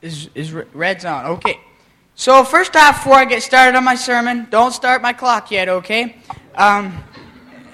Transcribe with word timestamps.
Is, 0.00 0.30
is 0.36 0.52
red's 0.52 1.04
on. 1.04 1.26
Okay. 1.26 1.58
So, 2.14 2.44
first 2.44 2.76
off, 2.76 3.02
before 3.02 3.14
I 3.14 3.24
get 3.24 3.42
started 3.42 3.76
on 3.76 3.82
my 3.82 3.96
sermon, 3.96 4.46
don't 4.48 4.72
start 4.72 5.02
my 5.02 5.12
clock 5.12 5.50
yet, 5.50 5.68
okay? 5.68 6.16
Um, 6.54 7.02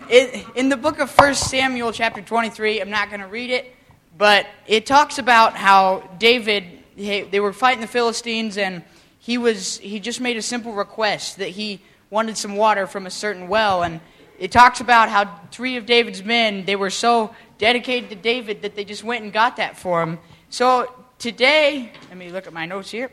it, 0.08 0.46
in 0.54 0.70
the 0.70 0.76
book 0.76 1.00
of 1.00 1.10
1 1.10 1.34
Samuel, 1.34 1.92
chapter 1.92 2.22
23, 2.22 2.80
I'm 2.80 2.88
not 2.88 3.08
going 3.10 3.20
to 3.20 3.26
read 3.26 3.50
it, 3.50 3.74
but 4.16 4.46
it 4.66 4.86
talks 4.86 5.18
about 5.18 5.54
how 5.54 6.08
David, 6.18 6.64
they 6.96 7.40
were 7.40 7.52
fighting 7.52 7.82
the 7.82 7.86
Philistines, 7.86 8.56
and 8.56 8.82
he, 9.18 9.36
was, 9.36 9.76
he 9.78 10.00
just 10.00 10.20
made 10.20 10.38
a 10.38 10.42
simple 10.42 10.72
request 10.72 11.38
that 11.38 11.48
he 11.48 11.82
wanted 12.08 12.38
some 12.38 12.56
water 12.56 12.86
from 12.86 13.06
a 13.06 13.10
certain 13.10 13.48
well. 13.48 13.82
And 13.82 14.00
it 14.38 14.50
talks 14.50 14.80
about 14.80 15.10
how 15.10 15.40
three 15.50 15.76
of 15.76 15.84
David's 15.84 16.24
men, 16.24 16.64
they 16.64 16.76
were 16.76 16.90
so 16.90 17.34
dedicated 17.58 18.08
to 18.10 18.16
David 18.16 18.62
that 18.62 18.76
they 18.76 18.84
just 18.84 19.04
went 19.04 19.24
and 19.24 19.32
got 19.32 19.56
that 19.56 19.76
for 19.76 20.02
him. 20.02 20.18
So 20.48 21.03
today, 21.24 21.90
let 22.10 22.18
me 22.18 22.28
look 22.28 22.46
at 22.46 22.52
my 22.52 22.66
notes 22.66 22.90
here. 22.90 23.10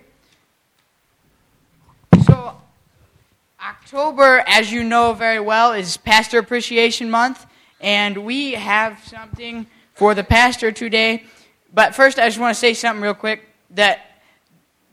So, 2.25 2.57
October, 3.57 4.43
as 4.47 4.69
you 4.69 4.83
know 4.83 5.13
very 5.13 5.39
well, 5.39 5.71
is 5.71 5.95
Pastor 5.95 6.37
Appreciation 6.37 7.09
Month, 7.09 7.45
and 7.79 8.25
we 8.25 8.51
have 8.51 8.99
something 9.07 9.65
for 9.93 10.13
the 10.13 10.25
pastor 10.25 10.73
today. 10.73 11.23
But 11.73 11.95
first, 11.95 12.19
I 12.19 12.27
just 12.27 12.37
want 12.37 12.53
to 12.53 12.59
say 12.59 12.73
something 12.73 13.01
real 13.01 13.13
quick 13.13 13.47
that 13.69 14.21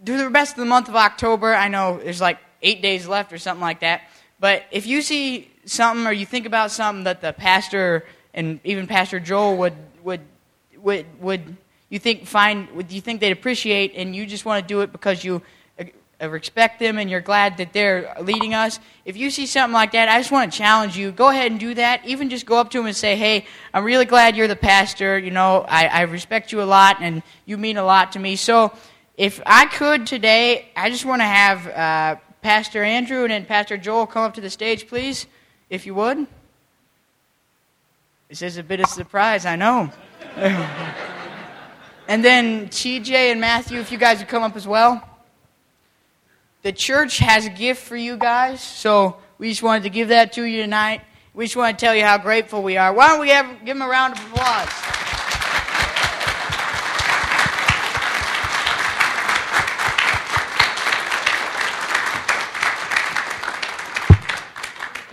through 0.07 0.19
the 0.19 0.29
rest 0.29 0.53
of 0.53 0.59
the 0.59 0.67
month 0.67 0.89
of 0.89 0.95
October, 0.95 1.53
I 1.53 1.67
know 1.67 1.99
there's 1.99 2.21
like 2.21 2.39
eight 2.63 2.83
days 2.83 3.09
left 3.09 3.33
or 3.33 3.39
something 3.39 3.61
like 3.61 3.81
that. 3.81 4.03
But 4.39 4.63
if 4.71 4.87
you 4.87 5.03
see 5.03 5.51
something 5.65 6.07
or 6.07 6.13
you 6.13 6.25
think 6.25 6.47
about 6.47 6.71
something 6.71 7.03
that 7.03 7.21
the 7.21 7.33
pastor 7.33 8.07
and 8.33 8.61
even 8.63 8.87
Pastor 8.87 9.19
Joel 9.19 9.57
would 9.57 9.75
would 10.05 10.21
would 10.77 11.07
would 11.21 11.57
you 11.91 11.99
think 11.99 12.27
find 12.27 12.69
you 12.91 13.01
think 13.01 13.21
they'd 13.21 13.33
appreciate 13.33 13.95
and 13.95 14.15
you 14.15 14.27
just 14.27 14.45
want 14.45 14.63
to 14.63 14.67
do 14.67 14.81
it 14.81 14.93
because 14.93 15.25
you 15.25 15.43
uh, 16.21 16.29
respect 16.29 16.81
them 16.81 16.99
and 16.99 17.09
you're 17.09 17.21
glad 17.21 17.59
that 17.59 17.73
they're 17.73 18.13
leading 18.21 18.53
us. 18.53 18.81
If 19.05 19.17
you 19.17 19.31
see 19.31 19.47
something 19.47 19.73
like 19.73 19.93
that, 19.93 20.09
I 20.09 20.19
just 20.19 20.33
want 20.33 20.53
to 20.53 20.59
challenge 20.59 20.97
you. 20.97 21.13
Go 21.13 21.29
ahead 21.29 21.53
and 21.53 21.61
do 21.61 21.75
that. 21.75 22.05
Even 22.05 22.29
just 22.29 22.45
go 22.45 22.59
up 22.59 22.71
to 22.71 22.79
them 22.79 22.87
and 22.87 22.97
say, 22.97 23.15
"Hey, 23.15 23.47
I'm 23.73 23.85
really 23.85 24.05
glad 24.05 24.37
you're 24.37 24.49
the 24.49 24.57
pastor. 24.57 25.17
You 25.17 25.31
know, 25.31 25.65
I, 25.69 25.87
I 25.87 26.01
respect 26.03 26.51
you 26.51 26.61
a 26.61 26.65
lot 26.65 26.97
and 27.01 27.23
you 27.47 27.57
mean 27.57 27.77
a 27.77 27.85
lot 27.85 28.13
to 28.13 28.19
me." 28.19 28.35
So, 28.35 28.73
if 29.17 29.41
I 29.47 29.67
could 29.67 30.07
today, 30.07 30.69
I 30.77 30.91
just 30.91 31.05
want 31.05 31.21
to 31.21 31.27
have 31.27 31.67
uh, 31.69 32.21
Pastor 32.43 32.83
Andrew 32.83 33.23
and 33.23 33.31
then 33.31 33.45
Pastor 33.45 33.77
Joel 33.77 34.07
come 34.07 34.25
up 34.25 34.35
to 34.35 34.41
the 34.41 34.51
stage, 34.51 34.89
please, 34.89 35.27
if 35.71 35.87
you 35.87 35.95
would. 35.95 36.27
This 38.29 38.43
is 38.43 38.59
a 38.59 38.63
bit 38.63 38.81
of 38.81 38.87
a 38.87 38.89
surprise, 38.89 39.47
I 39.47 39.57
know. 39.57 39.91
and 42.09 42.25
then 42.25 42.69
TJ 42.69 43.13
and 43.13 43.41
Matthew, 43.41 43.79
if 43.81 43.93
you 43.93 43.99
guys 43.99 44.19
would 44.19 44.29
come 44.29 44.43
up 44.43 44.57
as 44.57 44.67
well. 44.67 45.07
The 46.63 46.73
church 46.73 47.19
has 47.19 47.47
a 47.47 47.51
gift 47.51 47.83
for 47.83 47.97
you 47.97 48.17
guys, 48.17 48.63
so 48.63 49.19
we 49.37 49.51
just 49.51 49.63
wanted 49.63 49.83
to 49.85 49.91
give 49.91 50.09
that 50.09 50.33
to 50.33 50.43
you 50.43 50.63
tonight. 50.63 51.03
We 51.35 51.45
just 51.45 51.55
want 51.55 51.79
to 51.79 51.85
tell 51.85 51.95
you 51.95 52.03
how 52.03 52.17
grateful 52.17 52.63
we 52.63 52.79
are. 52.79 52.93
Why 52.95 53.09
don't 53.09 53.21
we 53.21 53.29
have, 53.29 53.47
give 53.65 53.77
them 53.77 53.83
a 53.83 53.89
round 53.89 54.15
of 54.15 54.25
applause? 54.25 54.69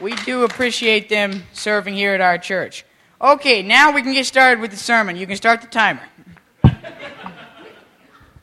We 0.01 0.15
do 0.23 0.43
appreciate 0.43 1.09
them 1.09 1.43
serving 1.51 1.95
here 1.95 2.13
at 2.13 2.21
our 2.21 2.37
church. 2.37 2.85
Okay, 3.21 3.61
now 3.63 3.91
we 3.91 4.01
can 4.01 4.13
get 4.13 4.25
started 4.25 4.61
with 4.61 4.71
the 4.71 4.77
sermon. 4.77 5.15
You 5.15 5.27
can 5.27 5.35
start 5.35 5.61
the 5.61 5.67
timer. 5.67 6.01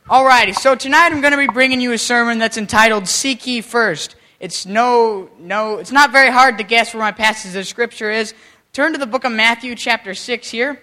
Alrighty, 0.09 0.53
so 0.53 0.75
tonight 0.75 1.13
I'm 1.13 1.21
going 1.21 1.31
to 1.31 1.37
be 1.37 1.47
bringing 1.47 1.79
you 1.79 1.93
a 1.93 1.97
sermon 1.97 2.37
that's 2.37 2.57
entitled 2.57 3.07
Seek 3.07 3.47
Ye 3.47 3.61
First. 3.61 4.17
It's 4.41 4.65
no, 4.65 5.29
no, 5.39 5.77
it's 5.77 5.93
not 5.93 6.11
very 6.11 6.29
hard 6.29 6.57
to 6.57 6.65
guess 6.65 6.93
where 6.93 7.01
my 7.01 7.13
passage 7.13 7.55
of 7.55 7.65
scripture 7.65 8.11
is. 8.11 8.33
Turn 8.73 8.91
to 8.91 8.97
the 8.97 9.05
book 9.05 9.23
of 9.23 9.31
Matthew, 9.31 9.75
chapter 9.75 10.13
6 10.13 10.49
here. 10.49 10.81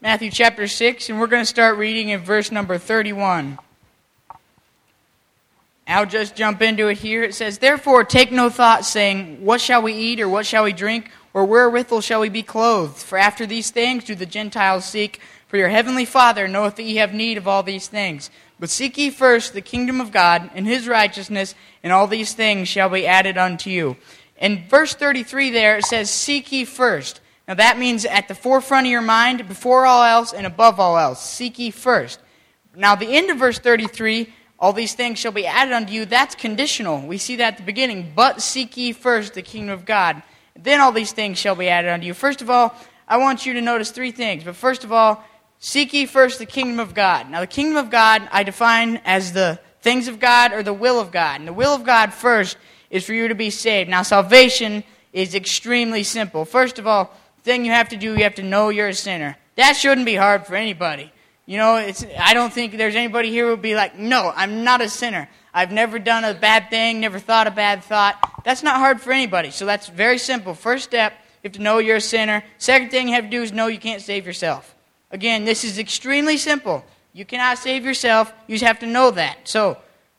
Matthew, 0.00 0.32
chapter 0.32 0.66
6, 0.66 1.08
and 1.08 1.20
we're 1.20 1.28
going 1.28 1.42
to 1.42 1.46
start 1.46 1.78
reading 1.78 2.08
in 2.08 2.18
verse 2.18 2.50
number 2.50 2.76
31. 2.76 3.56
I'll 5.86 6.04
just 6.04 6.34
jump 6.34 6.60
into 6.60 6.88
it 6.88 6.98
here. 6.98 7.22
It 7.22 7.36
says, 7.36 7.58
Therefore, 7.58 8.02
take 8.02 8.32
no 8.32 8.50
thought, 8.50 8.84
saying, 8.84 9.44
What 9.44 9.60
shall 9.60 9.80
we 9.80 9.92
eat, 9.92 10.20
or 10.20 10.28
what 10.28 10.44
shall 10.44 10.64
we 10.64 10.72
drink, 10.72 11.12
or 11.32 11.44
wherewithal 11.44 12.00
shall 12.00 12.18
we 12.18 12.30
be 12.30 12.42
clothed? 12.42 12.96
For 12.96 13.16
after 13.16 13.46
these 13.46 13.70
things 13.70 14.02
do 14.02 14.16
the 14.16 14.26
Gentiles 14.26 14.86
seek. 14.86 15.20
For 15.46 15.56
your 15.56 15.68
heavenly 15.68 16.04
Father 16.04 16.48
knoweth 16.48 16.76
that 16.76 16.82
ye 16.82 16.96
have 16.96 17.14
need 17.14 17.38
of 17.38 17.46
all 17.46 17.62
these 17.62 17.88
things. 17.88 18.30
But 18.58 18.70
seek 18.70 18.96
ye 18.98 19.10
first 19.10 19.52
the 19.52 19.60
kingdom 19.60 20.00
of 20.00 20.12
God 20.12 20.50
and 20.54 20.66
his 20.66 20.88
righteousness, 20.88 21.54
and 21.82 21.92
all 21.92 22.06
these 22.06 22.34
things 22.34 22.68
shall 22.68 22.88
be 22.88 23.06
added 23.06 23.36
unto 23.38 23.70
you. 23.70 23.96
In 24.38 24.66
verse 24.68 24.94
33 24.94 25.50
there, 25.50 25.78
it 25.78 25.84
says, 25.84 26.10
Seek 26.10 26.50
ye 26.52 26.64
first. 26.64 27.20
Now 27.46 27.54
that 27.54 27.78
means 27.78 28.04
at 28.04 28.28
the 28.28 28.34
forefront 28.34 28.86
of 28.86 28.90
your 28.90 29.02
mind, 29.02 29.46
before 29.46 29.86
all 29.86 30.02
else, 30.02 30.32
and 30.32 30.46
above 30.46 30.80
all 30.80 30.98
else. 30.98 31.22
Seek 31.22 31.58
ye 31.58 31.70
first. 31.70 32.18
Now 32.74 32.96
the 32.96 33.16
end 33.16 33.30
of 33.30 33.38
verse 33.38 33.58
33 33.58 34.32
all 34.58 34.72
these 34.72 34.94
things 34.94 35.18
shall 35.18 35.32
be 35.32 35.46
added 35.46 35.74
unto 35.74 35.92
you. 35.92 36.06
That's 36.06 36.34
conditional. 36.34 37.06
We 37.06 37.18
see 37.18 37.36
that 37.36 37.54
at 37.54 37.56
the 37.58 37.62
beginning. 37.62 38.12
But 38.14 38.40
seek 38.40 38.76
ye 38.76 38.92
first 38.92 39.34
the 39.34 39.42
kingdom 39.42 39.74
of 39.74 39.84
God. 39.84 40.22
Then 40.54 40.80
all 40.80 40.92
these 40.92 41.12
things 41.12 41.38
shall 41.38 41.54
be 41.54 41.68
added 41.68 41.90
unto 41.90 42.06
you. 42.06 42.14
First 42.14 42.40
of 42.40 42.48
all, 42.48 42.74
I 43.06 43.18
want 43.18 43.44
you 43.44 43.52
to 43.52 43.60
notice 43.60 43.90
three 43.90 44.12
things. 44.12 44.44
But 44.44 44.56
first 44.56 44.82
of 44.82 44.92
all, 44.92 45.22
seek 45.58 45.92
ye 45.92 46.06
first 46.06 46.38
the 46.38 46.46
kingdom 46.46 46.80
of 46.80 46.94
God. 46.94 47.30
Now, 47.30 47.40
the 47.40 47.46
kingdom 47.46 47.76
of 47.76 47.90
God 47.90 48.28
I 48.32 48.42
define 48.42 49.00
as 49.04 49.32
the 49.32 49.58
things 49.80 50.08
of 50.08 50.18
God 50.18 50.52
or 50.52 50.62
the 50.62 50.72
will 50.72 51.00
of 51.00 51.12
God. 51.12 51.40
And 51.40 51.48
the 51.48 51.52
will 51.52 51.74
of 51.74 51.84
God 51.84 52.12
first 52.12 52.56
is 52.90 53.04
for 53.04 53.14
you 53.14 53.28
to 53.28 53.34
be 53.34 53.50
saved. 53.50 53.88
Now, 53.90 54.02
salvation 54.02 54.84
is 55.12 55.34
extremely 55.34 56.02
simple. 56.02 56.44
First 56.44 56.78
of 56.78 56.86
all, 56.86 57.12
thing 57.42 57.64
you 57.64 57.70
have 57.70 57.88
to 57.90 57.96
do, 57.96 58.14
you 58.16 58.24
have 58.24 58.34
to 58.34 58.42
know 58.42 58.68
you're 58.68 58.88
a 58.88 58.94
sinner. 58.94 59.36
That 59.54 59.74
shouldn't 59.74 60.04
be 60.04 60.16
hard 60.16 60.46
for 60.46 60.56
anybody. 60.56 61.12
You 61.46 61.58
know, 61.58 61.76
it's, 61.76 62.04
I 62.18 62.34
don't 62.34 62.52
think 62.52 62.76
there's 62.76 62.96
anybody 62.96 63.30
here 63.30 63.44
who 63.44 63.52
would 63.52 63.62
be 63.62 63.76
like, 63.76 63.96
no, 63.96 64.32
I'm 64.34 64.64
not 64.64 64.80
a 64.80 64.88
sinner. 64.88 65.28
I've 65.54 65.70
never 65.72 65.98
done 65.98 66.24
a 66.24 66.34
bad 66.34 66.68
thing, 66.68 67.00
never 67.00 67.20
thought 67.20 67.46
a 67.46 67.52
bad 67.52 67.84
thought. 67.84 68.42
That's 68.44 68.62
not 68.64 68.76
hard 68.76 69.00
for 69.00 69.12
anybody. 69.12 69.50
So 69.52 69.64
that's 69.64 69.88
very 69.88 70.18
simple. 70.18 70.54
First 70.54 70.84
step, 70.84 71.12
you 71.12 71.48
have 71.48 71.52
to 71.52 71.62
know 71.62 71.78
you're 71.78 71.96
a 71.96 72.00
sinner. 72.00 72.42
Second 72.58 72.90
thing 72.90 73.08
you 73.08 73.14
have 73.14 73.24
to 73.24 73.30
do 73.30 73.42
is 73.42 73.52
know 73.52 73.68
you 73.68 73.78
can't 73.78 74.02
save 74.02 74.26
yourself. 74.26 74.75
Again, 75.10 75.44
this 75.44 75.64
is 75.64 75.78
extremely 75.78 76.36
simple. 76.36 76.84
You 77.12 77.24
cannot 77.24 77.58
save 77.58 77.84
yourself. 77.84 78.32
You 78.46 78.56
just 78.56 78.64
have 78.64 78.80
to 78.80 78.86
know 78.86 79.10
that. 79.12 79.38
So 79.44 79.78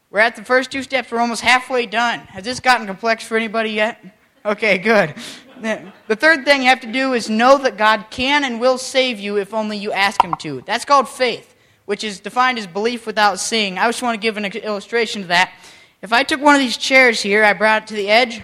we're 0.09 0.20
at 0.20 0.36
the 0.36 0.44
first 0.44 0.72
two 0.72 0.84
steps. 0.84 1.12
We're 1.12 1.20
almost 1.20 1.42
halfway 1.42 1.86
done. 1.86 2.20
Has 2.22 2.44
this 2.44 2.59
gotten 2.59 2.88
complex 2.88 3.24
for 3.26 3.38
anybody 3.38 3.72
yet? 3.72 4.03
Okay, 4.46 4.78
good. 4.78 5.14
The 5.62 6.16
third 6.16 6.46
thing 6.46 6.62
you 6.62 6.70
have 6.70 6.80
to 6.80 6.92
do 6.92 7.12
is 7.12 7.30
know 7.30 7.58
that 7.58 7.76
God 7.76 8.06
can 8.09 8.46
and 8.46 8.62
will 8.62 8.78
save 8.78 9.20
you 9.20 9.36
if 9.38 9.53
only 9.53 9.78
you 9.78 9.92
ask 9.92 10.24
Him 10.24 10.36
to. 10.36 10.62
That's 10.62 10.86
called 10.86 11.09
faith, 11.09 11.53
which 11.84 12.06
is 12.06 12.22
defined 12.22 12.58
as 12.58 12.66
belief 12.66 13.06
without 13.06 13.42
seeing. 13.42 13.78
I 13.78 13.88
just 13.88 14.02
want 14.02 14.16
to 14.16 14.22
give 14.22 14.38
an 14.38 14.46
illustration 14.46 15.24
to 15.24 15.28
that. 15.28 15.52
If 16.02 16.14
I 16.14 16.24
took 16.24 16.40
one 16.40 16.56
of 16.56 16.62
these 16.62 16.78
chairs 16.78 17.22
here, 17.22 17.44
I 17.44 17.52
brought 17.52 17.84
it 17.84 17.88
to 17.88 17.96
the 17.96 18.09
edge, 18.09 18.42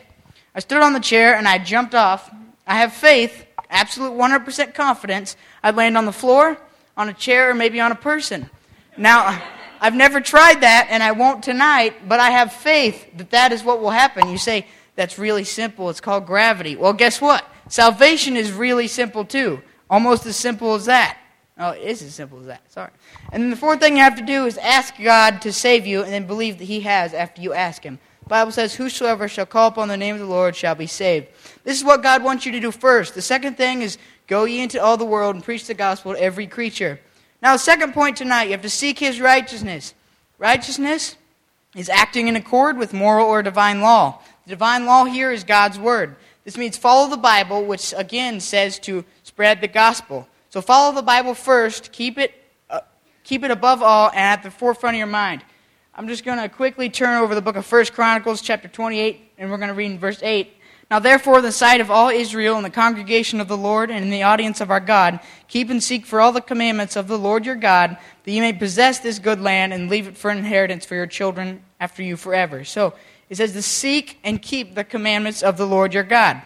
I 0.54 0.60
stood 0.60 0.82
on 0.82 0.92
the 0.92 1.00
chair, 1.00 1.36
and 1.36 1.48
I 1.48 1.58
jumped 1.58 1.96
off, 1.96 2.30
I 2.68 2.76
have 2.80 2.92
faith, 2.92 3.46
absolute 3.70 4.12
100% 4.12 4.74
confidence, 4.74 5.38
I'd 5.64 5.76
land 5.76 5.98
on 5.98 6.06
the 6.06 6.12
floor, 6.12 6.58
on 6.98 7.10
a 7.10 7.14
chair, 7.14 7.52
or 7.52 7.54
maybe 7.54 7.80
on 7.80 7.92
a 7.92 7.96
person. 7.96 8.50
Now, 8.98 9.42
I've 9.80 9.96
never 9.96 10.22
tried 10.22 10.62
that, 10.62 10.88
and 10.90 11.02
I 11.02 11.12
won't 11.14 11.44
tonight, 11.44 12.08
but 12.08 12.20
I 12.20 12.30
have 12.30 12.54
faith 12.54 13.18
that 13.18 13.32
that 13.32 13.52
is 13.52 13.64
what 13.64 13.82
will 13.82 13.90
happen. 13.90 14.30
You 14.30 14.38
say, 14.38 14.68
that's 14.96 15.18
really 15.18 15.44
simple. 15.44 15.90
It's 15.90 16.02
called 16.02 16.26
gravity. 16.26 16.76
Well, 16.76 16.94
guess 16.94 17.20
what? 17.20 17.46
Salvation 17.68 18.38
is 18.38 18.52
really 18.52 18.88
simple 18.88 19.26
too. 19.26 19.62
Almost 19.90 20.26
as 20.26 20.36
simple 20.36 20.76
as 20.76 20.86
that. 20.86 21.18
Oh, 21.58 21.72
it 21.72 21.84
is 21.84 22.02
as 22.02 22.14
simple 22.14 22.40
as 22.40 22.48
that. 22.48 22.72
Sorry. 22.72 22.92
And 23.32 23.44
then 23.44 23.50
the 23.50 23.56
fourth 23.56 23.80
thing 23.80 23.98
you 23.98 24.04
have 24.04 24.16
to 24.18 24.26
do 24.26 24.46
is 24.46 24.58
ask 24.58 24.96
God 25.02 25.42
to 25.44 25.54
save 25.54 25.86
you 25.86 26.02
and 26.04 26.12
then 26.12 26.26
believe 26.26 26.58
that 26.58 26.66
He 26.66 26.82
has 26.82 27.14
after 27.14 27.42
you 27.42 27.54
ask 27.54 27.84
Him. 27.84 28.00
Bible 28.28 28.52
says, 28.52 28.74
Whosoever 28.74 29.28
shall 29.28 29.46
call 29.46 29.68
upon 29.68 29.88
the 29.88 29.98
name 29.98 30.16
of 30.16 30.22
the 30.22 30.28
Lord 30.28 30.56
shall 30.56 30.76
be 30.76 30.88
saved. 30.88 31.28
This 31.64 31.78
is 31.78 31.84
what 31.84 32.02
God 32.02 32.24
wants 32.24 32.46
you 32.46 32.52
to 32.54 32.60
do 32.60 32.72
first. 32.72 33.16
The 33.16 33.22
second 33.22 33.58
thing 33.58 33.82
is 33.82 33.98
go 34.28 34.46
ye 34.46 34.62
into 34.62 34.82
all 34.82 34.98
the 34.98 35.06
world 35.06 35.36
and 35.36 35.44
preach 35.44 35.68
the 35.68 35.74
gospel 35.74 36.14
to 36.14 36.22
every 36.22 36.48
creature. 36.48 37.00
Now, 37.42 37.58
second 37.58 37.94
point 37.94 38.18
tonight, 38.18 38.46
you 38.46 38.52
have 38.52 38.62
to 38.62 38.70
seek 38.70 39.00
His 39.00 39.20
righteousness. 39.20 39.94
Righteousness 40.38 41.18
is 41.76 41.90
acting 41.90 42.28
in 42.28 42.36
accord 42.36 42.78
with 42.78 42.94
moral 42.94 43.28
or 43.28 43.44
divine 43.44 43.82
law. 43.82 44.20
The 44.46 44.52
divine 44.52 44.86
law 44.86 45.06
here 45.06 45.32
is 45.32 45.44
God's 45.44 45.80
word. 45.80 46.16
This 46.44 46.58
means 46.58 46.78
follow 46.78 47.10
the 47.10 47.18
Bible, 47.18 47.66
which 47.66 47.94
again 47.96 48.40
says 48.40 48.80
to 48.80 49.06
spread 49.24 49.62
the 49.62 49.68
gospel. 49.68 50.28
So 50.50 50.62
follow 50.62 50.94
the 50.94 51.02
Bible 51.02 51.34
first, 51.34 51.92
keep 51.92 52.18
it, 52.18 52.34
uh, 52.70 52.82
keep 53.24 53.44
it 53.44 53.52
above 53.52 53.82
all 53.82 54.10
and 54.10 54.20
at 54.20 54.44
the 54.44 54.52
forefront 54.52 54.96
of 54.96 55.00
your 55.00 55.08
mind. 55.08 55.44
I'm 55.96 56.08
just 56.08 56.26
going 56.26 56.40
to 56.40 56.50
quickly 56.50 56.90
turn 56.90 57.22
over 57.22 57.36
the 57.36 57.42
book 57.42 57.56
of 57.56 57.66
First 57.66 57.94
Chronicles, 57.94 58.42
chapter 58.42 58.68
28, 58.68 59.32
and 59.38 59.52
we're 59.52 59.58
going 59.58 59.70
to 59.70 59.76
read 59.76 59.92
in 59.92 60.00
verse 60.00 60.20
8. 60.22 60.52
Now 60.94 61.00
therefore, 61.00 61.40
in 61.40 61.44
the 61.44 61.52
sight 61.52 61.82
of 61.82 61.90
all 61.90 62.10
Israel 62.10 62.56
and 62.56 62.64
the 62.64 62.70
congregation 62.70 63.42
of 63.42 63.48
the 63.48 63.58
Lord 63.58 63.90
and 63.90 64.06
in 64.06 64.12
the 64.12 64.22
audience 64.22 64.62
of 64.62 64.70
our 64.70 64.80
God, 64.80 65.22
keep 65.48 65.72
and 65.72 65.82
seek 65.82 66.06
for 66.06 66.22
all 66.22 66.32
the 66.32 66.40
commandments 66.40 66.96
of 66.96 67.08
the 67.08 67.18
Lord 67.18 67.48
your 67.48 67.56
God, 67.56 67.98
that 68.24 68.32
you 68.32 68.42
may 68.42 68.54
possess 68.54 69.00
this 69.00 69.18
good 69.18 69.42
land 69.42 69.74
and 69.74 69.90
leave 69.90 70.08
it 70.08 70.16
for 70.16 70.30
an 70.30 70.38
inheritance 70.38 70.86
for 70.86 70.94
your 70.94 71.08
children 71.08 71.64
after 71.80 72.04
you 72.04 72.16
forever. 72.16 72.64
So 72.64 72.94
it 73.28 73.38
says 73.38 73.54
to 73.54 73.64
seek 73.64 74.20
and 74.24 74.40
keep 74.40 74.76
the 74.76 74.84
commandments 74.84 75.42
of 75.42 75.58
the 75.58 75.66
Lord 75.66 75.96
your 75.96 76.04
God. 76.04 76.44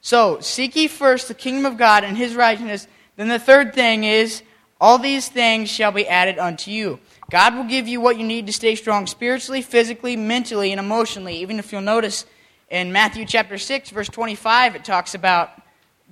So 0.00 0.38
seek 0.38 0.76
ye 0.76 0.86
first 0.86 1.26
the 1.26 1.34
kingdom 1.34 1.66
of 1.66 1.76
God 1.76 2.04
and 2.04 2.16
his 2.16 2.36
righteousness. 2.36 2.86
Then 3.16 3.26
the 3.26 3.40
third 3.40 3.74
thing 3.74 4.04
is, 4.04 4.44
all 4.80 4.98
these 4.98 5.28
things 5.28 5.68
shall 5.68 5.90
be 5.90 6.06
added 6.06 6.38
unto 6.38 6.70
you. 6.70 7.00
God 7.28 7.56
will 7.56 7.64
give 7.64 7.88
you 7.88 8.00
what 8.00 8.18
you 8.18 8.24
need 8.24 8.46
to 8.46 8.52
stay 8.52 8.76
strong 8.76 9.08
spiritually, 9.08 9.62
physically, 9.62 10.14
mentally, 10.14 10.70
and 10.70 10.78
emotionally. 10.78 11.38
Even 11.38 11.58
if 11.58 11.72
you'll 11.72 11.82
notice 11.82 12.24
in 12.68 12.92
Matthew 12.92 13.24
chapter 13.24 13.58
6, 13.58 13.90
verse 13.90 14.08
25, 14.08 14.74
it 14.74 14.84
talks 14.84 15.14
about 15.14 15.50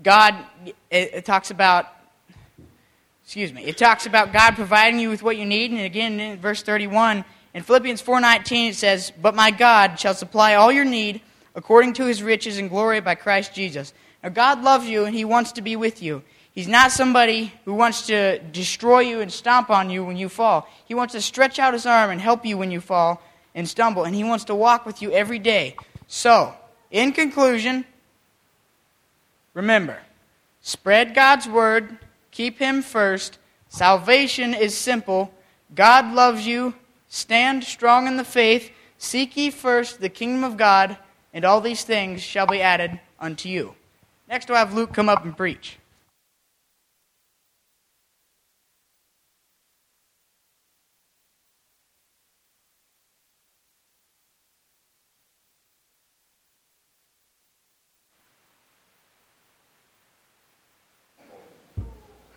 God, 0.02 0.34
it, 0.90 1.24
talks 1.24 1.50
about, 1.50 1.86
excuse 3.24 3.52
me, 3.52 3.64
it 3.64 3.76
talks 3.76 4.06
about 4.06 4.32
God 4.32 4.54
providing 4.54 5.00
you 5.00 5.08
with 5.10 5.22
what 5.22 5.36
you 5.36 5.46
need. 5.46 5.72
And 5.72 5.80
again, 5.80 6.20
in 6.20 6.38
verse 6.38 6.62
31, 6.62 7.24
in 7.54 7.62
Philippians 7.62 8.02
4.19, 8.02 8.70
it 8.70 8.74
says, 8.76 9.12
But 9.20 9.34
my 9.34 9.50
God 9.50 9.98
shall 9.98 10.14
supply 10.14 10.54
all 10.54 10.70
your 10.70 10.84
need 10.84 11.20
according 11.56 11.94
to 11.94 12.06
his 12.06 12.22
riches 12.22 12.58
and 12.58 12.70
glory 12.70 13.00
by 13.00 13.14
Christ 13.14 13.54
Jesus. 13.54 13.92
Now, 14.22 14.28
God 14.28 14.62
loves 14.62 14.86
you 14.86 15.04
and 15.04 15.14
he 15.14 15.24
wants 15.24 15.52
to 15.52 15.62
be 15.62 15.76
with 15.76 16.02
you. 16.02 16.22
He's 16.52 16.68
not 16.68 16.92
somebody 16.92 17.52
who 17.64 17.74
wants 17.74 18.06
to 18.06 18.38
destroy 18.38 19.00
you 19.00 19.20
and 19.20 19.32
stomp 19.32 19.70
on 19.70 19.90
you 19.90 20.04
when 20.04 20.16
you 20.16 20.28
fall. 20.28 20.68
He 20.84 20.94
wants 20.94 21.14
to 21.14 21.20
stretch 21.20 21.58
out 21.58 21.74
his 21.74 21.84
arm 21.84 22.10
and 22.10 22.20
help 22.20 22.46
you 22.46 22.56
when 22.56 22.70
you 22.70 22.80
fall 22.80 23.20
and 23.56 23.68
stumble. 23.68 24.04
And 24.04 24.14
he 24.14 24.22
wants 24.22 24.44
to 24.44 24.54
walk 24.54 24.86
with 24.86 25.02
you 25.02 25.10
every 25.10 25.40
day. 25.40 25.74
So, 26.06 26.54
in 26.90 27.12
conclusion, 27.12 27.84
remember 29.52 29.98
spread 30.60 31.14
God's 31.14 31.48
word, 31.48 31.98
keep 32.30 32.58
Him 32.58 32.82
first. 32.82 33.38
Salvation 33.68 34.54
is 34.54 34.76
simple. 34.76 35.34
God 35.74 36.12
loves 36.14 36.46
you. 36.46 36.74
Stand 37.08 37.64
strong 37.64 38.06
in 38.06 38.16
the 38.16 38.24
faith. 38.24 38.70
Seek 38.98 39.36
ye 39.36 39.50
first 39.50 40.00
the 40.00 40.08
kingdom 40.08 40.44
of 40.44 40.56
God, 40.56 40.96
and 41.32 41.44
all 41.44 41.60
these 41.60 41.84
things 41.84 42.22
shall 42.22 42.46
be 42.46 42.62
added 42.62 43.00
unto 43.18 43.48
you. 43.48 43.74
Next, 44.28 44.48
we'll 44.48 44.58
have 44.58 44.74
Luke 44.74 44.92
come 44.92 45.08
up 45.08 45.24
and 45.24 45.36
preach. 45.36 45.78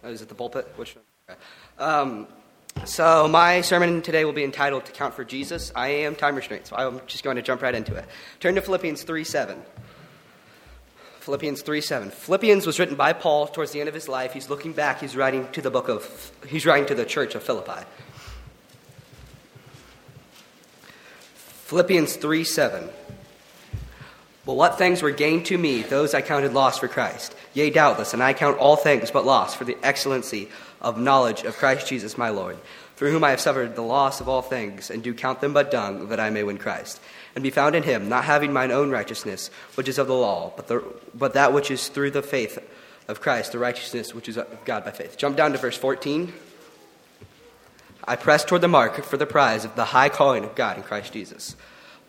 Is 0.09 0.21
it 0.21 0.29
the 0.29 0.35
pulpit? 0.35 0.67
Which 0.75 0.95
one? 0.95 1.37
Um, 1.79 2.27
so 2.85 3.27
my 3.27 3.61
sermon 3.61 4.01
today 4.01 4.25
will 4.25 4.33
be 4.33 4.43
entitled 4.43 4.85
"To 4.85 4.91
Count 4.91 5.13
for 5.13 5.23
Jesus." 5.23 5.71
I 5.75 5.87
am 5.87 6.15
time 6.15 6.35
restrained, 6.35 6.65
so 6.65 6.75
I'm 6.75 7.01
just 7.07 7.23
going 7.23 7.35
to 7.35 7.41
jump 7.41 7.61
right 7.61 7.75
into 7.75 7.95
it. 7.95 8.05
Turn 8.39 8.55
to 8.55 8.61
Philippians 8.61 9.03
three 9.03 9.23
seven. 9.23 9.61
Philippians 11.27 11.61
3 11.61 11.81
7. 11.81 12.09
Philippians 12.09 12.65
was 12.65 12.79
written 12.79 12.95
by 12.95 13.11
Paul 13.11 13.47
towards 13.47 13.73
the 13.73 13.81
end 13.81 13.89
of 13.89 13.93
his 13.93 14.07
life. 14.07 14.31
He's 14.31 14.49
looking 14.49 14.71
back. 14.71 15.01
He's 15.01 15.13
writing 15.13 15.45
to 15.51 15.61
the 15.61 15.69
book 15.69 15.89
of, 15.89 16.31
he's 16.47 16.65
writing 16.65 16.85
to 16.85 16.95
the 16.95 17.03
church 17.03 17.35
of 17.35 17.43
Philippi. 17.43 17.85
Philippians 21.65 22.15
3 22.15 22.45
7. 22.45 22.89
But 24.45 24.53
what 24.53 24.77
things 24.77 25.01
were 25.01 25.11
gained 25.11 25.47
to 25.47 25.57
me, 25.57 25.81
those 25.81 26.13
I 26.13 26.21
counted 26.21 26.53
loss 26.53 26.79
for 26.79 26.87
Christ. 26.87 27.35
Yea, 27.53 27.69
doubtless, 27.69 28.13
and 28.13 28.21
I 28.21 28.33
count 28.33 28.57
all 28.59 28.75
things 28.75 29.11
but 29.11 29.25
loss 29.25 29.55
for 29.55 29.63
the 29.63 29.77
excellency 29.83 30.49
of 30.81 30.99
knowledge 30.99 31.43
of 31.43 31.57
Christ 31.57 31.87
Jesus 31.87 32.17
my 32.17 32.29
Lord, 32.29 32.57
through 32.95 33.11
whom 33.11 33.23
I 33.23 33.31
have 33.31 33.41
suffered 33.41 33.75
the 33.75 33.81
loss 33.81 34.21
of 34.21 34.29
all 34.29 34.41
things, 34.41 34.89
and 34.89 35.03
do 35.03 35.13
count 35.13 35.41
them 35.41 35.53
but 35.53 35.71
dung, 35.71 36.09
that 36.09 36.19
I 36.19 36.29
may 36.29 36.43
win 36.43 36.57
Christ, 36.57 36.99
and 37.35 37.43
be 37.43 37.49
found 37.49 37.75
in 37.75 37.83
him, 37.83 38.09
not 38.09 38.25
having 38.25 38.53
mine 38.53 38.71
own 38.71 38.89
righteousness, 38.89 39.49
which 39.75 39.87
is 39.87 39.97
of 39.97 40.07
the 40.07 40.13
law, 40.13 40.53
but, 40.55 40.67
the, 40.67 40.83
but 41.13 41.33
that 41.33 41.53
which 41.53 41.71
is 41.71 41.87
through 41.87 42.11
the 42.11 42.21
faith 42.21 42.59
of 43.07 43.21
Christ, 43.21 43.51
the 43.51 43.59
righteousness 43.59 44.13
which 44.13 44.29
is 44.29 44.37
of 44.37 44.65
God 44.65 44.83
by 44.83 44.91
faith. 44.91 45.17
Jump 45.17 45.37
down 45.37 45.53
to 45.53 45.57
verse 45.57 45.77
14. 45.77 46.33
I 48.07 48.15
press 48.15 48.45
toward 48.45 48.61
the 48.61 48.67
mark 48.67 49.03
for 49.03 49.17
the 49.17 49.25
prize 49.25 49.65
of 49.65 49.75
the 49.75 49.85
high 49.85 50.09
calling 50.09 50.43
of 50.43 50.55
God 50.55 50.77
in 50.77 50.83
Christ 50.83 51.11
Jesus. 51.11 51.55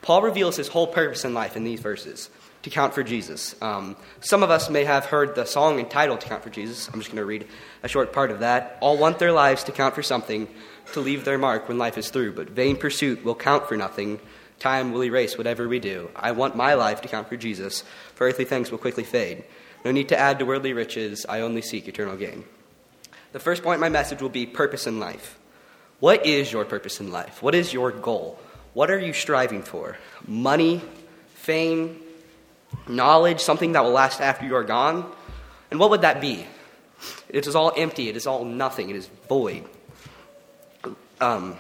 Paul 0.01 0.23
reveals 0.23 0.57
his 0.57 0.69
whole 0.69 0.87
purpose 0.87 1.25
in 1.25 1.35
life 1.35 1.57
in 1.57 1.65
these 1.65 1.81
verses 1.81 2.31
to 2.69 2.75
count 2.75 2.95
for 2.95 3.03
Jesus. 3.03 3.55
Um, 3.63 3.97
some 4.21 4.43
of 4.43 4.51
us 4.51 4.69
may 4.69 4.85
have 4.85 5.07
heard 5.07 5.35
the 5.35 5.47
song 5.47 5.79
entitled 5.79 6.21
To 6.21 6.29
Count 6.29 6.43
for 6.43 6.51
Jesus. 6.51 6.89
I'm 6.89 7.01
just 7.01 7.09
going 7.09 7.17
to 7.17 7.25
read 7.25 7.47
a 7.83 7.89
short 7.89 8.13
part 8.13 8.31
of 8.31 8.41
that. 8.41 8.77
All 8.81 8.99
want 8.99 9.19
their 9.19 9.33
lives 9.33 9.65
to 9.65 9.73
count 9.73 9.95
for 9.95 10.03
something, 10.03 10.47
to 10.93 11.01
leave 11.01 11.25
their 11.25 11.39
mark 11.39 11.67
when 11.69 11.79
life 11.79 11.97
is 11.97 12.11
through, 12.11 12.33
but 12.33 12.51
vain 12.51 12.77
pursuit 12.77 13.25
will 13.25 13.35
count 13.35 13.67
for 13.67 13.77
nothing. 13.77 14.21
Time 14.59 14.93
will 14.93 15.03
erase 15.03 15.39
whatever 15.39 15.67
we 15.67 15.79
do. 15.79 16.11
I 16.15 16.33
want 16.33 16.57
my 16.57 16.75
life 16.75 17.01
to 17.03 17.09
count 17.09 17.29
for 17.29 17.37
Jesus, 17.37 17.85
for 18.15 18.27
earthly 18.27 18.45
things 18.45 18.71
will 18.71 18.79
quickly 18.79 19.05
fade. 19.05 19.45
No 19.85 19.91
need 19.91 20.11
to 20.11 20.19
add 20.19 20.39
to 20.39 20.45
worldly 20.45 20.75
riches, 20.75 21.25
I 21.27 21.41
only 21.41 21.63
seek 21.63 21.89
eternal 21.89 22.17
gain. 22.17 22.45
The 23.33 23.39
first 23.39 23.63
point 23.63 23.77
in 23.77 23.81
my 23.81 23.89
message 23.89 24.21
will 24.21 24.29
be 24.29 24.47
purpose 24.47 24.87
in 24.87 25.01
life. 25.01 25.39
What 26.01 26.27
is 26.27 26.53
your 26.53 26.65
purpose 26.65 27.01
in 27.01 27.11
life? 27.13 27.43
What 27.43 27.55
is 27.55 27.73
your 27.73 27.93
goal? 27.93 28.39
What 28.75 28.91
are 28.91 28.99
you 28.99 29.13
striving 29.13 29.63
for? 29.63 29.97
Money, 30.27 30.83
fame, 31.29 32.01
knowledge, 32.87 33.41
something 33.41 33.73
that 33.73 33.85
will 33.85 33.93
last 33.93 34.21
after 34.21 34.47
you 34.47 34.55
are 34.57 34.65
gone? 34.65 35.11
And 35.71 35.79
what 35.79 35.91
would 35.91 36.03
that 36.03 36.21
be? 36.21 36.47
It 37.29 37.47
is 37.47 37.55
all 37.55 37.73
empty, 37.77 38.09
it 38.09 38.17
is 38.17 38.27
all 38.27 38.45
nothing, 38.45 38.91
it 38.91 38.97
is 38.97 39.09
void. 39.29 39.65
Um, 41.21 41.57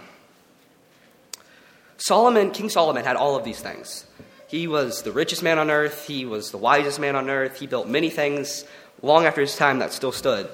Solomon, 1.96 2.50
King 2.50 2.70
Solomon 2.70 3.05
had 3.05 3.16
all 3.16 3.37
of 3.37 3.44
these 3.44 3.60
things. 3.60 4.06
He 4.49 4.66
was 4.66 5.02
the 5.02 5.12
richest 5.12 5.43
man 5.43 5.58
on 5.58 5.70
earth, 5.70 6.06
he 6.06 6.25
was 6.25 6.50
the 6.50 6.58
wisest 6.58 6.99
man 6.99 7.16
on 7.16 7.28
earth, 7.28 7.60
he 7.60 7.66
built 7.66 7.87
many 7.87 8.08
things 8.08 8.64
long 9.02 9.26
after 9.26 9.40
his 9.40 9.56
time 9.56 9.81
that 9.81 9.93
still 9.93 10.12
stood. 10.12 10.49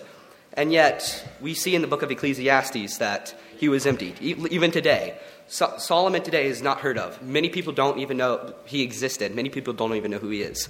And 0.54 0.72
yet, 0.72 1.28
we 1.40 1.54
see 1.54 1.74
in 1.74 1.82
the 1.82 1.88
book 1.88 2.02
of 2.02 2.10
Ecclesiastes 2.10 2.98
that 2.98 3.34
he 3.56 3.68
was 3.68 3.86
emptied, 3.86 4.20
even 4.20 4.70
today. 4.70 5.18
So- 5.54 5.74
Solomon 5.78 6.20
today 6.20 6.48
is 6.48 6.62
not 6.62 6.80
heard 6.80 6.98
of. 6.98 7.22
Many 7.22 7.48
people 7.48 7.72
don't 7.72 8.00
even 8.00 8.16
know 8.16 8.54
he 8.64 8.82
existed. 8.82 9.36
Many 9.36 9.50
people 9.50 9.72
don't 9.72 9.94
even 9.94 10.10
know 10.10 10.18
who 10.18 10.30
he 10.30 10.42
is. 10.42 10.68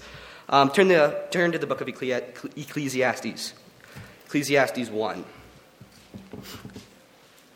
Um, 0.51 0.71
turn, 0.71 0.89
the, 0.89 1.25
turn 1.31 1.53
to 1.53 1.59
the 1.59 1.67
book 1.67 1.81
of 1.81 1.89
Ecclesiastes. 1.89 3.55
Ecclesiastes 4.27 4.91
1. 4.91 5.25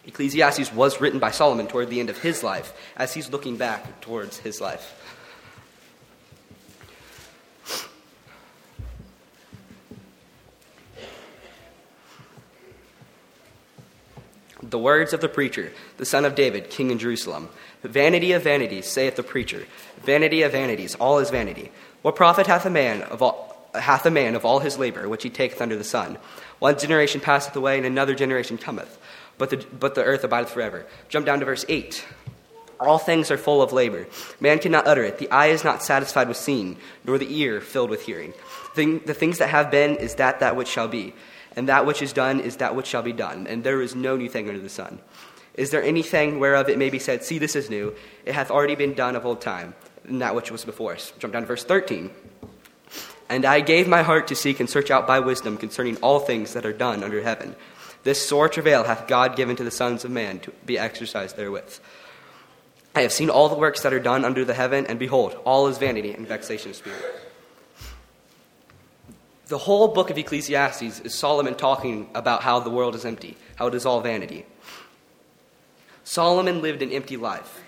Ecclesiastes 0.06 0.72
was 0.72 1.02
written 1.02 1.18
by 1.18 1.30
Solomon 1.30 1.66
toward 1.66 1.90
the 1.90 2.00
end 2.00 2.08
of 2.08 2.16
his 2.16 2.42
life 2.42 2.72
as 2.96 3.12
he's 3.12 3.28
looking 3.28 3.58
back 3.58 4.00
towards 4.00 4.38
his 4.38 4.58
life. 4.62 4.94
The 14.68 14.78
words 14.78 15.12
of 15.12 15.20
the 15.20 15.28
preacher, 15.28 15.72
the 15.96 16.04
son 16.04 16.24
of 16.24 16.34
David, 16.34 16.68
king 16.68 16.90
in 16.90 16.98
Jerusalem. 16.98 17.48
Vanity 17.82 18.32
of 18.32 18.42
vanities, 18.42 18.86
saith 18.86 19.16
the 19.16 19.22
preacher. 19.22 19.66
Vanity 20.02 20.42
of 20.42 20.52
vanities, 20.52 20.94
all 20.96 21.18
is 21.18 21.30
vanity. 21.30 21.70
What 22.02 22.16
profit 22.16 22.46
hath 22.46 22.66
a 22.66 22.70
man 22.70 23.02
of 23.02 23.22
all, 23.22 23.70
hath 23.74 24.04
a 24.04 24.10
man 24.10 24.34
of 24.34 24.44
all 24.44 24.58
his 24.58 24.78
labor 24.78 25.08
which 25.08 25.22
he 25.22 25.30
taketh 25.30 25.62
under 25.62 25.76
the 25.76 25.84
sun? 25.84 26.18
One 26.58 26.78
generation 26.78 27.20
passeth 27.20 27.56
away, 27.56 27.78
and 27.78 27.86
another 27.86 28.14
generation 28.14 28.58
cometh, 28.58 28.98
but 29.38 29.50
the, 29.50 29.64
but 29.78 29.94
the 29.94 30.04
earth 30.04 30.24
abideth 30.24 30.50
forever. 30.50 30.86
Jump 31.08 31.24
down 31.24 31.38
to 31.40 31.46
verse 31.46 31.64
8. 31.68 32.04
All 32.80 32.98
things 32.98 33.30
are 33.30 33.38
full 33.38 33.62
of 33.62 33.72
labor. 33.72 34.06
Man 34.38 34.58
cannot 34.58 34.86
utter 34.86 35.02
it. 35.02 35.18
The 35.18 35.30
eye 35.30 35.46
is 35.46 35.64
not 35.64 35.82
satisfied 35.82 36.28
with 36.28 36.36
seeing, 36.36 36.76
nor 37.04 37.16
the 37.18 37.32
ear 37.40 37.60
filled 37.60 37.90
with 37.90 38.02
hearing. 38.02 38.34
The, 38.76 38.98
the 38.98 39.14
things 39.14 39.38
that 39.38 39.48
have 39.48 39.70
been 39.70 39.96
is 39.96 40.16
that 40.16 40.40
that 40.40 40.56
which 40.56 40.68
shall 40.68 40.88
be 40.88 41.14
and 41.58 41.68
that 41.68 41.86
which 41.86 42.02
is 42.02 42.12
done 42.12 42.38
is 42.38 42.58
that 42.58 42.76
which 42.76 42.86
shall 42.86 43.02
be 43.02 43.12
done, 43.12 43.48
and 43.48 43.64
there 43.64 43.82
is 43.82 43.96
no 43.96 44.16
new 44.16 44.28
thing 44.28 44.46
under 44.46 44.60
the 44.60 44.68
sun. 44.68 45.00
Is 45.54 45.72
there 45.72 45.82
anything 45.82 46.38
whereof 46.38 46.68
it 46.68 46.78
may 46.78 46.88
be 46.88 47.00
said, 47.00 47.24
See, 47.24 47.38
this 47.38 47.56
is 47.56 47.68
new? 47.68 47.96
It 48.24 48.36
hath 48.36 48.52
already 48.52 48.76
been 48.76 48.94
done 48.94 49.16
of 49.16 49.26
old 49.26 49.40
time, 49.40 49.74
and 50.04 50.20
that 50.22 50.36
which 50.36 50.52
was 50.52 50.64
before 50.64 50.92
us. 50.92 51.12
Jump 51.18 51.32
down 51.32 51.42
to 51.42 51.48
verse 51.48 51.64
13. 51.64 52.12
And 53.28 53.44
I 53.44 53.58
gave 53.58 53.88
my 53.88 54.02
heart 54.02 54.28
to 54.28 54.36
seek 54.36 54.60
and 54.60 54.70
search 54.70 54.92
out 54.92 55.08
by 55.08 55.18
wisdom 55.18 55.56
concerning 55.56 55.96
all 55.96 56.20
things 56.20 56.52
that 56.52 56.64
are 56.64 56.72
done 56.72 57.02
under 57.02 57.24
heaven. 57.24 57.56
This 58.04 58.24
sore 58.24 58.48
travail 58.48 58.84
hath 58.84 59.08
God 59.08 59.34
given 59.34 59.56
to 59.56 59.64
the 59.64 59.72
sons 59.72 60.04
of 60.04 60.12
man 60.12 60.38
to 60.38 60.52
be 60.64 60.78
exercised 60.78 61.36
therewith. 61.36 61.80
I 62.94 63.00
have 63.00 63.12
seen 63.12 63.30
all 63.30 63.48
the 63.48 63.56
works 63.56 63.82
that 63.82 63.92
are 63.92 63.98
done 63.98 64.24
under 64.24 64.44
the 64.44 64.54
heaven, 64.54 64.86
and 64.86 64.96
behold, 64.96 65.36
all 65.44 65.66
is 65.66 65.78
vanity 65.78 66.12
and 66.12 66.24
vexation 66.24 66.70
of 66.70 66.76
spirit. 66.76 67.02
The 69.48 69.56
whole 69.56 69.88
book 69.88 70.10
of 70.10 70.18
Ecclesiastes 70.18 71.00
is 71.00 71.14
Solomon 71.14 71.54
talking 71.54 72.10
about 72.14 72.42
how 72.42 72.60
the 72.60 72.68
world 72.68 72.94
is 72.94 73.06
empty, 73.06 73.34
how 73.56 73.68
it 73.68 73.74
is 73.74 73.86
all 73.86 74.02
vanity. 74.02 74.44
Solomon 76.04 76.60
lived 76.60 76.82
an 76.82 76.92
empty 76.92 77.16
life. 77.16 77.62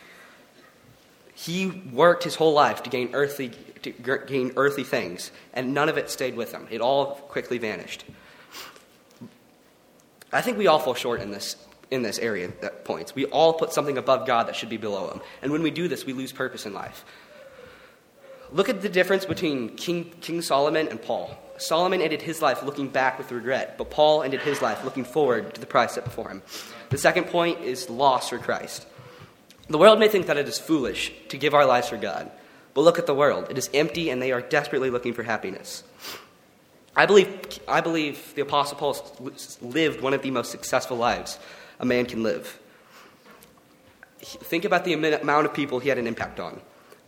He 1.34 1.68
worked 1.90 2.24
his 2.24 2.34
whole 2.34 2.52
life 2.52 2.82
to 2.82 2.90
gain 2.90 3.10
earthly, 3.14 3.52
to 3.82 3.92
gain 3.92 4.52
earthly 4.56 4.84
things, 4.84 5.30
and 5.54 5.72
none 5.72 5.88
of 5.88 5.96
it 5.96 6.10
stayed 6.10 6.36
with 6.36 6.52
him. 6.52 6.68
It 6.70 6.82
all 6.82 7.14
quickly 7.14 7.56
vanished. 7.56 8.04
I 10.30 10.42
think 10.42 10.58
we 10.58 10.66
all 10.66 10.80
fall 10.80 10.92
short 10.92 11.22
in 11.22 11.30
this, 11.30 11.56
in 11.90 12.02
this 12.02 12.18
area 12.18 12.52
at 12.62 12.84
points. 12.84 13.14
We 13.14 13.24
all 13.24 13.54
put 13.54 13.72
something 13.72 13.96
above 13.96 14.26
God 14.26 14.48
that 14.48 14.54
should 14.54 14.68
be 14.68 14.76
below 14.76 15.08
him. 15.08 15.22
And 15.40 15.50
when 15.50 15.62
we 15.62 15.70
do 15.70 15.88
this, 15.88 16.04
we 16.04 16.12
lose 16.12 16.30
purpose 16.30 16.66
in 16.66 16.74
life. 16.74 17.06
Look 18.52 18.68
at 18.68 18.82
the 18.82 18.88
difference 18.88 19.24
between 19.24 19.76
King, 19.76 20.12
King 20.20 20.42
Solomon 20.42 20.88
and 20.88 21.00
Paul. 21.00 21.36
Solomon 21.56 22.00
ended 22.00 22.22
his 22.22 22.42
life 22.42 22.62
looking 22.62 22.88
back 22.88 23.18
with 23.18 23.30
regret, 23.30 23.76
but 23.78 23.90
Paul 23.90 24.22
ended 24.22 24.40
his 24.40 24.60
life 24.62 24.82
looking 24.84 25.04
forward 25.04 25.54
to 25.54 25.60
the 25.60 25.66
prize 25.66 25.92
set 25.92 26.04
before 26.04 26.28
him. 26.28 26.42
The 26.88 26.98
second 26.98 27.24
point 27.24 27.60
is 27.60 27.88
loss 27.88 28.30
for 28.30 28.38
Christ. 28.38 28.86
The 29.68 29.78
world 29.78 30.00
may 30.00 30.08
think 30.08 30.26
that 30.26 30.36
it 30.36 30.48
is 30.48 30.58
foolish 30.58 31.12
to 31.28 31.38
give 31.38 31.54
our 31.54 31.64
lives 31.64 31.88
for 31.88 31.96
God, 31.96 32.30
but 32.74 32.80
look 32.80 32.98
at 32.98 33.06
the 33.06 33.14
world. 33.14 33.46
It 33.50 33.58
is 33.58 33.70
empty 33.72 34.10
and 34.10 34.20
they 34.20 34.32
are 34.32 34.40
desperately 34.40 34.90
looking 34.90 35.12
for 35.12 35.22
happiness. 35.22 35.84
I 36.96 37.06
believe, 37.06 37.60
I 37.68 37.80
believe 37.80 38.34
the 38.34 38.42
Apostle 38.42 38.78
Paul 38.78 38.96
lived 39.62 40.00
one 40.00 40.12
of 40.12 40.22
the 40.22 40.30
most 40.32 40.50
successful 40.50 40.96
lives 40.96 41.38
a 41.78 41.86
man 41.86 42.04
can 42.04 42.22
live. 42.22 42.58
Think 44.18 44.64
about 44.64 44.84
the 44.84 44.94
amount 44.94 45.46
of 45.46 45.54
people 45.54 45.78
he 45.78 45.88
had 45.88 45.98
an 45.98 46.06
impact 46.06 46.40
on. 46.40 46.60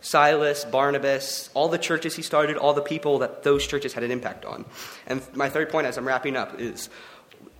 Silas, 0.03 0.65
Barnabas, 0.65 1.49
all 1.53 1.69
the 1.69 1.77
churches 1.77 2.13
he 2.13 2.21
started, 2.21 2.57
all 2.57 2.73
the 2.73 2.81
people 2.81 3.19
that 3.19 3.41
those 3.43 3.65
churches 3.65 3.93
had 3.93 4.03
an 4.03 4.11
impact 4.11 4.43
on. 4.43 4.65
And 5.07 5.21
my 5.33 5.49
third 5.49 5.69
point 5.69 5.87
as 5.87 5.97
I'm 5.97 6.05
wrapping 6.05 6.35
up 6.35 6.59
is 6.59 6.89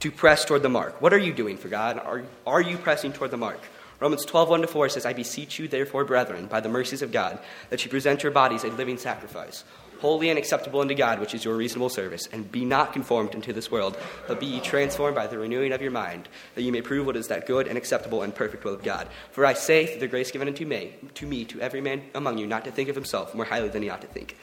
to 0.01 0.11
press 0.11 0.43
toward 0.43 0.61
the 0.61 0.69
mark. 0.69 1.01
What 1.01 1.13
are 1.13 1.17
you 1.17 1.31
doing 1.33 1.55
for 1.55 1.69
God? 1.69 1.97
Are, 1.97 2.23
are 2.45 2.61
you 2.61 2.77
pressing 2.77 3.13
toward 3.13 3.31
the 3.31 3.37
mark? 3.37 3.61
Romans 4.01 4.25
12, 4.25 4.49
1 4.49 4.61
to 4.61 4.67
4 4.67 4.89
says, 4.89 5.05
I 5.05 5.13
beseech 5.13 5.57
you, 5.57 5.69
therefore, 5.69 6.03
brethren, 6.03 6.47
by 6.47 6.59
the 6.59 6.67
mercies 6.67 7.01
of 7.01 7.13
God, 7.13 7.39
that 7.69 7.85
you 7.85 7.89
present 7.89 8.21
your 8.23 8.33
bodies 8.33 8.65
a 8.65 8.67
living 8.67 8.97
sacrifice, 8.97 9.63
holy 10.03 10.29
and 10.29 10.37
acceptable 10.37 10.81
unto 10.81 10.93
God, 10.93 11.21
which 11.21 11.33
is 11.33 11.45
your 11.45 11.55
reasonable 11.55 11.87
service. 11.87 12.27
And 12.33 12.51
be 12.51 12.65
not 12.65 12.91
conformed 12.91 13.35
into 13.35 13.53
this 13.53 13.71
world, 13.71 13.97
but 14.27 14.37
be 14.37 14.45
ye 14.45 14.59
transformed 14.59 15.15
by 15.15 15.27
the 15.27 15.37
renewing 15.37 15.71
of 15.71 15.81
your 15.81 15.91
mind, 15.91 16.27
that 16.55 16.61
ye 16.61 16.71
may 16.71 16.81
prove 16.81 17.05
what 17.05 17.15
is 17.15 17.29
that 17.29 17.47
good 17.47 17.69
and 17.69 17.77
acceptable 17.77 18.21
and 18.21 18.35
perfect 18.35 18.65
will 18.65 18.73
of 18.73 18.83
God. 18.83 19.07
For 19.31 19.45
I 19.45 19.53
say, 19.53 19.85
through 19.85 20.01
the 20.01 20.09
grace 20.09 20.29
given 20.29 20.49
unto 20.49 20.65
me, 20.65 20.95
to 21.13 21.25
me, 21.25 21.45
to 21.45 21.61
every 21.61 21.79
man 21.79 22.03
among 22.13 22.37
you, 22.37 22.45
not 22.45 22.65
to 22.65 22.71
think 22.71 22.89
of 22.89 22.95
himself 22.95 23.33
more 23.33 23.45
highly 23.45 23.69
than 23.69 23.81
he 23.81 23.89
ought 23.89 24.01
to 24.01 24.07
think. 24.07 24.35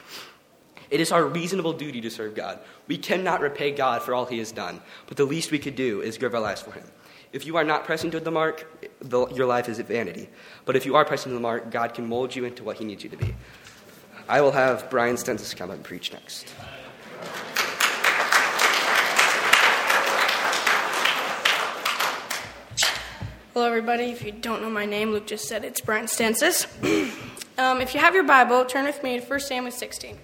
It 0.89 0.99
is 0.99 1.11
our 1.11 1.23
reasonable 1.23 1.73
duty 1.73 2.01
to 2.01 2.09
serve 2.09 2.33
God. 2.33 2.57
We 2.87 2.97
cannot 2.97 3.41
repay 3.41 3.71
God 3.71 4.01
for 4.01 4.15
all 4.15 4.25
he 4.25 4.39
has 4.39 4.51
done, 4.51 4.81
but 5.05 5.15
the 5.15 5.25
least 5.25 5.51
we 5.51 5.59
could 5.59 5.75
do 5.75 6.01
is 6.01 6.17
give 6.17 6.33
our 6.33 6.41
lives 6.41 6.63
for 6.63 6.71
him. 6.71 6.87
If 7.33 7.45
you 7.45 7.55
are 7.55 7.63
not 7.63 7.85
pressing 7.85 8.11
to 8.11 8.19
the 8.19 8.31
mark, 8.31 8.67
the, 8.99 9.27
your 9.27 9.45
life 9.45 9.69
is 9.69 9.79
a 9.79 9.83
vanity. 9.83 10.27
But 10.65 10.75
if 10.75 10.85
you 10.85 10.95
are 10.95 11.05
pressing 11.05 11.29
to 11.29 11.33
the 11.33 11.41
mark, 11.41 11.71
God 11.71 11.93
can 11.93 12.07
mold 12.07 12.35
you 12.35 12.43
into 12.43 12.63
what 12.63 12.77
He 12.77 12.85
needs 12.85 13.03
you 13.03 13.09
to 13.09 13.17
be. 13.17 13.33
I 14.31 14.39
will 14.39 14.53
have 14.53 14.89
Bryan 14.89 15.17
Stensaas 15.17 15.53
come 15.53 15.71
and 15.71 15.83
preach 15.83 16.13
next. 16.13 16.47
Hello, 23.53 23.65
everybody. 23.67 24.05
If 24.05 24.23
you 24.23 24.31
don't 24.31 24.61
know 24.61 24.69
my 24.69 24.85
name, 24.85 25.11
Luke 25.11 25.27
just 25.27 25.49
said 25.49 25.65
it's 25.65 25.81
Bryan 25.81 26.05
Stensaas. 26.05 26.65
um, 27.57 27.81
if 27.81 27.93
you 27.93 27.99
have 27.99 28.15
your 28.15 28.23
Bible, 28.23 28.63
turn 28.63 28.85
with 28.85 29.03
me 29.03 29.19
to 29.19 29.25
1 29.25 29.39
Samuel 29.41 29.69
16. 29.69 30.17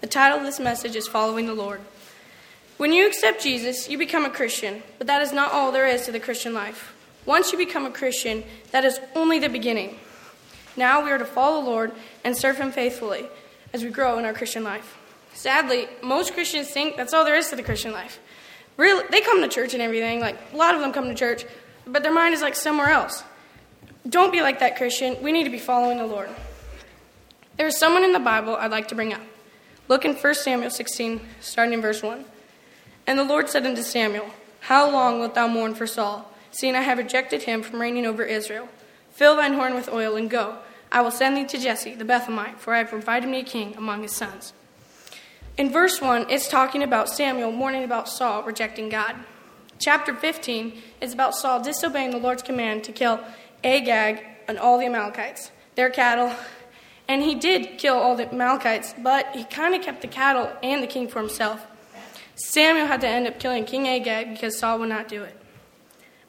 The 0.00 0.06
title 0.06 0.38
of 0.38 0.44
this 0.44 0.58
message 0.58 0.96
is 0.96 1.06
Following 1.06 1.44
the 1.44 1.52
Lord. 1.52 1.82
When 2.78 2.94
you 2.94 3.06
accept 3.06 3.42
Jesus, 3.42 3.90
you 3.90 3.98
become 3.98 4.24
a 4.24 4.30
Christian, 4.30 4.82
but 4.96 5.06
that 5.08 5.20
is 5.20 5.30
not 5.30 5.52
all 5.52 5.72
there 5.72 5.86
is 5.86 6.06
to 6.06 6.12
the 6.12 6.20
Christian 6.20 6.54
life. 6.54 6.94
Once 7.26 7.52
you 7.52 7.58
become 7.58 7.84
a 7.84 7.90
Christian, 7.90 8.44
that 8.70 8.86
is 8.86 8.98
only 9.14 9.38
the 9.38 9.50
beginning. 9.50 9.98
Now 10.76 11.04
we 11.04 11.10
are 11.10 11.18
to 11.18 11.24
follow 11.24 11.62
the 11.62 11.70
Lord 11.70 11.92
and 12.24 12.36
serve 12.36 12.58
Him 12.58 12.72
faithfully 12.72 13.26
as 13.72 13.84
we 13.84 13.90
grow 13.90 14.18
in 14.18 14.24
our 14.24 14.32
Christian 14.32 14.64
life. 14.64 14.96
Sadly, 15.32 15.88
most 16.02 16.34
Christians 16.34 16.68
think 16.68 16.96
that's 16.96 17.14
all 17.14 17.24
there 17.24 17.36
is 17.36 17.48
to 17.50 17.56
the 17.56 17.62
Christian 17.62 17.92
life. 17.92 18.18
Really, 18.76 19.04
they 19.10 19.20
come 19.20 19.42
to 19.42 19.48
church 19.48 19.74
and 19.74 19.82
everything, 19.82 20.20
like 20.20 20.38
a 20.52 20.56
lot 20.56 20.74
of 20.74 20.80
them 20.80 20.92
come 20.92 21.04
to 21.06 21.14
church, 21.14 21.44
but 21.86 22.02
their 22.02 22.12
mind 22.12 22.34
is 22.34 22.42
like 22.42 22.54
somewhere 22.54 22.90
else. 22.90 23.22
Don't 24.08 24.32
be 24.32 24.40
like 24.40 24.60
that, 24.60 24.76
Christian. 24.76 25.22
We 25.22 25.32
need 25.32 25.44
to 25.44 25.50
be 25.50 25.58
following 25.58 25.98
the 25.98 26.06
Lord. 26.06 26.30
There 27.56 27.66
is 27.66 27.78
someone 27.78 28.04
in 28.04 28.12
the 28.12 28.18
Bible 28.18 28.56
I'd 28.56 28.70
like 28.70 28.88
to 28.88 28.94
bring 28.94 29.12
up. 29.12 29.20
Look 29.88 30.04
in 30.04 30.14
1 30.14 30.34
Samuel 30.34 30.70
16, 30.70 31.20
starting 31.40 31.74
in 31.74 31.82
verse 31.82 32.02
1. 32.02 32.24
And 33.06 33.18
the 33.18 33.24
Lord 33.24 33.48
said 33.48 33.66
unto 33.66 33.82
Samuel, 33.82 34.30
How 34.60 34.90
long 34.90 35.20
wilt 35.20 35.34
thou 35.34 35.46
mourn 35.46 35.74
for 35.74 35.86
Saul, 35.86 36.32
seeing 36.50 36.74
I 36.74 36.82
have 36.82 36.98
rejected 36.98 37.42
him 37.42 37.62
from 37.62 37.80
reigning 37.80 38.06
over 38.06 38.22
Israel? 38.22 38.68
Fill 39.20 39.36
thine 39.36 39.52
horn 39.52 39.74
with 39.74 39.92
oil 39.92 40.16
and 40.16 40.30
go. 40.30 40.56
I 40.90 41.02
will 41.02 41.10
send 41.10 41.36
thee 41.36 41.44
to 41.44 41.58
Jesse 41.58 41.94
the 41.94 42.06
Bethlehemite, 42.06 42.56
for 42.56 42.72
I 42.72 42.78
have 42.78 42.88
provided 42.88 43.28
me 43.28 43.40
a 43.40 43.44
king 43.44 43.76
among 43.76 44.00
his 44.00 44.16
sons. 44.16 44.54
In 45.58 45.70
verse 45.70 46.00
1, 46.00 46.30
it's 46.30 46.48
talking 46.48 46.82
about 46.82 47.10
Samuel 47.10 47.52
mourning 47.52 47.84
about 47.84 48.08
Saul 48.08 48.42
rejecting 48.42 48.88
God. 48.88 49.16
Chapter 49.78 50.14
15 50.14 50.72
is 51.02 51.12
about 51.12 51.34
Saul 51.34 51.60
disobeying 51.60 52.12
the 52.12 52.16
Lord's 52.16 52.42
command 52.42 52.82
to 52.84 52.92
kill 52.92 53.20
Agag 53.62 54.24
and 54.48 54.58
all 54.58 54.78
the 54.78 54.86
Amalekites, 54.86 55.50
their 55.74 55.90
cattle. 55.90 56.34
And 57.06 57.22
he 57.22 57.34
did 57.34 57.76
kill 57.76 57.96
all 57.96 58.16
the 58.16 58.26
Amalekites, 58.32 58.94
but 58.96 59.36
he 59.36 59.44
kind 59.44 59.74
of 59.74 59.82
kept 59.82 60.00
the 60.00 60.08
cattle 60.08 60.50
and 60.62 60.82
the 60.82 60.86
king 60.86 61.08
for 61.08 61.20
himself. 61.20 61.66
Samuel 62.36 62.86
had 62.86 63.02
to 63.02 63.08
end 63.08 63.26
up 63.26 63.38
killing 63.38 63.66
King 63.66 63.86
Agag 63.86 64.30
because 64.30 64.58
Saul 64.58 64.78
would 64.78 64.88
not 64.88 65.08
do 65.08 65.22
it. 65.24 65.36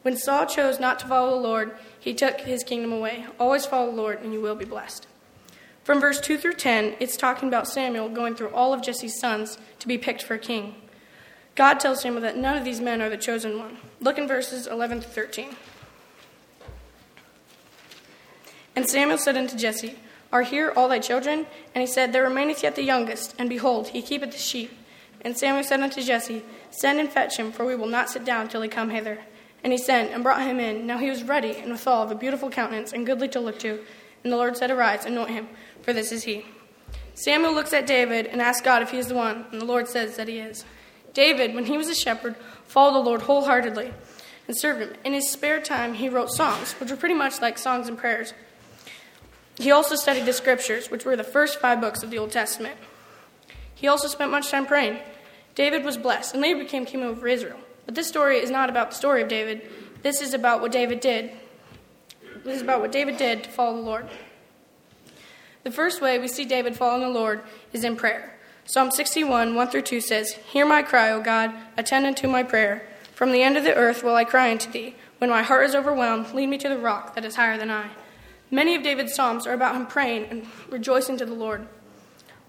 When 0.02 0.18
Saul 0.18 0.46
chose 0.46 0.78
not 0.78 1.00
to 1.00 1.08
follow 1.08 1.36
the 1.36 1.48
Lord, 1.48 1.78
he 2.02 2.16
took 2.16 2.42
his 2.42 2.64
kingdom 2.64 2.92
away. 2.92 3.28
Always 3.40 3.68
follow 3.68 3.92
the 3.92 3.96
Lord, 3.96 4.22
and 4.24 4.34
you 4.34 4.42
will 4.42 4.56
be 4.56 4.66
blessed. 4.66 5.06
From 5.84 6.02
verse 6.02 6.20
2 6.20 6.40
through 6.40 6.56
10, 6.56 6.96
it's 7.00 7.16
talking 7.16 7.48
about 7.48 7.68
Samuel 7.68 8.10
going 8.10 8.34
through 8.34 8.50
all 8.50 8.74
of 8.74 8.82
Jesse's 8.82 9.20
sons 9.20 9.60
to 9.78 9.88
be 9.88 10.00
picked 10.00 10.24
for 10.24 10.40
king. 10.40 10.76
God 11.54 11.80
tells 11.80 12.02
Samuel 12.02 12.24
that 12.24 12.36
none 12.36 12.58
of 12.58 12.66
these 12.66 12.82
men 12.82 13.04
are 13.04 13.10
the 13.10 13.18
chosen 13.18 13.60
one. 13.60 13.78
Look 14.00 14.18
in 14.18 14.28
verses 14.28 14.66
11 14.66 15.02
through 15.02 15.12
13. 15.12 15.56
And 18.76 18.90
Samuel 18.90 19.20
said 19.20 19.38
unto 19.38 19.56
Jesse, 19.56 19.96
Are 20.32 20.42
here 20.42 20.74
all 20.76 20.90
thy 20.90 21.00
children? 21.00 21.46
And 21.76 21.82
he 21.82 21.88
said, 21.88 22.14
There 22.14 22.24
remaineth 22.24 22.64
yet 22.64 22.76
the 22.76 22.84
youngest, 22.84 23.36
and 23.38 23.48
behold, 23.48 23.90
he 23.90 24.02
keepeth 24.02 24.32
the 24.32 24.40
sheep. 24.40 24.72
And 25.22 25.38
Samuel 25.38 25.64
said 25.64 25.82
unto 25.82 26.02
Jesse, 26.02 26.44
Send 26.72 27.00
and 27.00 27.10
fetch 27.10 27.38
him, 27.38 27.52
for 27.52 27.64
we 27.64 27.76
will 27.76 27.86
not 27.86 28.10
sit 28.10 28.26
down 28.26 28.48
till 28.48 28.64
he 28.64 28.70
come 28.70 28.90
hither. 28.90 29.20
And 29.64 29.72
he 29.72 29.78
sent 29.78 30.12
and 30.12 30.24
brought 30.24 30.42
him 30.42 30.60
in. 30.60 30.88
Now 30.88 30.98
he 30.98 31.10
was 31.10 31.24
ready, 31.24 31.56
and 31.56 31.72
withal 31.72 32.04
of 32.04 32.12
a 32.12 32.16
beautiful 32.16 32.50
countenance, 32.50 32.94
and 32.94 33.06
goodly 33.06 33.28
to 33.30 33.40
look 33.40 33.60
to. 33.60 33.80
And 34.24 34.32
the 34.32 34.38
Lord 34.38 34.58
said, 34.58 34.72
Arise, 34.72 35.06
anoint 35.06 35.32
him, 35.32 35.48
for 35.82 35.94
this 35.94 36.12
is 36.12 36.24
he. 36.24 36.46
Samuel 37.14 37.54
looks 37.54 37.74
at 37.74 37.86
David 37.86 38.26
and 38.28 38.42
asks 38.42 38.62
God 38.62 38.82
if 38.82 38.92
he 38.92 38.98
is 38.98 39.08
the 39.08 39.16
one, 39.16 39.46
and 39.52 39.62
the 39.62 39.66
Lord 39.66 39.88
says 39.88 40.18
that 40.18 40.28
he 40.28 40.40
is. 40.40 40.66
David, 41.14 41.54
when 41.54 41.66
he 41.66 41.78
was 41.78 41.90
a 41.90 41.96
shepherd, 41.96 42.36
followed 42.66 42.94
the 42.94 43.06
Lord 43.06 43.24
wholeheartedly 43.24 43.94
and 44.48 44.58
served 44.58 44.82
him. 44.82 44.94
In 45.04 45.14
his 45.14 45.30
spare 45.30 45.62
time, 45.62 45.94
he 45.94 46.10
wrote 46.10 46.32
songs, 46.32 46.74
which 46.74 46.90
were 46.90 46.98
pretty 46.98 47.16
much 47.16 47.42
like 47.42 47.58
songs 47.58 47.88
and 47.88 47.98
prayers. 47.98 48.34
He 49.58 49.72
also 49.72 49.96
studied 49.96 50.26
the 50.26 50.34
scriptures, 50.34 50.90
which 50.90 51.06
were 51.06 51.16
the 51.16 51.24
first 51.24 51.60
five 51.60 51.82
books 51.82 52.02
of 52.02 52.10
the 52.10 52.18
Old 52.18 52.32
Testament. 52.32 52.78
He 53.76 53.88
also 53.88 54.08
spent 54.08 54.32
much 54.32 54.50
time 54.50 54.66
praying. 54.66 55.00
David 55.54 55.84
was 55.84 55.98
blessed 55.98 56.34
and 56.34 56.42
later 56.42 56.60
became 56.60 56.86
king 56.86 57.04
over 57.04 57.28
Israel. 57.28 57.60
But 57.92 57.98
this 57.98 58.08
story 58.08 58.38
is 58.38 58.50
not 58.50 58.70
about 58.70 58.92
the 58.92 58.96
story 58.96 59.22
of 59.22 59.28
David. 59.28 59.70
This 60.02 60.22
is 60.22 60.34
about 60.34 60.62
what 60.62 60.72
David 60.72 61.02
did. 61.02 61.30
This 62.46 62.56
is 62.56 62.62
about 62.62 62.80
what 62.80 62.94
David 62.94 63.18
did 63.18 63.44
to 63.44 63.50
follow 63.50 63.76
the 63.76 63.82
Lord. 63.82 64.08
The 65.64 65.72
first 65.72 66.02
way 66.02 66.18
we 66.18 66.30
see 66.30 66.46
David 66.46 66.78
following 66.78 67.02
the 67.02 67.10
Lord 67.10 67.42
is 67.74 67.84
in 67.84 67.98
prayer. 67.98 68.40
Psalm 68.64 68.92
61, 68.92 69.56
1 69.56 69.68
through 69.68 69.82
2 69.82 70.00
says, 70.00 70.32
Hear 70.54 70.66
my 70.66 70.84
cry, 70.84 71.12
O 71.12 71.20
God, 71.20 71.54
attend 71.76 72.06
unto 72.06 72.30
my 72.30 72.44
prayer. 72.44 72.88
From 73.14 73.34
the 73.34 73.44
end 73.44 73.58
of 73.58 73.66
the 73.66 73.76
earth 73.76 74.06
will 74.06 74.16
I 74.16 74.24
cry 74.24 74.50
unto 74.52 74.72
thee. 74.72 74.96
When 75.18 75.30
my 75.30 75.44
heart 75.44 75.66
is 75.66 75.76
overwhelmed, 75.76 76.34
lead 76.34 76.48
me 76.48 76.58
to 76.60 76.70
the 76.70 76.78
rock 76.78 77.14
that 77.16 77.26
is 77.26 77.36
higher 77.36 77.58
than 77.58 77.70
I. 77.70 77.90
Many 78.50 78.74
of 78.74 78.84
David's 78.84 79.16
psalms 79.16 79.46
are 79.46 79.54
about 79.54 79.76
him 79.76 79.86
praying 79.86 80.28
and 80.30 80.48
rejoicing 80.70 81.18
to 81.18 81.26
the 81.26 81.34
Lord. 81.34 81.68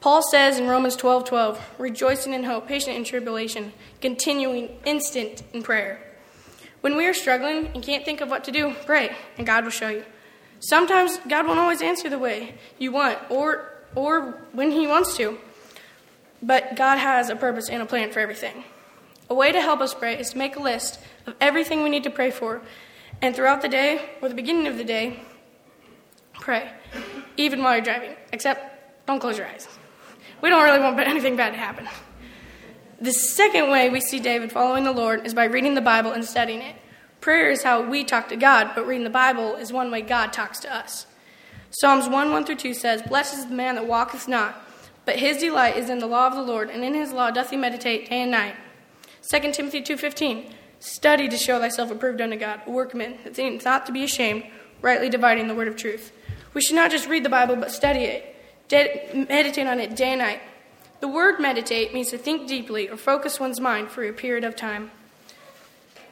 Paul 0.02 0.20
says 0.20 0.58
in 0.58 0.66
Romans 0.66 0.96
12 0.96 1.24
12, 1.26 1.70
rejoicing 1.78 2.34
in 2.34 2.42
hope, 2.42 2.66
patient 2.66 2.96
in 2.96 3.04
tribulation, 3.04 3.72
continuing 4.00 4.70
instant 4.84 5.44
in 5.52 5.62
prayer. 5.62 6.00
When 6.80 6.96
we 6.96 7.06
are 7.06 7.14
struggling 7.14 7.68
and 7.68 7.84
can't 7.84 8.04
think 8.04 8.20
of 8.20 8.28
what 8.28 8.42
to 8.44 8.50
do, 8.50 8.74
pray, 8.84 9.14
and 9.38 9.46
God 9.46 9.62
will 9.62 9.70
show 9.70 9.90
you. 9.90 10.04
Sometimes 10.58 11.18
God 11.28 11.46
won't 11.46 11.60
always 11.60 11.80
answer 11.80 12.08
the 12.08 12.18
way 12.18 12.54
you 12.80 12.90
want 12.90 13.16
or, 13.30 13.72
or 13.94 14.42
when 14.50 14.72
He 14.72 14.88
wants 14.88 15.16
to, 15.18 15.38
but 16.42 16.74
God 16.74 16.98
has 16.98 17.30
a 17.30 17.36
purpose 17.36 17.70
and 17.70 17.80
a 17.80 17.86
plan 17.86 18.10
for 18.10 18.18
everything. 18.18 18.64
A 19.30 19.34
way 19.34 19.52
to 19.52 19.60
help 19.60 19.80
us 19.80 19.94
pray 19.94 20.18
is 20.18 20.30
to 20.30 20.38
make 20.38 20.56
a 20.56 20.60
list 20.60 20.98
of 21.28 21.36
everything 21.40 21.84
we 21.84 21.90
need 21.90 22.02
to 22.02 22.10
pray 22.10 22.32
for, 22.32 22.60
and 23.20 23.36
throughout 23.36 23.62
the 23.62 23.68
day 23.68 24.10
or 24.20 24.28
the 24.28 24.34
beginning 24.34 24.66
of 24.66 24.78
the 24.78 24.84
day, 24.84 25.20
pray, 26.34 26.72
even 27.36 27.62
while 27.62 27.76
you're 27.76 27.84
driving, 27.84 28.16
except 28.32 29.06
don't 29.06 29.20
close 29.20 29.38
your 29.38 29.46
eyes. 29.46 29.68
We 30.42 30.50
don't 30.50 30.64
really 30.64 30.80
want 30.80 30.98
anything 31.00 31.36
bad 31.36 31.52
to 31.52 31.58
happen. 31.58 31.88
The 33.00 33.12
second 33.12 33.70
way 33.70 33.88
we 33.88 34.00
see 34.00 34.20
David 34.20 34.52
following 34.52 34.84
the 34.84 34.92
Lord 34.92 35.24
is 35.24 35.34
by 35.34 35.44
reading 35.44 35.74
the 35.74 35.80
Bible 35.80 36.12
and 36.12 36.24
studying 36.24 36.60
it. 36.60 36.76
Prayer 37.20 37.50
is 37.50 37.62
how 37.62 37.80
we 37.80 38.02
talk 38.02 38.28
to 38.28 38.36
God, 38.36 38.72
but 38.74 38.86
reading 38.86 39.04
the 39.04 39.10
Bible 39.10 39.54
is 39.54 39.72
one 39.72 39.90
way 39.90 40.02
God 40.02 40.32
talks 40.32 40.58
to 40.60 40.74
us. 40.74 41.06
Psalms 41.70 42.08
1 42.08 42.32
1 42.32 42.44
through 42.44 42.56
2 42.56 42.74
says, 42.74 43.02
Blessed 43.02 43.38
is 43.38 43.46
the 43.46 43.54
man 43.54 43.76
that 43.76 43.86
walketh 43.86 44.26
not, 44.26 44.60
but 45.04 45.20
his 45.20 45.38
delight 45.38 45.76
is 45.76 45.88
in 45.88 46.00
the 46.00 46.06
law 46.06 46.26
of 46.26 46.34
the 46.34 46.42
Lord, 46.42 46.70
and 46.70 46.84
in 46.84 46.94
his 46.94 47.12
law 47.12 47.30
doth 47.30 47.50
he 47.50 47.56
meditate 47.56 48.10
day 48.10 48.22
and 48.22 48.30
night. 48.32 48.56
2 49.22 49.52
Timothy 49.52 49.80
2.15, 49.80 50.52
Study 50.80 51.28
to 51.28 51.38
show 51.38 51.60
thyself 51.60 51.92
approved 51.92 52.20
unto 52.20 52.36
God, 52.36 52.62
a 52.66 52.70
workman 52.70 53.18
that 53.22 53.36
seems 53.36 53.64
not 53.64 53.86
to 53.86 53.92
be 53.92 54.02
ashamed, 54.02 54.44
rightly 54.80 55.08
dividing 55.08 55.46
the 55.46 55.54
word 55.54 55.68
of 55.68 55.76
truth. 55.76 56.10
We 56.52 56.60
should 56.60 56.74
not 56.76 56.90
just 56.90 57.08
read 57.08 57.24
the 57.24 57.28
Bible, 57.28 57.54
but 57.54 57.70
study 57.70 58.00
it, 58.00 58.31
meditate 58.72 59.66
on 59.66 59.78
it 59.78 59.94
day 59.94 60.10
and 60.10 60.20
night. 60.20 60.40
The 61.00 61.08
word 61.08 61.40
meditate 61.40 61.92
means 61.92 62.10
to 62.10 62.18
think 62.18 62.48
deeply 62.48 62.88
or 62.88 62.96
focus 62.96 63.40
one's 63.40 63.60
mind 63.60 63.90
for 63.90 64.04
a 64.04 64.12
period 64.12 64.44
of 64.44 64.56
time. 64.56 64.90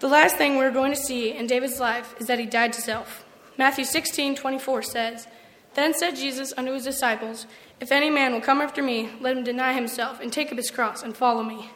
The 0.01 0.09
last 0.09 0.37
thing 0.37 0.57
we're 0.57 0.71
going 0.71 0.93
to 0.93 0.97
see 0.99 1.31
in 1.37 1.47
David's 1.47 1.79
life 1.79 2.15
is 2.19 2.27
that 2.27 2.39
he 2.39 2.47
died 2.47 2.73
to 2.73 2.81
self. 2.81 3.25
Matthew 3.59 3.85
16:24 3.85 4.85
says, 4.85 5.29
Then 5.75 5.95
said 5.95 6.17
Jesus 6.17 6.53
unto 6.57 6.73
his 6.73 6.85
disciples, 6.85 7.47
If 7.81 7.93
any 7.93 8.11
man 8.11 8.33
will 8.33 8.41
come 8.41 8.61
after 8.61 8.83
me, 8.83 9.11
let 9.21 9.37
him 9.37 9.45
deny 9.45 9.75
himself 9.75 10.21
and 10.21 10.33
take 10.33 10.51
up 10.51 10.57
his 10.57 10.71
cross 10.71 11.03
and 11.03 11.17
follow 11.17 11.43
me. 11.43 11.71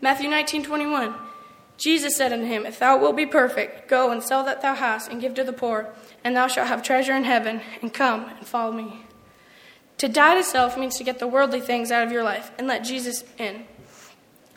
Matthew 0.00 0.28
19:21 0.28 1.14
Jesus 1.80 2.14
said 2.14 2.32
unto 2.32 2.44
him, 2.44 2.66
If 2.66 2.78
thou 2.78 2.98
wilt 2.98 3.16
be 3.16 3.24
perfect, 3.24 3.88
go 3.88 4.10
and 4.10 4.22
sell 4.22 4.44
that 4.44 4.60
thou 4.60 4.74
hast 4.74 5.10
and 5.10 5.20
give 5.20 5.32
to 5.34 5.44
the 5.44 5.52
poor, 5.52 5.88
and 6.22 6.36
thou 6.36 6.46
shalt 6.46 6.68
have 6.68 6.82
treasure 6.82 7.16
in 7.16 7.24
heaven, 7.24 7.62
and 7.80 7.94
come 7.94 8.26
and 8.36 8.46
follow 8.46 8.72
me. 8.72 8.99
To 10.00 10.08
die 10.08 10.36
to 10.36 10.42
self 10.42 10.78
means 10.78 10.96
to 10.96 11.04
get 11.04 11.18
the 11.18 11.26
worldly 11.26 11.60
things 11.60 11.90
out 11.90 12.06
of 12.06 12.10
your 12.10 12.22
life 12.22 12.52
and 12.56 12.66
let 12.66 12.84
Jesus 12.84 13.22
in. 13.36 13.64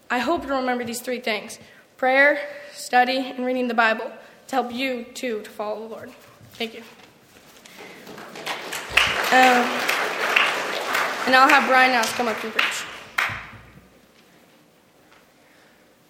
I 0.10 0.20
hope 0.20 0.46
you 0.46 0.56
remember 0.56 0.86
these 0.86 1.02
three 1.02 1.20
things 1.20 1.60
prayer, 1.98 2.40
study, 2.72 3.18
and 3.18 3.46
reading 3.46 3.68
the 3.68 3.74
Bible 3.74 4.10
to 4.48 4.56
help 4.56 4.72
you, 4.72 5.04
too, 5.04 5.42
to 5.42 5.50
follow 5.50 5.82
the 5.82 5.94
Lord. 5.94 6.12
Thank 6.54 6.76
you. 6.76 6.80
Um, 9.34 9.68
and 11.26 11.36
I'll 11.36 11.50
have 11.50 11.68
Bryan 11.68 11.92
Knaus 11.92 12.14
come 12.14 12.30
up 12.30 12.42
and 12.42 12.54
preach. 12.54 12.86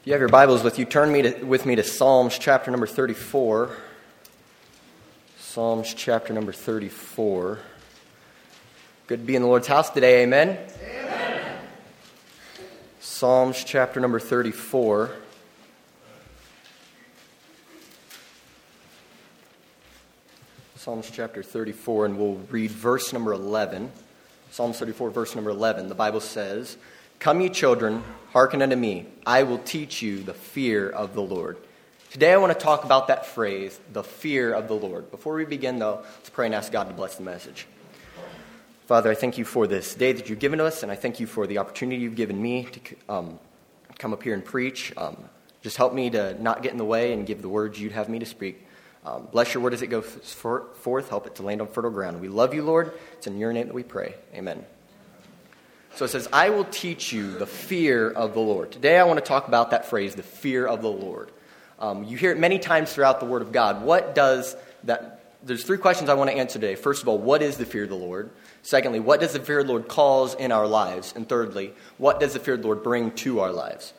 If 0.02 0.06
you 0.06 0.14
have 0.14 0.20
your 0.20 0.30
Bibles 0.30 0.64
with 0.64 0.78
you, 0.78 0.86
turn 0.86 1.12
me 1.12 1.24
to, 1.24 1.44
with 1.44 1.66
me 1.66 1.76
to 1.76 1.84
Psalms 1.84 2.38
chapter 2.38 2.70
number 2.70 2.86
34. 2.86 3.72
Psalms 5.40 5.92
chapter 5.96 6.34
number 6.34 6.54
34. 6.54 7.58
Good 9.06 9.20
to 9.20 9.26
be 9.26 9.36
in 9.36 9.42
the 9.42 9.50
Lord's 9.50 9.68
house 9.68 9.90
today, 9.90 10.24
amen? 10.24 10.58
amen. 10.82 11.58
Psalms 13.02 13.62
chapter 13.66 14.00
number 14.00 14.18
34. 14.18 15.12
Psalms 20.78 21.12
chapter 21.12 21.44
34, 21.44 22.06
and 22.06 22.18
we'll 22.18 22.36
read 22.50 22.72
verse 22.72 23.12
number 23.12 23.34
11. 23.34 23.92
Psalms 24.52 24.80
34, 24.80 25.10
verse 25.10 25.36
number 25.36 25.50
11. 25.50 25.90
The 25.90 25.96
Bible 25.96 26.22
says, 26.22 26.78
Come, 27.20 27.42
ye 27.42 27.50
children, 27.50 28.04
hearken 28.32 28.62
unto 28.62 28.78
me. 28.78 29.08
I 29.26 29.44
will 29.44 29.60
teach 29.60 30.02
you 30.02 30.24
the 30.24 30.34
fear 30.34 30.90
of 30.90 31.14
the 31.14 31.22
Lord. 31.22 31.58
Today 32.10 32.32
I 32.32 32.38
want 32.38 32.58
to 32.58 32.64
talk 32.64 32.86
about 32.86 33.10
that 33.10 33.26
phrase, 33.26 33.78
the 33.92 34.04
fear 34.04 34.54
of 34.54 34.70
the 34.70 34.76
Lord. 34.76 35.12
Before 35.12 35.34
we 35.34 35.44
begin, 35.44 35.78
though, 35.80 36.04
let's 36.04 36.30
pray 36.30 36.46
and 36.46 36.56
ask 36.56 36.72
God 36.72 36.86
to 36.86 36.94
bless 36.94 37.18
the 37.18 37.24
message. 37.24 37.68
Father, 38.86 39.10
I 39.10 39.16
thank 39.16 39.38
you 39.38 39.46
for 39.46 39.66
this 39.66 39.96
day 39.96 40.12
that 40.12 40.30
you've 40.30 40.40
given 40.40 40.60
us, 40.60 40.84
and 40.84 40.92
I 40.92 40.96
thank 40.96 41.22
you 41.22 41.26
for 41.26 41.48
the 41.48 41.60
opportunity 41.60 42.02
you've 42.02 42.18
given 42.18 42.42
me 42.42 42.66
to 42.66 42.96
um, 43.08 43.40
come 43.98 44.12
up 44.12 44.22
here 44.22 44.34
and 44.34 44.44
preach. 44.44 44.92
Um, 44.98 45.24
just 45.62 45.78
help 45.78 45.94
me 45.94 46.10
to 46.10 46.42
not 46.44 46.62
get 46.62 46.74
in 46.74 46.78
the 46.78 46.84
way 46.84 47.14
and 47.14 47.26
give 47.26 47.42
the 47.42 47.48
words 47.48 47.80
you'd 47.80 47.94
have 47.94 48.10
me 48.10 48.20
to 48.20 48.26
speak. 48.26 48.68
Um, 49.06 49.30
bless 49.32 49.54
your 49.54 49.64
word 49.64 49.74
as 49.74 49.84
it 49.84 49.88
goes 49.88 50.06
forth. 50.06 51.08
Help 51.10 51.28
it 51.28 51.36
to 51.36 51.44
land 51.44 51.62
on 51.62 51.70
fertile 51.70 51.92
ground. 51.92 52.20
We 52.20 52.28
love 52.28 52.54
you, 52.54 52.62
Lord. 52.62 52.92
It's 53.14 53.26
in 53.26 53.38
your 53.38 53.54
name 53.54 53.68
that 53.68 53.74
we 53.74 53.84
pray. 53.84 54.16
Amen. 54.36 54.66
So 55.96 56.04
it 56.04 56.10
says, 56.10 56.28
I 56.34 56.50
will 56.50 56.66
teach 56.66 57.14
you 57.14 57.38
the 57.38 57.48
fear 57.48 58.12
of 58.12 58.34
the 58.34 58.42
Lord. 58.42 58.74
Today 58.74 59.00
I 59.00 59.06
want 59.06 59.18
to 59.18 59.26
talk 59.26 59.48
about 59.48 59.72
that 59.72 59.86
phrase, 59.86 60.16
the 60.16 60.24
fear 60.24 60.68
of 60.68 60.82
the 60.82 60.92
Lord. 60.92 61.32
Um, 61.80 62.04
you 62.04 62.18
hear 62.18 62.32
it 62.32 62.38
many 62.38 62.60
times 62.60 62.92
throughout 62.92 63.22
the 63.22 63.28
Word 63.28 63.44
of 63.44 63.54
God. 63.54 63.82
What 63.82 64.14
does 64.14 64.58
that? 64.84 65.22
There's 65.42 65.64
three 65.64 65.78
questions 65.78 66.10
I 66.10 66.16
want 66.16 66.30
to 66.30 66.36
answer 66.36 66.60
today. 66.60 66.76
First 66.76 67.02
of 67.02 67.08
all, 67.08 67.18
what 67.18 67.42
is 67.42 67.56
the 67.56 67.66
fear 67.66 67.84
of 67.84 67.90
the 67.90 67.96
Lord? 67.96 68.30
Secondly, 68.64 69.02
what 69.02 69.20
does 69.20 69.34
the 69.34 69.40
fear 69.40 69.60
of 69.60 69.68
the 69.68 69.74
Lord 69.74 69.90
cause 69.90 70.34
in 70.36 70.54
our 70.54 70.66
lives? 70.66 71.14
And 71.16 71.28
thirdly, 71.28 71.74
what 71.98 72.22
does 72.22 72.34
the 72.34 72.40
fear 72.40 72.54
of 72.54 72.62
the 72.62 72.68
Lord 72.68 72.82
bring 72.82 73.12
to 73.12 73.42
our 73.42 73.52
lives? 73.52 73.94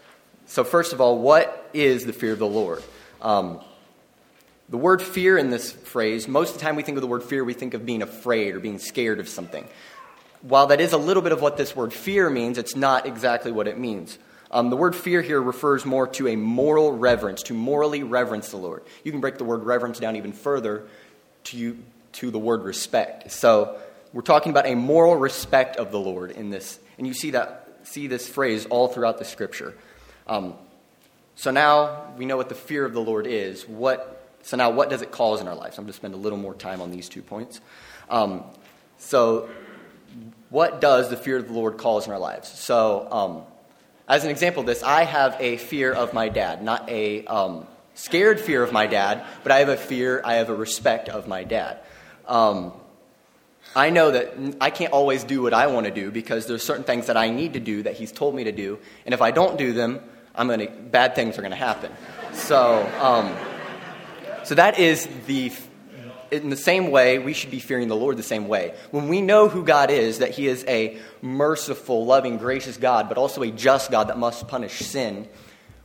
So, 0.46 0.64
first 0.64 0.94
of 0.94 1.00
all, 1.00 1.18
what 1.18 1.70
is 1.74 2.06
the 2.06 2.14
fear 2.14 2.32
of 2.32 2.38
the 2.38 2.46
Lord? 2.46 2.82
Um, 3.20 3.60
the 4.70 4.78
word 4.78 5.02
fear 5.02 5.36
in 5.36 5.50
this 5.50 5.70
phrase, 5.70 6.26
most 6.26 6.54
of 6.54 6.58
the 6.58 6.62
time 6.62 6.76
we 6.76 6.82
think 6.82 6.96
of 6.96 7.02
the 7.02 7.06
word 7.06 7.22
fear, 7.22 7.44
we 7.44 7.52
think 7.52 7.74
of 7.74 7.84
being 7.84 8.00
afraid 8.00 8.54
or 8.54 8.60
being 8.60 8.78
scared 8.78 9.20
of 9.20 9.28
something. 9.28 9.68
While 10.40 10.68
that 10.68 10.80
is 10.80 10.94
a 10.94 10.98
little 10.98 11.22
bit 11.22 11.32
of 11.32 11.42
what 11.42 11.58
this 11.58 11.76
word 11.76 11.92
fear 11.92 12.30
means, 12.30 12.56
it's 12.56 12.74
not 12.74 13.06
exactly 13.06 13.52
what 13.52 13.68
it 13.68 13.78
means. 13.78 14.18
Um, 14.50 14.70
the 14.70 14.76
word 14.76 14.96
fear 14.96 15.20
here 15.20 15.42
refers 15.42 15.84
more 15.84 16.06
to 16.08 16.28
a 16.28 16.36
moral 16.36 16.92
reverence, 16.92 17.42
to 17.44 17.54
morally 17.54 18.02
reverence 18.02 18.50
the 18.50 18.56
Lord. 18.56 18.82
You 19.02 19.10
can 19.10 19.20
break 19.20 19.36
the 19.36 19.44
word 19.44 19.64
reverence 19.64 19.98
down 19.98 20.16
even 20.16 20.32
further 20.32 20.86
to, 21.44 21.56
you, 21.56 21.78
to 22.12 22.30
the 22.30 22.38
word 22.38 22.62
respect. 22.62 23.32
So, 23.32 23.78
we're 24.14 24.22
talking 24.22 24.50
about 24.50 24.66
a 24.66 24.76
moral 24.76 25.16
respect 25.16 25.76
of 25.76 25.90
the 25.90 25.98
Lord 25.98 26.30
in 26.30 26.48
this. 26.48 26.78
And 26.98 27.06
you 27.06 27.12
see, 27.12 27.32
that, 27.32 27.80
see 27.82 28.06
this 28.06 28.28
phrase 28.28 28.64
all 28.64 28.86
throughout 28.86 29.18
the 29.18 29.24
scripture. 29.24 29.74
Um, 30.28 30.54
so 31.34 31.50
now 31.50 32.14
we 32.16 32.24
know 32.24 32.36
what 32.36 32.48
the 32.48 32.54
fear 32.54 32.84
of 32.84 32.94
the 32.94 33.00
Lord 33.00 33.26
is. 33.26 33.68
What, 33.68 34.38
so 34.42 34.56
now, 34.56 34.70
what 34.70 34.88
does 34.88 35.02
it 35.02 35.10
cause 35.10 35.40
in 35.40 35.48
our 35.48 35.56
lives? 35.56 35.78
I'm 35.78 35.84
going 35.84 35.92
to 35.92 35.96
spend 35.96 36.14
a 36.14 36.16
little 36.16 36.38
more 36.38 36.54
time 36.54 36.80
on 36.80 36.92
these 36.92 37.08
two 37.08 37.22
points. 37.22 37.60
Um, 38.08 38.44
so, 38.98 39.48
what 40.48 40.80
does 40.80 41.10
the 41.10 41.16
fear 41.16 41.38
of 41.38 41.48
the 41.48 41.52
Lord 41.52 41.76
cause 41.76 42.06
in 42.06 42.12
our 42.12 42.18
lives? 42.20 42.48
So, 42.48 43.08
um, 43.10 43.42
as 44.06 44.22
an 44.22 44.30
example 44.30 44.60
of 44.60 44.66
this, 44.66 44.84
I 44.84 45.02
have 45.02 45.36
a 45.40 45.56
fear 45.56 45.92
of 45.92 46.12
my 46.12 46.28
dad, 46.28 46.62
not 46.62 46.88
a 46.88 47.24
um, 47.24 47.66
scared 47.94 48.38
fear 48.38 48.62
of 48.62 48.70
my 48.70 48.86
dad, 48.86 49.26
but 49.42 49.50
I 49.50 49.58
have 49.58 49.70
a 49.70 49.76
fear, 49.76 50.22
I 50.24 50.34
have 50.34 50.50
a 50.50 50.54
respect 50.54 51.08
of 51.08 51.26
my 51.26 51.42
dad. 51.42 51.80
Um, 52.28 52.72
I 53.76 53.90
know 53.90 54.12
that 54.12 54.34
I 54.60 54.70
can't 54.70 54.92
always 54.92 55.24
do 55.24 55.42
what 55.42 55.52
I 55.52 55.66
want 55.66 55.86
to 55.86 55.92
do 55.92 56.10
because 56.10 56.46
there's 56.46 56.64
certain 56.64 56.84
things 56.84 57.06
that 57.06 57.16
I 57.16 57.30
need 57.30 57.54
to 57.54 57.60
do 57.60 57.82
that 57.82 57.94
he's 57.94 58.12
told 58.12 58.34
me 58.34 58.44
to 58.44 58.52
do, 58.52 58.78
and 59.04 59.12
if 59.12 59.20
I 59.20 59.32
don't 59.32 59.58
do 59.58 59.72
them, 59.72 60.00
I'm 60.34 60.48
gonna 60.48 60.70
bad 60.70 61.14
things 61.14 61.38
are 61.38 61.42
gonna 61.42 61.56
happen. 61.56 61.92
So, 62.32 62.88
um, 63.00 63.34
so 64.44 64.54
that 64.54 64.78
is 64.78 65.08
the. 65.26 65.52
In 66.30 66.50
the 66.50 66.56
same 66.56 66.90
way, 66.90 67.20
we 67.20 67.32
should 67.32 67.52
be 67.52 67.60
fearing 67.60 67.86
the 67.86 67.94
Lord 67.94 68.16
the 68.16 68.22
same 68.24 68.48
way. 68.48 68.74
When 68.90 69.08
we 69.08 69.20
know 69.20 69.48
who 69.48 69.62
God 69.62 69.90
is, 69.90 70.18
that 70.18 70.30
He 70.30 70.48
is 70.48 70.64
a 70.66 70.98
merciful, 71.22 72.06
loving, 72.06 72.38
gracious 72.38 72.76
God, 72.76 73.08
but 73.08 73.18
also 73.18 73.42
a 73.42 73.52
just 73.52 73.92
God 73.92 74.08
that 74.08 74.18
must 74.18 74.48
punish 74.48 74.80
sin, 74.80 75.28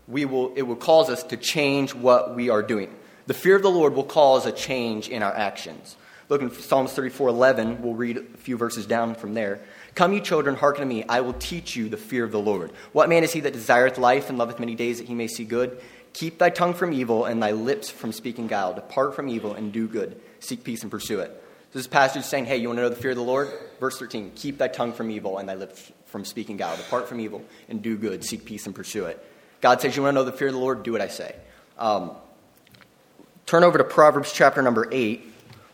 we 0.08 0.26
will, 0.26 0.52
it 0.56 0.64
will 0.64 0.78
cause 0.78 1.10
us 1.10 1.22
to 1.24 1.38
change 1.38 1.94
what 1.94 2.36
we 2.36 2.50
are 2.50 2.64
doing. 2.64 2.96
The 3.28 3.36
fear 3.36 3.58
of 3.58 3.62
the 3.62 3.70
Lord 3.70 3.94
will 3.94 4.06
cause 4.06 4.48
a 4.48 4.52
change 4.52 5.08
in 5.08 5.22
our 5.22 5.36
actions. 5.36 5.96
Look 6.30 6.44
in 6.44 6.52
Psalms 6.52 6.94
34 6.94 7.30
11. 7.30 7.82
We'll 7.82 7.96
read 7.96 8.18
a 8.18 8.38
few 8.38 8.56
verses 8.56 8.86
down 8.86 9.16
from 9.16 9.34
there. 9.34 9.62
Come, 9.96 10.14
ye 10.14 10.22
children, 10.22 10.56
hearken 10.56 10.82
to 10.82 10.86
me. 10.86 11.04
I 11.10 11.22
will 11.22 11.34
teach 11.34 11.76
you 11.76 11.90
the 11.90 11.98
fear 11.98 12.24
of 12.24 12.32
the 12.32 12.40
Lord. 12.40 12.72
What 12.94 13.10
man 13.10 13.24
is 13.24 13.34
he 13.34 13.40
that 13.42 13.54
desireth 13.54 13.98
life 13.98 14.30
and 14.30 14.38
loveth 14.38 14.60
many 14.60 14.76
days 14.76 15.00
that 15.00 15.08
he 15.08 15.16
may 15.16 15.28
see 15.28 15.44
good? 15.44 15.82
Keep 16.14 16.38
thy 16.38 16.52
tongue 16.52 16.76
from 16.76 16.94
evil 16.94 17.26
and 17.26 17.42
thy 17.42 17.52
lips 17.52 17.90
from 17.90 18.12
speaking 18.12 18.46
guile. 18.46 18.74
Depart 18.74 19.16
from 19.16 19.28
evil 19.28 19.56
and 19.56 19.74
do 19.74 19.88
good. 19.88 20.22
Seek 20.40 20.64
peace 20.64 20.84
and 20.84 20.92
pursue 20.92 21.20
it. 21.20 21.44
This 21.74 21.88
passage 21.88 22.22
is 22.22 22.30
saying, 22.30 22.46
hey, 22.46 22.58
you 22.58 22.68
want 22.68 22.78
to 22.78 22.84
know 22.84 22.90
the 22.90 22.96
fear 22.96 23.12
of 23.12 23.18
the 23.18 23.24
Lord? 23.24 23.52
Verse 23.80 23.98
13 23.98 24.34
Keep 24.36 24.60
thy 24.60 24.68
tongue 24.68 24.94
from 24.94 25.10
evil 25.10 25.40
and 25.40 25.50
thy 25.50 25.56
lips 25.56 25.92
from 26.06 26.26
speaking 26.26 26.58
guile. 26.58 26.78
Depart 26.78 27.08
from 27.08 27.20
evil 27.20 27.44
and 27.70 27.82
do 27.82 27.98
good. 27.98 28.24
Seek 28.24 28.46
peace 28.46 28.68
and 28.68 28.76
pursue 28.76 29.06
it. 29.06 29.24
God 29.62 29.82
says, 29.82 29.96
you 29.96 30.04
want 30.04 30.14
to 30.14 30.20
know 30.20 30.26
the 30.26 30.32
fear 30.32 30.48
of 30.50 30.54
the 30.54 30.60
Lord? 30.60 30.84
Do 30.84 30.92
what 30.92 31.02
I 31.02 31.08
say. 31.08 31.36
Um, 31.78 32.12
turn 33.48 33.64
over 33.64 33.78
to 33.80 33.84
Proverbs 33.84 34.32
chapter 34.32 34.62
number 34.62 34.88
8 34.92 35.29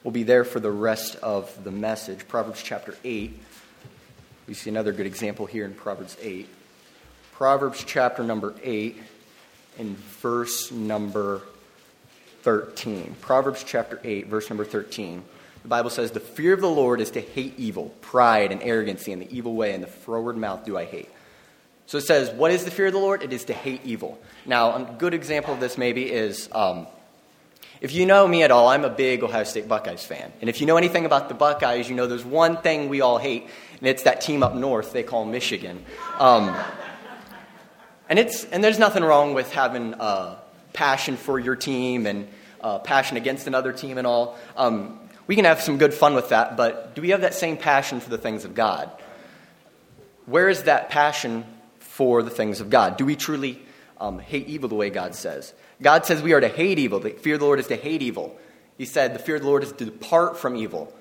will 0.05 0.11
be 0.11 0.23
there 0.23 0.43
for 0.43 0.59
the 0.59 0.71
rest 0.71 1.15
of 1.17 1.63
the 1.63 1.71
message. 1.71 2.27
Proverbs 2.27 2.61
chapter 2.61 2.95
8. 3.03 3.37
We 4.47 4.53
see 4.53 4.69
another 4.69 4.93
good 4.93 5.07
example 5.07 5.47
here 5.47 5.65
in 5.65 5.73
Proverbs 5.73 6.15
8. 6.21 6.47
Proverbs 7.33 7.83
chapter 7.85 8.23
number 8.23 8.53
8 8.63 9.01
in 9.79 9.95
verse 9.95 10.71
number 10.71 11.41
13. 12.43 13.15
Proverbs 13.19 13.63
chapter 13.63 13.99
8, 14.03 14.27
verse 14.27 14.47
number 14.47 14.63
13. 14.63 15.23
The 15.63 15.67
Bible 15.67 15.89
says, 15.89 16.11
The 16.11 16.19
fear 16.19 16.53
of 16.53 16.61
the 16.61 16.69
Lord 16.69 17.01
is 17.01 17.09
to 17.11 17.21
hate 17.21 17.57
evil, 17.57 17.89
pride 18.01 18.51
and 18.51 18.61
arrogancy, 18.61 19.11
and 19.11 19.23
the 19.23 19.35
evil 19.35 19.55
way, 19.55 19.73
and 19.73 19.81
the 19.81 19.87
froward 19.87 20.37
mouth 20.37 20.65
do 20.65 20.77
I 20.77 20.85
hate. 20.85 21.09
So 21.87 21.97
it 21.97 22.03
says, 22.03 22.29
What 22.29 22.51
is 22.51 22.63
the 22.63 22.69
fear 22.69 22.85
of 22.85 22.93
the 22.93 22.99
Lord? 22.99 23.23
It 23.23 23.33
is 23.33 23.45
to 23.45 23.53
hate 23.53 23.81
evil. 23.83 24.19
Now, 24.45 24.75
a 24.75 24.95
good 24.99 25.15
example 25.15 25.55
of 25.55 25.59
this 25.59 25.79
maybe 25.79 26.11
is 26.11 26.47
um, 26.51 26.85
if 27.85 27.93
you 27.93 28.07
know 28.07 28.27
me 28.27 28.41
at 28.41 28.49
all, 28.49 28.67
I'm 28.67 28.83
a 28.83 28.89
big 28.89 29.21
Ohio 29.21 29.43
State 29.43 29.67
Buckeyes 29.67 30.03
fan. 30.03 30.33
And 30.41 30.49
if 30.49 30.59
you 30.59 30.65
know 30.65 30.75
anything 30.75 31.05
about 31.05 31.29
the 31.29 31.35
Buckeyes, 31.35 31.87
you 31.87 31.93
know 31.93 32.07
there's 32.07 32.25
one 32.25 32.57
thing 32.57 32.89
we 32.89 33.01
all 33.01 33.19
hate, 33.19 33.47
and 33.77 33.87
it's 33.87 34.01
that 34.03 34.21
team 34.21 34.41
up 34.41 34.55
north 34.55 34.91
they 34.91 35.03
call 35.03 35.23
Michigan. 35.23 35.85
Um, 36.17 36.57
and, 38.09 38.17
it's, 38.17 38.43
and 38.45 38.63
there's 38.63 38.79
nothing 38.79 39.03
wrong 39.03 39.35
with 39.35 39.51
having 39.51 39.93
a 39.99 40.37
passion 40.73 41.15
for 41.15 41.37
your 41.37 41.55
team 41.55 42.07
and 42.07 42.27
uh, 42.59 42.79
passion 42.79 43.17
against 43.17 43.45
another 43.45 43.71
team 43.71 43.99
and 43.99 44.07
all. 44.07 44.35
Um, 44.57 44.99
we 45.27 45.35
can 45.35 45.45
have 45.45 45.61
some 45.61 45.77
good 45.77 45.93
fun 45.93 46.15
with 46.15 46.29
that, 46.29 46.57
but 46.57 46.95
do 46.95 47.03
we 47.03 47.09
have 47.09 47.21
that 47.21 47.35
same 47.35 47.55
passion 47.55 47.99
for 47.99 48.09
the 48.09 48.17
things 48.17 48.45
of 48.45 48.55
God? 48.55 48.89
Where 50.25 50.49
is 50.49 50.63
that 50.63 50.89
passion 50.89 51.45
for 51.77 52.23
the 52.23 52.31
things 52.31 52.61
of 52.61 52.71
God? 52.71 52.97
Do 52.97 53.05
we 53.05 53.15
truly 53.15 53.61
um, 53.99 54.17
hate 54.17 54.47
evil 54.47 54.69
the 54.69 54.73
way 54.73 54.89
God 54.89 55.13
says? 55.13 55.53
God 55.81 56.05
says 56.05 56.21
we 56.21 56.33
are 56.33 56.39
to 56.39 56.47
hate 56.47 56.79
evil. 56.79 56.99
The 56.99 57.11
fear 57.11 57.35
of 57.35 57.39
the 57.41 57.45
Lord 57.45 57.59
is 57.59 57.67
to 57.67 57.75
hate 57.75 58.01
evil. 58.01 58.37
He 58.77 58.85
said 58.85 59.13
the 59.13 59.19
fear 59.19 59.35
of 59.35 59.41
the 59.41 59.47
Lord 59.47 59.63
is 59.63 59.71
to 59.73 59.85
depart 59.85 60.37
from 60.37 60.55
evil. 60.55 60.93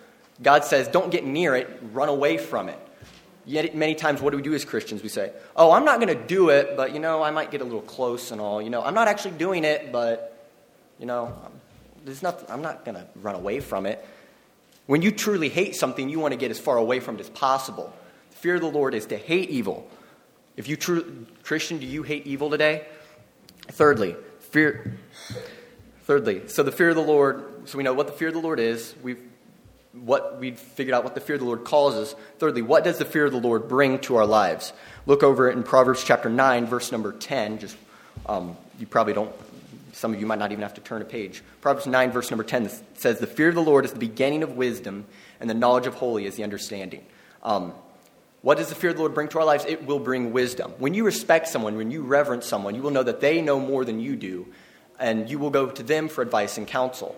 God 0.42 0.64
says 0.64 0.88
don't 0.88 1.10
get 1.10 1.24
near 1.24 1.54
it, 1.54 1.68
run 1.92 2.08
away 2.08 2.38
from 2.38 2.68
it. 2.68 2.78
Yet 3.46 3.74
many 3.74 3.94
times, 3.94 4.22
what 4.22 4.30
do 4.30 4.38
we 4.38 4.42
do 4.42 4.54
as 4.54 4.64
Christians? 4.64 5.02
We 5.02 5.10
say, 5.10 5.32
"Oh, 5.54 5.70
I'm 5.70 5.84
not 5.84 6.00
going 6.00 6.16
to 6.16 6.26
do 6.26 6.48
it, 6.48 6.76
but 6.76 6.94
you 6.94 6.98
know, 6.98 7.22
I 7.22 7.30
might 7.30 7.50
get 7.50 7.60
a 7.60 7.64
little 7.64 7.82
close 7.82 8.30
and 8.30 8.40
all. 8.40 8.62
You 8.62 8.70
know, 8.70 8.82
I'm 8.82 8.94
not 8.94 9.06
actually 9.06 9.32
doing 9.32 9.64
it, 9.64 9.92
but 9.92 10.48
you 10.98 11.04
know, 11.04 11.36
there's 12.04 12.22
nothing. 12.22 12.50
I'm 12.50 12.62
not 12.62 12.84
going 12.86 12.94
to 12.94 13.06
run 13.16 13.34
away 13.34 13.60
from 13.60 13.84
it." 13.86 14.04
When 14.86 15.02
you 15.02 15.12
truly 15.12 15.48
hate 15.48 15.76
something, 15.76 16.08
you 16.08 16.20
want 16.20 16.32
to 16.32 16.38
get 16.38 16.50
as 16.50 16.58
far 16.58 16.76
away 16.76 17.00
from 17.00 17.16
it 17.16 17.20
as 17.20 17.30
possible. 17.30 17.92
The 18.30 18.36
fear 18.36 18.54
of 18.56 18.60
the 18.60 18.68
Lord 18.68 18.94
is 18.94 19.06
to 19.06 19.16
hate 19.16 19.50
evil. 19.50 19.88
If 20.56 20.68
you 20.68 20.76
true 20.76 21.26
Christian, 21.42 21.78
do 21.78 21.86
you 21.86 22.02
hate 22.02 22.26
evil 22.26 22.50
today? 22.50 22.86
Thirdly, 23.68 24.14
fear. 24.54 24.96
Thirdly, 26.04 26.46
so 26.46 26.62
the 26.62 26.70
fear 26.70 26.90
of 26.90 26.94
the 26.94 27.02
Lord. 27.02 27.68
So 27.68 27.76
we 27.76 27.82
know 27.82 27.92
what 27.92 28.06
the 28.06 28.12
fear 28.12 28.28
of 28.28 28.34
the 28.34 28.40
Lord 28.40 28.60
is. 28.60 28.94
We've 29.02 29.18
what 29.92 30.38
we've 30.38 30.56
figured 30.56 30.94
out 30.94 31.02
what 31.02 31.16
the 31.16 31.20
fear 31.20 31.34
of 31.34 31.40
the 31.40 31.46
Lord 31.46 31.64
causes. 31.64 32.14
Thirdly, 32.38 32.62
what 32.62 32.84
does 32.84 32.98
the 32.98 33.04
fear 33.04 33.24
of 33.24 33.32
the 33.32 33.40
Lord 33.40 33.66
bring 33.66 33.98
to 34.00 34.14
our 34.14 34.26
lives? 34.26 34.72
Look 35.06 35.24
over 35.24 35.50
it 35.50 35.56
in 35.56 35.64
Proverbs 35.64 36.04
chapter 36.04 36.28
9, 36.28 36.66
verse 36.66 36.92
number 36.92 37.10
10. 37.10 37.58
Just 37.58 37.76
um, 38.26 38.56
you 38.78 38.86
probably 38.86 39.12
don't, 39.12 39.32
some 39.92 40.14
of 40.14 40.20
you 40.20 40.26
might 40.26 40.38
not 40.38 40.52
even 40.52 40.62
have 40.62 40.74
to 40.74 40.80
turn 40.80 41.02
a 41.02 41.04
page. 41.04 41.42
Proverbs 41.60 41.88
9, 41.88 42.12
verse 42.12 42.30
number 42.30 42.44
10 42.44 42.70
says, 42.94 43.18
The 43.18 43.26
fear 43.26 43.48
of 43.48 43.56
the 43.56 43.62
Lord 43.62 43.84
is 43.84 43.92
the 43.92 43.98
beginning 43.98 44.44
of 44.44 44.56
wisdom, 44.56 45.04
and 45.40 45.50
the 45.50 45.54
knowledge 45.54 45.88
of 45.88 45.94
holy 45.94 46.26
is 46.26 46.36
the 46.36 46.44
understanding. 46.44 47.04
Um, 47.42 47.72
what 48.44 48.58
does 48.58 48.68
the 48.68 48.74
fear 48.74 48.90
of 48.90 48.96
the 48.96 49.00
Lord 49.00 49.14
bring 49.14 49.28
to 49.28 49.38
our 49.38 49.44
lives? 49.46 49.64
It 49.64 49.86
will 49.86 49.98
bring 49.98 50.30
wisdom. 50.30 50.74
When 50.76 50.92
you 50.92 51.06
respect 51.06 51.48
someone, 51.48 51.78
when 51.78 51.90
you 51.90 52.02
reverence 52.02 52.44
someone, 52.44 52.74
you 52.74 52.82
will 52.82 52.90
know 52.90 53.02
that 53.02 53.22
they 53.22 53.40
know 53.40 53.58
more 53.58 53.86
than 53.86 54.00
you 54.00 54.16
do, 54.16 54.46
and 55.00 55.30
you 55.30 55.38
will 55.38 55.48
go 55.48 55.70
to 55.70 55.82
them 55.82 56.08
for 56.08 56.20
advice 56.20 56.58
and 56.58 56.66
counsel. 56.66 57.16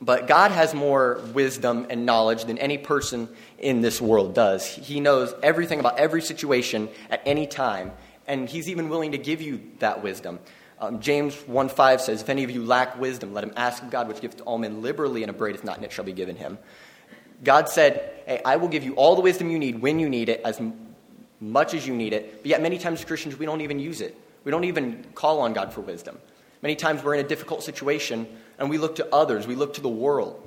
But 0.00 0.28
God 0.28 0.52
has 0.52 0.72
more 0.72 1.20
wisdom 1.34 1.88
and 1.90 2.06
knowledge 2.06 2.44
than 2.44 2.58
any 2.58 2.78
person 2.78 3.28
in 3.58 3.80
this 3.80 4.00
world 4.00 4.32
does. 4.32 4.64
He 4.64 5.00
knows 5.00 5.34
everything 5.42 5.80
about 5.80 5.98
every 5.98 6.22
situation 6.22 6.88
at 7.10 7.22
any 7.26 7.48
time, 7.48 7.90
and 8.28 8.48
He's 8.48 8.68
even 8.68 8.88
willing 8.88 9.10
to 9.10 9.18
give 9.18 9.42
you 9.42 9.60
that 9.80 10.00
wisdom. 10.00 10.38
Um, 10.78 11.00
James 11.00 11.34
1 11.48 11.68
5 11.70 12.00
says, 12.00 12.22
If 12.22 12.28
any 12.28 12.44
of 12.44 12.52
you 12.52 12.64
lack 12.64 13.00
wisdom, 13.00 13.34
let 13.34 13.42
him 13.42 13.52
ask 13.56 13.82
of 13.82 13.90
God, 13.90 14.06
which 14.06 14.20
gives 14.20 14.36
to 14.36 14.44
all 14.44 14.58
men 14.58 14.80
liberally 14.80 15.24
and 15.24 15.30
upbraideth 15.30 15.64
not, 15.64 15.74
and 15.74 15.84
it 15.84 15.90
shall 15.90 16.04
be 16.04 16.12
given 16.12 16.36
him. 16.36 16.56
God 17.42 17.68
said, 17.68 18.22
Hey, 18.26 18.40
I 18.44 18.56
will 18.56 18.68
give 18.68 18.84
you 18.84 18.94
all 18.94 19.16
the 19.16 19.22
wisdom 19.22 19.50
you 19.50 19.58
need 19.58 19.80
when 19.80 19.98
you 19.98 20.08
need 20.08 20.28
it, 20.28 20.40
as 20.44 20.60
much 21.40 21.74
as 21.74 21.86
you 21.86 21.94
need 21.94 22.12
it. 22.12 22.42
But 22.42 22.46
yet, 22.46 22.62
many 22.62 22.78
times, 22.78 23.04
Christians, 23.04 23.38
we 23.38 23.46
don't 23.46 23.60
even 23.60 23.78
use 23.78 24.00
it. 24.00 24.16
We 24.44 24.50
don't 24.50 24.64
even 24.64 25.04
call 25.14 25.40
on 25.40 25.52
God 25.52 25.72
for 25.72 25.80
wisdom. 25.80 26.18
Many 26.62 26.76
times, 26.76 27.02
we're 27.02 27.14
in 27.14 27.24
a 27.24 27.28
difficult 27.28 27.62
situation 27.62 28.26
and 28.58 28.68
we 28.68 28.78
look 28.78 28.96
to 28.96 29.14
others, 29.14 29.46
we 29.46 29.56
look 29.56 29.74
to 29.74 29.80
the 29.80 29.88
world 29.88 30.46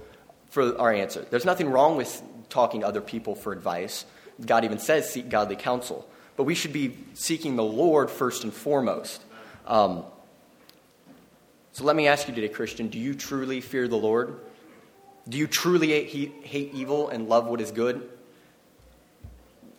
for 0.50 0.80
our 0.80 0.94
answer. 0.94 1.26
There's 1.30 1.46
nothing 1.46 1.70
wrong 1.72 1.98
with 1.98 2.22
talking 2.50 2.82
to 2.82 2.88
other 2.88 3.02
people 3.02 3.34
for 3.34 3.52
advice. 3.52 4.06
God 4.46 4.64
even 4.64 4.78
says, 4.78 5.10
seek 5.10 5.30
godly 5.30 5.56
counsel. 5.56 6.08
But 6.38 6.44
we 6.44 6.54
should 6.54 6.74
be 6.74 6.96
seeking 7.16 7.56
the 7.56 7.64
Lord 7.64 8.12
first 8.12 8.44
and 8.44 8.54
foremost. 8.54 9.24
Um, 9.66 10.04
so 11.72 11.84
let 11.84 11.96
me 11.96 12.08
ask 12.08 12.28
you 12.28 12.36
today, 12.36 12.50
Christian 12.50 12.88
do 12.88 13.00
you 13.00 13.16
truly 13.16 13.62
fear 13.62 13.88
the 13.88 13.98
Lord? 13.98 14.40
Do 15.28 15.38
you 15.38 15.48
truly 15.48 15.88
hate, 15.88 16.44
hate 16.44 16.74
evil 16.74 17.10
and 17.10 17.30
love 17.30 17.48
what 17.48 17.62
is 17.62 17.72
good? 17.72 18.10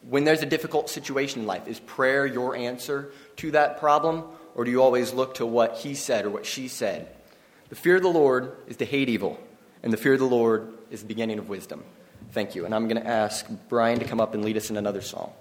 When 0.09 0.25
there's 0.25 0.43
a 0.43 0.47
difficult 0.47 0.91
situation 0.91 1.43
in 1.43 1.47
life, 1.47 1.69
is 1.69 1.81
prayer 1.81 2.27
your 2.27 2.57
answer 2.57 3.13
to 3.37 3.51
that 3.53 3.79
problem? 3.79 4.25
Or 4.55 4.65
do 4.65 4.71
you 4.71 4.83
always 4.83 5.13
look 5.13 5.35
to 5.35 5.47
what 5.47 5.79
he 5.79 5.95
said 5.95 6.25
or 6.25 6.31
what 6.31 6.47
she 6.47 6.69
said 6.69 7.09
the 7.71 7.81
fear 7.81 7.97
of 7.97 8.03
the 8.03 8.09
Lord 8.09 8.57
is 8.69 8.77
to 8.77 8.85
hate 8.85 9.09
evil, 9.09 9.37
and 9.83 9.93
the 9.93 9.97
fear 9.97 10.13
of 10.13 10.21
the 10.21 10.27
Lord 10.27 10.73
is 10.91 11.01
the 11.01 11.09
beginning 11.09 11.39
of 11.39 11.49
wisdom. 11.49 11.83
Thank 12.31 12.55
you. 12.55 12.67
And 12.67 12.75
I'm 12.75 12.87
going 12.89 13.03
to 13.03 13.09
ask 13.09 13.47
Brian 13.69 13.99
to 13.99 14.05
come 14.05 14.21
up 14.21 14.35
and 14.35 14.45
lead 14.45 14.57
us 14.57 14.71
in 14.71 14.77
another 14.77 15.01
song. 15.01 15.33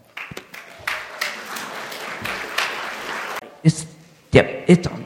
It's, 3.63 3.85
yep, 4.31 4.65
it's 4.67 4.87
on. 4.87 5.05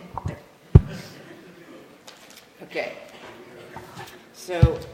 Okay. 2.63 2.93
So, 4.33 4.55
I 4.55 4.69
would 4.69 4.86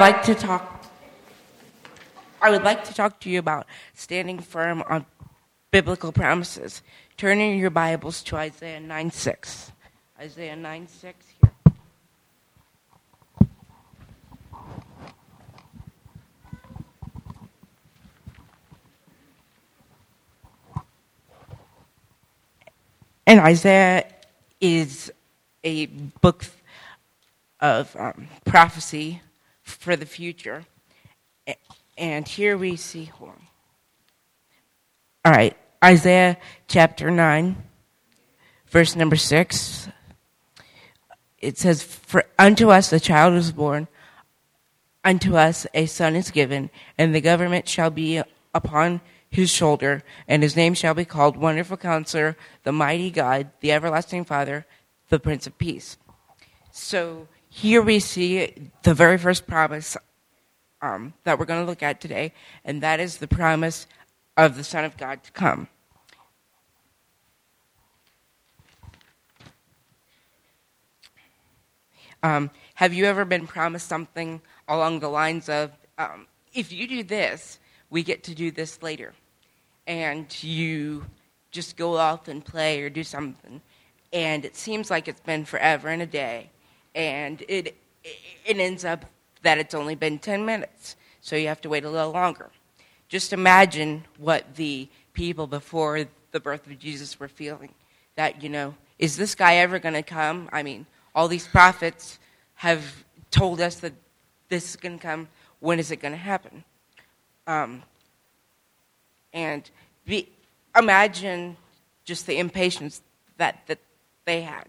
like 0.00 0.22
to 0.22 0.34
talk. 0.34 0.82
I 2.40 2.50
would 2.50 2.62
like 2.62 2.84
to 2.84 2.94
talk 2.94 3.20
to 3.20 3.28
you 3.28 3.38
about 3.38 3.66
standing 3.92 4.38
firm 4.38 4.82
on 4.88 5.04
biblical 5.70 6.10
promises. 6.10 6.80
Turning 7.18 7.58
your 7.58 7.68
Bibles 7.68 8.22
to 8.22 8.36
Isaiah 8.36 8.80
9 8.80 9.10
6. 9.10 9.72
Isaiah 10.18 10.56
9 10.56 10.88
6 10.88 11.26
here. 11.42 11.52
And 23.26 23.40
Isaiah 23.40 24.06
is 24.62 25.12
a 25.62 25.84
book 26.22 26.46
of 27.60 27.94
um, 27.96 28.28
prophecy 28.46 29.20
for 29.70 29.96
the 29.96 30.06
future. 30.06 30.64
And 31.96 32.26
here 32.26 32.56
we 32.56 32.76
see, 32.76 33.04
hold 33.04 33.30
on. 33.30 33.46
All 35.24 35.32
right, 35.32 35.56
Isaiah 35.84 36.38
chapter 36.66 37.10
9, 37.10 37.56
verse 38.68 38.96
number 38.96 39.16
6 39.16 39.88
it 41.40 41.58
says, 41.58 41.82
For 41.82 42.24
unto 42.38 42.70
us 42.70 42.92
a 42.92 43.00
child 43.00 43.34
is 43.34 43.52
born, 43.52 43.88
unto 45.04 45.36
us 45.36 45.66
a 45.72 45.86
son 45.86 46.14
is 46.14 46.30
given, 46.30 46.70
and 46.98 47.14
the 47.14 47.20
government 47.20 47.68
shall 47.68 47.90
be 47.90 48.22
upon 48.54 49.00
his 49.28 49.50
shoulder, 49.50 50.02
and 50.28 50.42
his 50.42 50.56
name 50.56 50.74
shall 50.74 50.94
be 50.94 51.04
called 51.04 51.36
Wonderful 51.36 51.76
Counselor, 51.76 52.36
the 52.64 52.72
Mighty 52.72 53.10
God, 53.10 53.50
the 53.60 53.72
Everlasting 53.72 54.24
Father, 54.24 54.66
the 55.08 55.20
Prince 55.20 55.46
of 55.46 55.56
Peace. 55.56 55.96
So 56.72 57.28
here 57.50 57.82
we 57.82 57.98
see 57.98 58.70
the 58.84 58.94
very 58.94 59.18
first 59.18 59.46
promise 59.46 59.96
um, 60.80 61.12
that 61.24 61.38
we're 61.38 61.44
going 61.44 61.60
to 61.60 61.66
look 61.66 61.82
at 61.82 62.00
today, 62.00 62.32
and 62.64 62.82
that 62.82 63.00
is 63.00 63.18
the 63.18 63.28
promise 63.28 63.86
of 64.36 64.56
the 64.56 64.64
Son 64.64 64.84
of 64.84 64.96
God 64.96 65.22
to 65.24 65.32
come. 65.32 65.68
Um, 72.22 72.50
have 72.74 72.94
you 72.94 73.04
ever 73.04 73.24
been 73.24 73.46
promised 73.46 73.88
something 73.88 74.40
along 74.68 75.00
the 75.00 75.08
lines 75.08 75.48
of, 75.48 75.72
um, 75.98 76.26
if 76.54 76.70
you 76.70 76.86
do 76.86 77.02
this, 77.02 77.58
we 77.90 78.02
get 78.02 78.22
to 78.24 78.34
do 78.34 78.50
this 78.50 78.82
later? 78.82 79.12
And 79.86 80.42
you 80.42 81.06
just 81.50 81.76
go 81.76 81.96
off 81.96 82.28
and 82.28 82.44
play 82.44 82.80
or 82.82 82.90
do 82.90 83.02
something. 83.02 83.60
And 84.12 84.44
it 84.44 84.54
seems 84.54 84.90
like 84.90 85.08
it's 85.08 85.20
been 85.20 85.44
forever 85.44 85.88
and 85.88 86.02
a 86.02 86.06
day. 86.06 86.50
And 86.94 87.42
it, 87.48 87.76
it 88.02 88.56
ends 88.56 88.84
up 88.84 89.04
that 89.42 89.58
it's 89.58 89.74
only 89.74 89.94
been 89.94 90.18
10 90.18 90.44
minutes. 90.44 90.96
So 91.20 91.36
you 91.36 91.48
have 91.48 91.60
to 91.62 91.68
wait 91.68 91.84
a 91.84 91.90
little 91.90 92.12
longer. 92.12 92.50
Just 93.08 93.32
imagine 93.32 94.04
what 94.18 94.54
the 94.54 94.88
people 95.12 95.46
before 95.46 96.04
the 96.30 96.40
birth 96.40 96.66
of 96.66 96.78
Jesus 96.78 97.18
were 97.18 97.28
feeling. 97.28 97.74
That, 98.16 98.42
you 98.42 98.48
know, 98.48 98.74
is 98.98 99.16
this 99.16 99.34
guy 99.34 99.56
ever 99.56 99.78
going 99.78 99.94
to 99.94 100.02
come? 100.02 100.48
I 100.52 100.62
mean, 100.62 100.86
all 101.14 101.28
these 101.28 101.46
prophets 101.46 102.18
have 102.54 103.04
told 103.30 103.60
us 103.60 103.76
that 103.76 103.94
this 104.48 104.70
is 104.70 104.76
going 104.76 104.98
to 104.98 105.02
come. 105.02 105.28
When 105.60 105.78
is 105.78 105.90
it 105.90 105.96
going 105.96 106.12
to 106.12 106.18
happen? 106.18 106.64
Um, 107.46 107.82
and 109.32 109.68
be, 110.04 110.28
imagine 110.76 111.56
just 112.04 112.26
the 112.26 112.38
impatience 112.38 113.02
that, 113.36 113.66
that 113.66 113.78
they 114.24 114.42
had. 114.42 114.66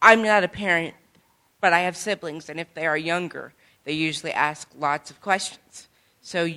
I'm 0.00 0.22
not 0.22 0.44
a 0.44 0.48
parent, 0.48 0.94
but 1.62 1.72
I 1.72 1.80
have 1.80 1.96
siblings, 1.96 2.50
and 2.50 2.58
if 2.58 2.74
they 2.74 2.86
are 2.86 2.98
younger, 2.98 3.54
they 3.84 3.92
usually 3.92 4.32
ask 4.32 4.68
lots 4.78 5.12
of 5.12 5.20
questions. 5.20 5.86
So 6.20 6.48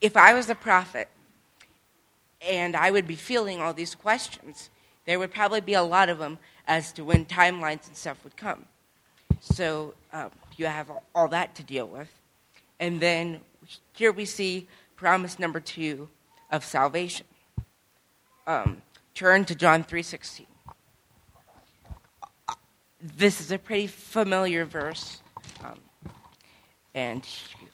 if 0.00 0.16
I 0.16 0.34
was 0.34 0.50
a 0.50 0.56
prophet 0.56 1.08
and 2.46 2.74
I 2.74 2.90
would 2.90 3.06
be 3.06 3.14
feeling 3.14 3.60
all 3.60 3.72
these 3.72 3.94
questions, 3.94 4.70
there 5.06 5.20
would 5.20 5.32
probably 5.32 5.60
be 5.60 5.74
a 5.74 5.82
lot 5.82 6.08
of 6.08 6.18
them 6.18 6.38
as 6.66 6.92
to 6.94 7.04
when 7.04 7.24
timelines 7.24 7.86
and 7.86 7.96
stuff 7.96 8.18
would 8.24 8.36
come. 8.36 8.66
So 9.40 9.94
um, 10.12 10.32
you 10.56 10.66
have 10.66 10.90
all 11.14 11.28
that 11.28 11.54
to 11.54 11.62
deal 11.62 11.86
with. 11.86 12.10
And 12.80 13.00
then 13.00 13.40
here 13.92 14.10
we 14.10 14.24
see 14.24 14.66
promise 14.96 15.38
number 15.38 15.60
two 15.60 16.08
of 16.50 16.64
salvation. 16.64 17.26
Um, 18.48 18.82
turn 19.14 19.44
to 19.44 19.54
John 19.54 19.84
3.16. 19.84 20.46
this 23.02 23.40
is 23.40 23.50
a 23.50 23.58
pretty 23.58 23.88
familiar 23.88 24.64
verse, 24.64 25.20
um, 25.64 25.78
and 26.94 27.26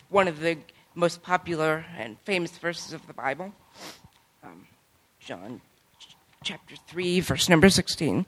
one 0.09 0.27
of 0.27 0.41
the 0.41 0.57
most 0.95 1.23
popular 1.23 1.85
and 1.99 2.19
famous 2.21 2.57
verses 2.59 2.95
of 2.95 3.07
the 3.07 3.13
Bible. 3.13 3.53
Um, 4.43 4.67
John 5.21 5.61
chapter 6.43 6.77
3, 6.89 7.21
verse 7.21 7.49
number 7.49 7.69
16. 7.69 8.25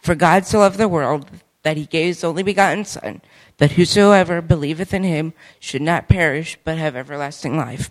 For 0.00 0.14
God 0.14 0.44
so 0.44 0.58
loved 0.58 0.78
the 0.78 0.88
world 0.88 1.30
that 1.62 1.76
he 1.76 1.86
gave 1.86 2.06
his 2.08 2.24
only 2.24 2.42
begotten 2.42 2.84
Son, 2.84 3.22
that 3.58 3.72
whosoever 3.72 4.42
believeth 4.42 4.92
in 4.92 5.04
him 5.04 5.32
should 5.60 5.80
not 5.80 6.08
perish, 6.08 6.58
but 6.64 6.76
have 6.76 6.96
everlasting 6.96 7.56
life. 7.56 7.88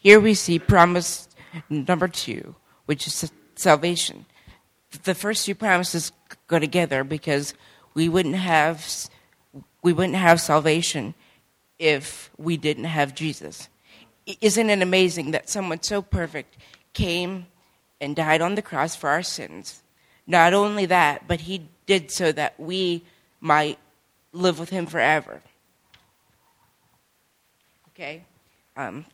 Here 0.00 0.18
we 0.18 0.32
see 0.32 0.58
promise 0.58 1.28
number 1.68 2.08
two, 2.08 2.54
which 2.86 3.06
is 3.06 3.30
salvation. 3.54 4.24
The 5.04 5.14
first 5.14 5.44
two 5.44 5.54
promises 5.54 6.10
go 6.46 6.58
together 6.58 7.04
because 7.04 7.52
we 7.92 8.08
wouldn't 8.08 8.36
have 8.36 8.86
we 9.82 9.92
wouldn't 9.92 10.16
have 10.16 10.40
salvation 10.40 11.14
if 11.78 12.30
we 12.38 12.56
didn't 12.56 12.84
have 12.84 13.14
Jesus. 13.14 13.68
Isn't 14.40 14.70
it 14.70 14.80
amazing 14.80 15.32
that 15.32 15.50
someone 15.50 15.82
so 15.82 16.00
perfect 16.00 16.56
came 16.94 17.46
and 18.00 18.16
died 18.16 18.40
on 18.40 18.54
the 18.54 18.62
cross 18.62 18.96
for 18.96 19.10
our 19.10 19.22
sins? 19.22 19.82
Not 20.26 20.54
only 20.54 20.86
that, 20.86 21.28
but 21.28 21.42
he 21.42 21.68
did 21.84 22.10
so 22.10 22.32
that 22.32 22.58
we 22.58 23.02
might 23.38 23.78
live 24.32 24.58
with 24.58 24.70
him 24.70 24.86
forever. 24.86 25.42
Okay? 27.90 28.24
Um, 28.76 29.04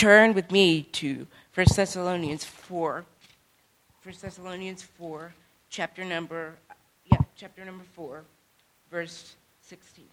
turn 0.00 0.32
with 0.32 0.50
me 0.50 0.80
to 0.80 1.26
1 1.52 1.66
Thessalonians 1.76 2.42
4. 2.42 3.04
1 4.02 4.14
Thessalonians 4.18 4.82
4, 4.82 5.34
chapter 5.68 6.06
number, 6.06 6.54
yeah, 7.12 7.18
chapter 7.36 7.62
number 7.66 7.84
4, 7.92 8.24
verse 8.90 9.36
16. 9.60 10.06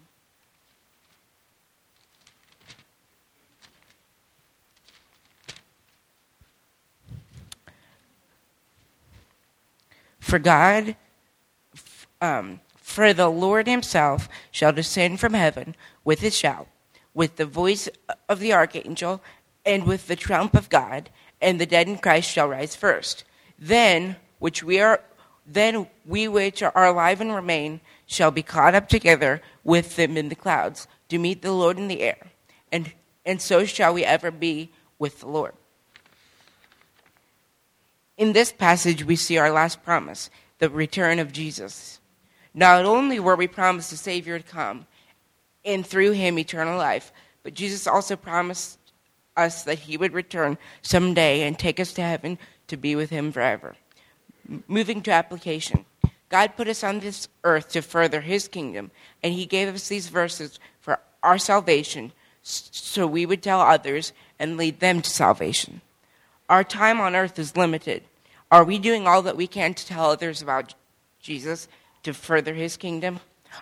For 10.19 10.38
God, 10.38 10.97
um, 12.19 12.60
for 12.76 13.13
the 13.13 13.30
Lord 13.30 13.67
himself 13.67 14.28
shall 14.52 14.73
descend 14.73 15.21
from 15.21 15.34
heaven 15.34 15.78
with 16.04 16.21
a 16.23 16.32
shout, 16.32 16.67
with 17.13 17.38
the 17.38 17.45
voice 17.45 17.88
of 18.28 18.41
the 18.41 18.52
archangel, 18.52 19.21
and 19.67 19.86
with 19.86 20.08
the 20.08 20.15
trump 20.15 20.56
of 20.56 20.69
God, 20.69 21.10
and 21.41 21.60
the 21.60 21.65
dead 21.65 21.88
in 21.88 21.97
Christ 21.97 22.32
shall 22.32 22.47
rise 22.47 22.75
first. 22.75 23.25
Then, 23.60 24.15
which 24.39 24.63
we 24.63 24.80
are, 24.80 25.01
then 25.45 25.88
we 26.06 26.27
which 26.27 26.63
are 26.63 26.86
alive 26.86 27.21
and 27.21 27.36
remain 27.36 27.82
shall 28.06 28.32
be 28.32 28.41
caught 28.41 28.73
up 28.73 28.88
together 28.88 29.41
with 29.63 29.97
them 29.97 30.15
in 30.15 30.30
the 30.30 30.36
clouds 30.36 30.88
to 31.10 31.19
meet 31.19 31.41
the 31.41 31.51
Lord 31.51 31.77
in 31.77 31.89
the 31.89 32.01
air, 32.01 32.27
and 32.71 32.93
and 33.25 33.41
so 33.41 33.65
shall 33.65 33.93
we 33.93 34.06
ever 34.06 34.32
be 34.32 34.71
with 34.97 35.19
the 35.19 35.27
Lord. 35.27 35.53
In 38.17 38.32
this 38.32 38.53
passage, 38.53 39.03
we 39.03 39.17
see 39.17 39.38
our 39.38 39.51
last 39.51 39.84
promise, 39.84 40.30
the 40.60 40.69
return 40.69 41.19
of 41.19 41.34
Jesus. 41.34 41.99
Not 42.53 42.86
only 42.86 43.19
were 43.19 43.36
we 43.36 43.47
promised 43.47 43.91
a 43.91 43.97
Savior 43.97 44.39
to 44.39 44.45
come, 44.45 44.88
and 45.65 45.86
through 45.86 46.12
him 46.12 46.39
eternal 46.39 46.77
life, 46.77 47.12
but 47.43 47.53
Jesus 47.53 47.86
also 47.86 48.15
promised 48.15 48.77
us 49.38 49.63
that 49.63 49.80
he 49.80 49.97
would 49.97 50.13
return 50.13 50.58
someday 50.82 51.43
and 51.43 51.58
take 51.58 51.80
us 51.80 51.93
to 51.93 52.02
heaven 52.02 52.38
to 52.67 52.78
be 52.78 52.95
with 52.95 53.10
him 53.10 53.32
forever. 53.32 53.76
Moving 54.67 55.02
to 55.04 55.12
application. 55.12 55.86
God 56.30 56.58
put 56.58 56.67
us 56.67 56.84
on 56.84 57.00
this 57.00 57.28
earth 57.43 57.69
to 57.69 57.82
further 57.82 58.21
his 58.21 58.47
kingdom, 58.47 58.91
and 59.23 59.34
he 59.34 59.45
gave 59.45 59.73
us 59.73 59.88
these 59.88 60.10
verses 60.10 60.60
for 60.82 61.00
our 61.23 61.38
salvation 61.38 62.12
so 62.41 63.06
we 63.06 63.26
would 63.26 63.43
tell 63.43 63.62
others 63.62 64.13
and 64.39 64.58
lead 64.58 64.80
them 64.80 65.02
to 65.02 65.10
salvation. 65.10 65.82
Our 66.50 66.63
time 66.63 67.00
on 67.00 67.15
earth 67.15 67.38
is 67.39 67.58
limited. 67.58 68.04
Are 68.50 68.63
we 68.63 68.80
doing 68.80 69.06
all 69.06 69.21
that 69.23 69.36
we 69.36 69.47
can 69.47 69.73
to 69.73 69.86
tell 69.86 70.12
others 70.12 70.41
about 70.41 70.73
Jesus 71.19 71.67
to 72.04 72.13
further 72.13 72.54
his 72.54 72.78
kingdom? 72.78 73.19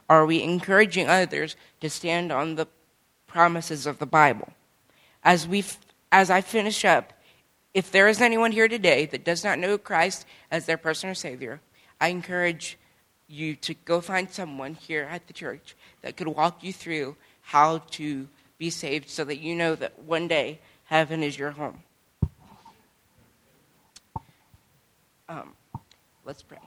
Are 0.08 0.26
we 0.26 0.44
encouraging 0.44 1.08
others 1.08 1.56
to 1.82 1.90
stand 1.90 2.32
on 2.32 2.56
the 2.56 2.68
promises 3.28 3.88
of 3.88 3.98
the 3.98 4.06
Bible? 4.06 4.54
As 5.26 5.48
we 5.48 5.66
as 6.12 6.30
I 6.30 6.40
finish 6.42 6.86
up, 6.86 7.12
if 7.74 7.92
there 7.92 8.08
is 8.08 8.22
anyone 8.22 8.54
here 8.54 8.70
today 8.70 9.06
that 9.08 9.26
does 9.26 9.44
not 9.44 9.60
know 9.60 9.78
Christ 9.78 10.26
as 10.50 10.66
their 10.66 10.78
personal 10.78 11.16
Savior, 11.16 11.60
I 12.00 12.10
encourage 12.10 12.78
you 13.28 13.56
to 13.56 13.74
go 13.74 14.00
find 14.00 14.30
someone 14.30 14.76
here 14.76 15.08
at 15.12 15.28
the 15.28 15.34
church 15.34 15.76
that 16.04 16.16
could 16.16 16.28
walk 16.28 16.64
you 16.64 16.72
through 16.72 17.18
how 17.42 17.80
to 17.92 18.28
be 18.58 18.70
saved 18.70 19.10
so 19.10 19.26
that 19.26 19.40
you 19.40 19.56
know 19.56 19.76
that 19.76 20.04
one 20.04 20.28
day 20.28 20.60
heaven 20.86 21.24
is 21.24 21.38
your 21.38 21.52
home. 21.52 21.84
Um, 25.28 25.54
let's 26.24 26.44
pray. 26.44 26.60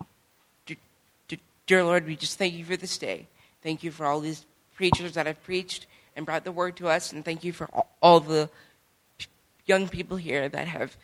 Dear 1.66 1.84
Lord, 1.84 2.06
we 2.06 2.16
just 2.16 2.38
thank 2.38 2.54
you 2.54 2.64
for 2.64 2.78
this 2.78 2.96
day. 2.96 3.28
Thank 3.62 3.84
you 3.84 3.90
for 3.90 4.06
all 4.06 4.20
these 4.20 4.46
preachers 4.74 5.12
that 5.12 5.26
have 5.26 5.42
preached 5.42 5.86
and 6.18 6.26
brought 6.26 6.44
the 6.44 6.52
word 6.52 6.76
to 6.76 6.88
us. 6.88 7.12
And 7.12 7.24
thank 7.24 7.44
you 7.44 7.52
for 7.52 7.70
all 8.02 8.18
the 8.18 8.50
young 9.66 9.88
people 9.88 10.16
here 10.16 10.48
that 10.48 10.66
have 10.66 10.96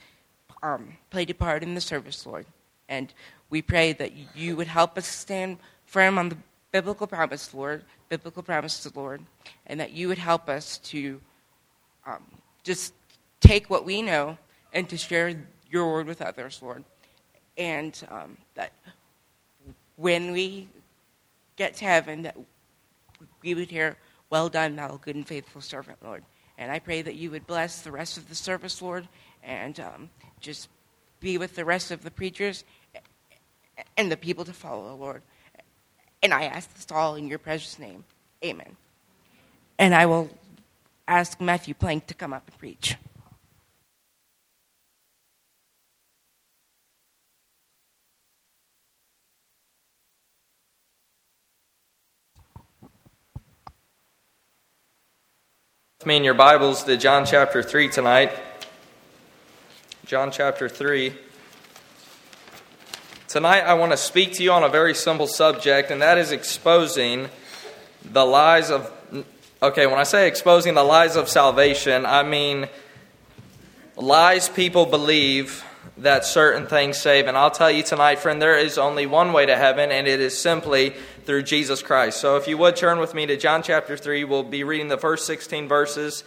um, 0.61 0.99
played 1.09 1.31
a 1.31 1.35
part 1.35 1.63
in 1.63 1.75
the 1.75 1.81
service, 1.81 2.27
Lord. 2.27 2.47
And 2.89 3.15
we 3.49 3.63
pray 3.63 3.93
that 3.93 4.13
you 4.37 4.57
would 4.57 4.67
help 4.67 4.99
us 4.99 5.07
stand 5.07 5.59
firm 5.87 6.19
on 6.19 6.31
the 6.31 6.37
biblical 6.73 7.07
promise, 7.07 7.55
Lord, 7.55 7.85
biblical 8.09 8.43
promises, 8.43 8.95
Lord, 8.97 9.23
and 9.67 9.79
that 9.79 9.93
you 9.93 10.09
would 10.09 10.19
help 10.19 10.49
us 10.49 10.79
to 10.79 11.21
um, 12.05 12.25
just 12.65 12.93
take 13.41 13.71
what 13.71 13.85
we 13.85 14.03
know 14.03 14.37
and 14.73 14.89
to 14.89 14.97
share 14.97 15.33
your 15.71 15.93
word 15.93 16.09
with 16.09 16.21
others, 16.21 16.61
Lord. 16.61 16.83
And 17.57 17.97
um, 18.11 18.37
that 18.57 18.73
when 19.95 20.33
we 20.33 20.69
get 21.55 21.75
to 21.77 21.85
heaven, 21.85 22.23
that 22.23 22.37
we 23.43 23.55
would 23.55 23.71
hear, 23.71 23.97
well 24.35 24.49
done, 24.49 24.75
thou 24.75 24.97
good 24.97 25.15
and 25.15 25.25
faithful 25.25 25.61
servant, 25.61 25.97
Lord. 26.03 26.25
And 26.59 26.73
I 26.73 26.81
pray 26.81 27.03
that 27.03 27.15
you 27.15 27.31
would 27.31 27.47
bless 27.47 27.83
the 27.83 27.93
rest 27.93 28.17
of 28.17 28.29
the 28.29 28.35
service, 28.35 28.83
Lord, 28.83 29.07
and 29.45 29.79
um, 29.79 30.11
just 30.41 30.69
be 31.21 31.39
with 31.39 31.55
the 31.55 31.65
rest 31.65 31.93
of 31.93 32.03
the 32.03 32.11
preachers 32.11 32.65
and 33.97 34.11
the 34.11 34.17
people 34.17 34.45
to 34.45 34.53
follow, 34.53 34.89
the 34.89 34.97
Lord. 34.97 35.23
And 36.21 36.35
I 36.35 36.47
ask 36.47 36.75
this 36.75 36.91
all 36.91 37.15
in 37.15 37.29
your 37.29 37.39
precious 37.39 37.79
name. 37.79 38.03
Amen. 38.45 38.77
And 39.79 39.95
I 39.95 40.07
will 40.07 40.29
ask 41.07 41.41
Mathew 41.41 41.75
Planck 41.75 42.07
to 42.07 42.15
come 42.15 42.33
up 42.33 42.43
and 42.49 42.59
preach. 42.59 42.97
Me 56.07 56.17
in 56.17 56.25
your 56.25 56.35
Bibles 56.35 56.85
to 56.85 56.97
John 56.99 57.25
chapter 57.25 57.63
3 57.63 57.89
tonight. 57.89 58.31
John 60.05 60.31
chapter 60.31 60.69
3. 60.69 61.15
Tonight, 63.27 63.61
I 63.61 63.75
want 63.75 63.93
to 63.93 63.97
speak 63.97 64.35
to 64.35 64.43
you 64.43 64.53
on 64.53 64.65
a 64.65 64.69
very 64.69 64.95
simple 64.95 65.27
subject, 65.27 65.91
and 65.91 66.03
that 66.03 66.19
is 66.19 66.31
exposing 66.31 67.29
the 68.05 68.25
lies 68.25 68.71
of. 68.71 68.93
Okay, 69.63 69.87
when 69.87 69.99
I 69.99 70.03
say 70.03 70.29
exposing 70.29 70.75
the 70.75 70.85
lies 70.85 71.17
of 71.17 71.29
salvation, 71.29 72.05
I 72.05 72.23
mean 72.23 72.69
lies 73.97 74.49
people 74.49 74.85
believe 74.85 75.65
that 75.99 76.25
certain 76.25 76.67
things 76.67 76.99
save. 76.99 77.27
And 77.27 77.37
I'll 77.37 77.51
tell 77.51 77.71
you 77.71 77.83
tonight, 77.83 78.19
friend, 78.19 78.41
there 78.41 78.59
is 78.59 78.79
only 78.79 79.07
one 79.07 79.33
way 79.33 79.47
to 79.47 79.57
heaven, 79.57 79.91
and 79.91 80.07
it 80.07 80.21
is 80.21 80.39
simply 80.39 80.95
through 81.25 81.45
Jesus 81.45 81.83
Christ. 81.83 82.21
So 82.21 82.37
if 82.37 82.49
you 82.49 82.59
would 82.59 82.77
turn 82.77 82.99
with 82.99 83.15
me 83.15 83.27
to 83.27 83.37
John 83.37 83.63
chapter 83.63 83.97
3, 83.97 84.25
we'll 84.25 84.43
be 84.43 84.65
reading 84.65 84.89
the 84.89 84.99
first 84.99 85.27
16 85.27 85.69
verses. 85.69 86.25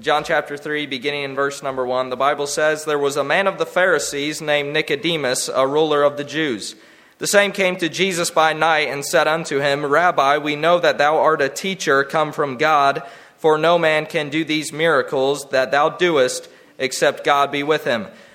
John 0.00 0.24
chapter 0.24 0.56
3, 0.56 0.86
beginning 0.86 1.24
in 1.24 1.34
verse 1.34 1.62
number 1.62 1.84
1, 1.84 2.08
the 2.08 2.16
Bible 2.16 2.46
says, 2.46 2.84
There 2.84 2.98
was 2.98 3.16
a 3.16 3.24
man 3.24 3.46
of 3.46 3.58
the 3.58 3.66
Pharisees 3.66 4.40
named 4.40 4.72
Nicodemus, 4.72 5.48
a 5.48 5.66
ruler 5.66 6.02
of 6.02 6.16
the 6.16 6.24
Jews. 6.24 6.76
The 7.18 7.26
same 7.26 7.52
came 7.52 7.76
to 7.76 7.88
Jesus 7.88 8.30
by 8.30 8.52
night 8.52 8.88
and 8.88 9.04
said 9.04 9.28
unto 9.28 9.58
him, 9.58 9.84
Rabbi, 9.84 10.38
we 10.38 10.56
know 10.56 10.80
that 10.80 10.98
thou 10.98 11.18
art 11.18 11.42
a 11.42 11.48
teacher 11.48 12.04
come 12.04 12.32
from 12.32 12.56
God, 12.56 13.02
for 13.36 13.58
no 13.58 13.78
man 13.78 14.06
can 14.06 14.30
do 14.30 14.44
these 14.44 14.72
miracles 14.72 15.48
that 15.50 15.70
thou 15.70 15.90
doest 15.90 16.48
except 16.78 17.22
God 17.22 17.52
be 17.52 17.62
with 17.62 17.84
him. 17.84 18.06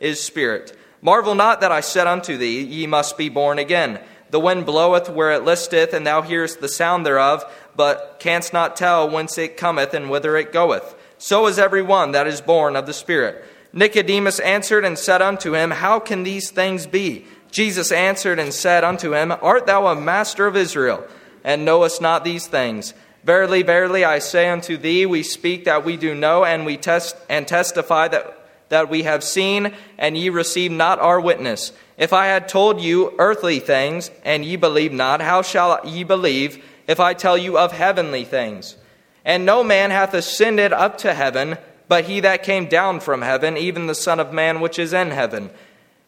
is 0.00 0.22
spirit. 0.22 0.76
Marvel 1.00 1.34
not 1.34 1.60
that 1.60 1.72
I 1.72 1.80
said 1.80 2.06
unto 2.06 2.36
thee, 2.36 2.62
Ye 2.62 2.86
must 2.86 3.16
be 3.16 3.28
born 3.28 3.58
again. 3.58 4.00
The 4.30 4.40
wind 4.40 4.66
bloweth 4.66 5.08
where 5.08 5.30
it 5.32 5.44
listeth, 5.44 5.94
and 5.94 6.06
thou 6.06 6.22
hearest 6.22 6.60
the 6.60 6.68
sound 6.68 7.06
thereof, 7.06 7.44
but 7.76 8.16
canst 8.18 8.52
not 8.52 8.76
tell 8.76 9.08
whence 9.08 9.38
it 9.38 9.56
cometh 9.56 9.94
and 9.94 10.10
whither 10.10 10.36
it 10.36 10.52
goeth. 10.52 10.94
So 11.18 11.46
is 11.46 11.58
every 11.58 11.82
one 11.82 12.12
that 12.12 12.26
is 12.26 12.40
born 12.40 12.76
of 12.76 12.86
the 12.86 12.92
Spirit. 12.92 13.44
Nicodemus 13.72 14.40
answered 14.40 14.84
and 14.84 14.98
said 14.98 15.22
unto 15.22 15.54
him, 15.54 15.70
How 15.70 16.00
can 16.00 16.22
these 16.22 16.50
things 16.50 16.86
be? 16.86 17.26
Jesus 17.50 17.92
answered 17.92 18.38
and 18.38 18.52
said 18.52 18.84
unto 18.84 19.14
him, 19.14 19.32
Art 19.40 19.66
thou 19.66 19.86
a 19.86 19.94
master 19.94 20.46
of 20.46 20.56
Israel, 20.56 21.06
and 21.44 21.64
knowest 21.64 22.00
not 22.00 22.24
these 22.24 22.46
things? 22.46 22.94
Verily, 23.24 23.62
verily, 23.62 24.04
I 24.04 24.18
say 24.20 24.48
unto 24.48 24.76
thee, 24.76 25.04
we 25.04 25.22
speak 25.22 25.64
that 25.64 25.84
we 25.84 25.96
do 25.96 26.14
know, 26.14 26.44
and 26.44 26.64
we 26.64 26.76
test 26.76 27.16
and 27.28 27.46
testify 27.46 28.08
that, 28.08 28.35
that 28.68 28.90
we 28.90 29.04
have 29.04 29.22
seen, 29.22 29.74
and 29.98 30.16
ye 30.16 30.28
receive 30.28 30.72
not 30.72 30.98
our 30.98 31.20
witness. 31.20 31.72
If 31.96 32.12
I 32.12 32.26
had 32.26 32.48
told 32.48 32.80
you 32.80 33.14
earthly 33.18 33.60
things, 33.60 34.10
and 34.24 34.44
ye 34.44 34.56
believe 34.56 34.92
not, 34.92 35.20
how 35.20 35.42
shall 35.42 35.80
ye 35.86 36.04
believe 36.04 36.64
if 36.86 37.00
I 37.00 37.14
tell 37.14 37.38
you 37.38 37.58
of 37.58 37.72
heavenly 37.72 38.24
things? 38.24 38.76
And 39.24 39.46
no 39.46 39.64
man 39.64 39.90
hath 39.90 40.14
ascended 40.14 40.72
up 40.72 40.98
to 40.98 41.14
heaven, 41.14 41.58
but 41.88 42.04
he 42.04 42.20
that 42.20 42.42
came 42.42 42.66
down 42.66 43.00
from 43.00 43.22
heaven, 43.22 43.56
even 43.56 43.86
the 43.86 43.94
Son 43.94 44.20
of 44.20 44.32
Man 44.32 44.60
which 44.60 44.78
is 44.78 44.92
in 44.92 45.10
heaven. 45.10 45.50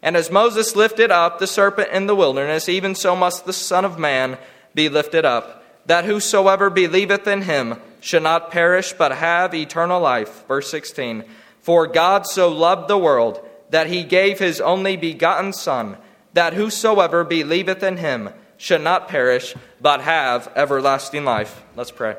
And 0.02 0.16
as 0.16 0.30
Moses 0.30 0.76
lifted 0.76 1.10
up 1.10 1.38
the 1.38 1.46
serpent 1.46 1.90
in 1.90 2.06
the 2.06 2.14
wilderness, 2.14 2.68
even 2.68 2.94
so 2.94 3.16
must 3.16 3.46
the 3.46 3.52
Son 3.52 3.84
of 3.84 3.98
Man 3.98 4.38
be 4.74 4.88
lifted 4.88 5.24
up, 5.24 5.64
that 5.86 6.04
whosoever 6.04 6.70
believeth 6.70 7.26
in 7.26 7.42
him 7.42 7.80
should 8.00 8.22
not 8.22 8.50
perish, 8.50 8.92
but 8.92 9.12
have 9.12 9.54
eternal 9.54 10.00
life. 10.00 10.46
Verse 10.46 10.70
16 10.70 11.24
For 11.68 11.86
God 11.86 12.26
so 12.26 12.48
loved 12.48 12.88
the 12.88 12.96
world 12.96 13.46
that 13.68 13.88
he 13.88 14.02
gave 14.02 14.38
his 14.38 14.58
only 14.58 14.96
begotten 14.96 15.52
Son, 15.52 15.98
that 16.32 16.54
whosoever 16.54 17.24
believeth 17.24 17.82
in 17.82 17.98
him 17.98 18.30
should 18.56 18.80
not 18.80 19.06
perish, 19.06 19.54
but 19.78 20.00
have 20.00 20.50
everlasting 20.56 21.26
life. 21.26 21.62
Let's 21.76 21.90
pray. 21.90 22.16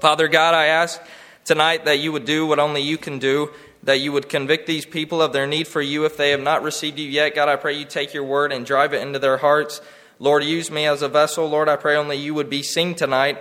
Father 0.00 0.26
God, 0.26 0.54
I 0.54 0.66
ask 0.66 1.00
tonight 1.44 1.84
that 1.84 2.00
you 2.00 2.10
would 2.10 2.24
do 2.24 2.48
what 2.48 2.58
only 2.58 2.82
you 2.82 2.98
can 2.98 3.20
do, 3.20 3.52
that 3.84 4.00
you 4.00 4.10
would 4.10 4.28
convict 4.28 4.66
these 4.66 4.84
people 4.84 5.22
of 5.22 5.32
their 5.32 5.46
need 5.46 5.68
for 5.68 5.80
you 5.80 6.04
if 6.04 6.16
they 6.16 6.30
have 6.30 6.42
not 6.42 6.64
received 6.64 6.98
you 6.98 7.08
yet. 7.08 7.36
God, 7.36 7.48
I 7.48 7.54
pray 7.54 7.74
you 7.74 7.84
take 7.84 8.12
your 8.12 8.24
word 8.24 8.50
and 8.50 8.66
drive 8.66 8.92
it 8.92 9.02
into 9.02 9.20
their 9.20 9.36
hearts. 9.36 9.80
Lord, 10.18 10.42
use 10.42 10.68
me 10.68 10.86
as 10.86 11.00
a 11.00 11.08
vessel. 11.08 11.48
Lord, 11.48 11.68
I 11.68 11.76
pray 11.76 11.94
only 11.94 12.16
you 12.16 12.34
would 12.34 12.50
be 12.50 12.64
seen 12.64 12.96
tonight. 12.96 13.40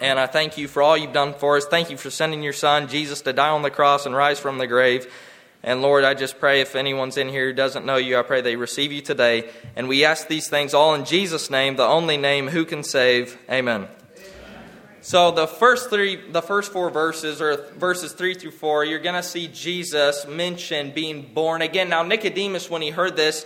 And 0.00 0.18
I 0.18 0.26
thank 0.26 0.56
you 0.56 0.66
for 0.66 0.82
all 0.82 0.96
you've 0.96 1.12
done 1.12 1.34
for 1.34 1.56
us. 1.56 1.66
Thank 1.66 1.90
you 1.90 1.96
for 1.96 2.10
sending 2.10 2.42
your 2.42 2.54
son, 2.54 2.88
Jesus, 2.88 3.20
to 3.22 3.32
die 3.32 3.50
on 3.50 3.62
the 3.62 3.70
cross 3.70 4.06
and 4.06 4.16
rise 4.16 4.40
from 4.40 4.58
the 4.58 4.66
grave. 4.66 5.12
And 5.62 5.82
Lord, 5.82 6.04
I 6.04 6.14
just 6.14 6.38
pray 6.38 6.62
if 6.62 6.74
anyone's 6.74 7.18
in 7.18 7.28
here 7.28 7.48
who 7.48 7.52
doesn't 7.52 7.84
know 7.84 7.96
you, 7.96 8.18
I 8.18 8.22
pray 8.22 8.40
they 8.40 8.56
receive 8.56 8.92
you 8.92 9.02
today. 9.02 9.50
And 9.76 9.88
we 9.88 10.06
ask 10.06 10.26
these 10.26 10.48
things 10.48 10.72
all 10.72 10.94
in 10.94 11.04
Jesus' 11.04 11.50
name, 11.50 11.76
the 11.76 11.84
only 11.84 12.16
name 12.16 12.48
who 12.48 12.64
can 12.64 12.82
save. 12.82 13.36
Amen. 13.50 13.88
So 15.02 15.30
the 15.30 15.46
first 15.46 15.90
three, 15.90 16.30
the 16.30 16.42
first 16.42 16.72
four 16.72 16.90
verses, 16.90 17.42
or 17.42 17.56
verses 17.76 18.12
three 18.12 18.34
through 18.34 18.52
four, 18.52 18.84
you're 18.84 19.00
going 19.00 19.14
to 19.14 19.22
see 19.22 19.48
Jesus 19.48 20.26
mention 20.26 20.92
being 20.92 21.30
born 21.34 21.60
again. 21.62 21.90
Now 21.90 22.02
Nicodemus, 22.02 22.70
when 22.70 22.80
he 22.80 22.90
heard 22.90 23.16
this, 23.16 23.44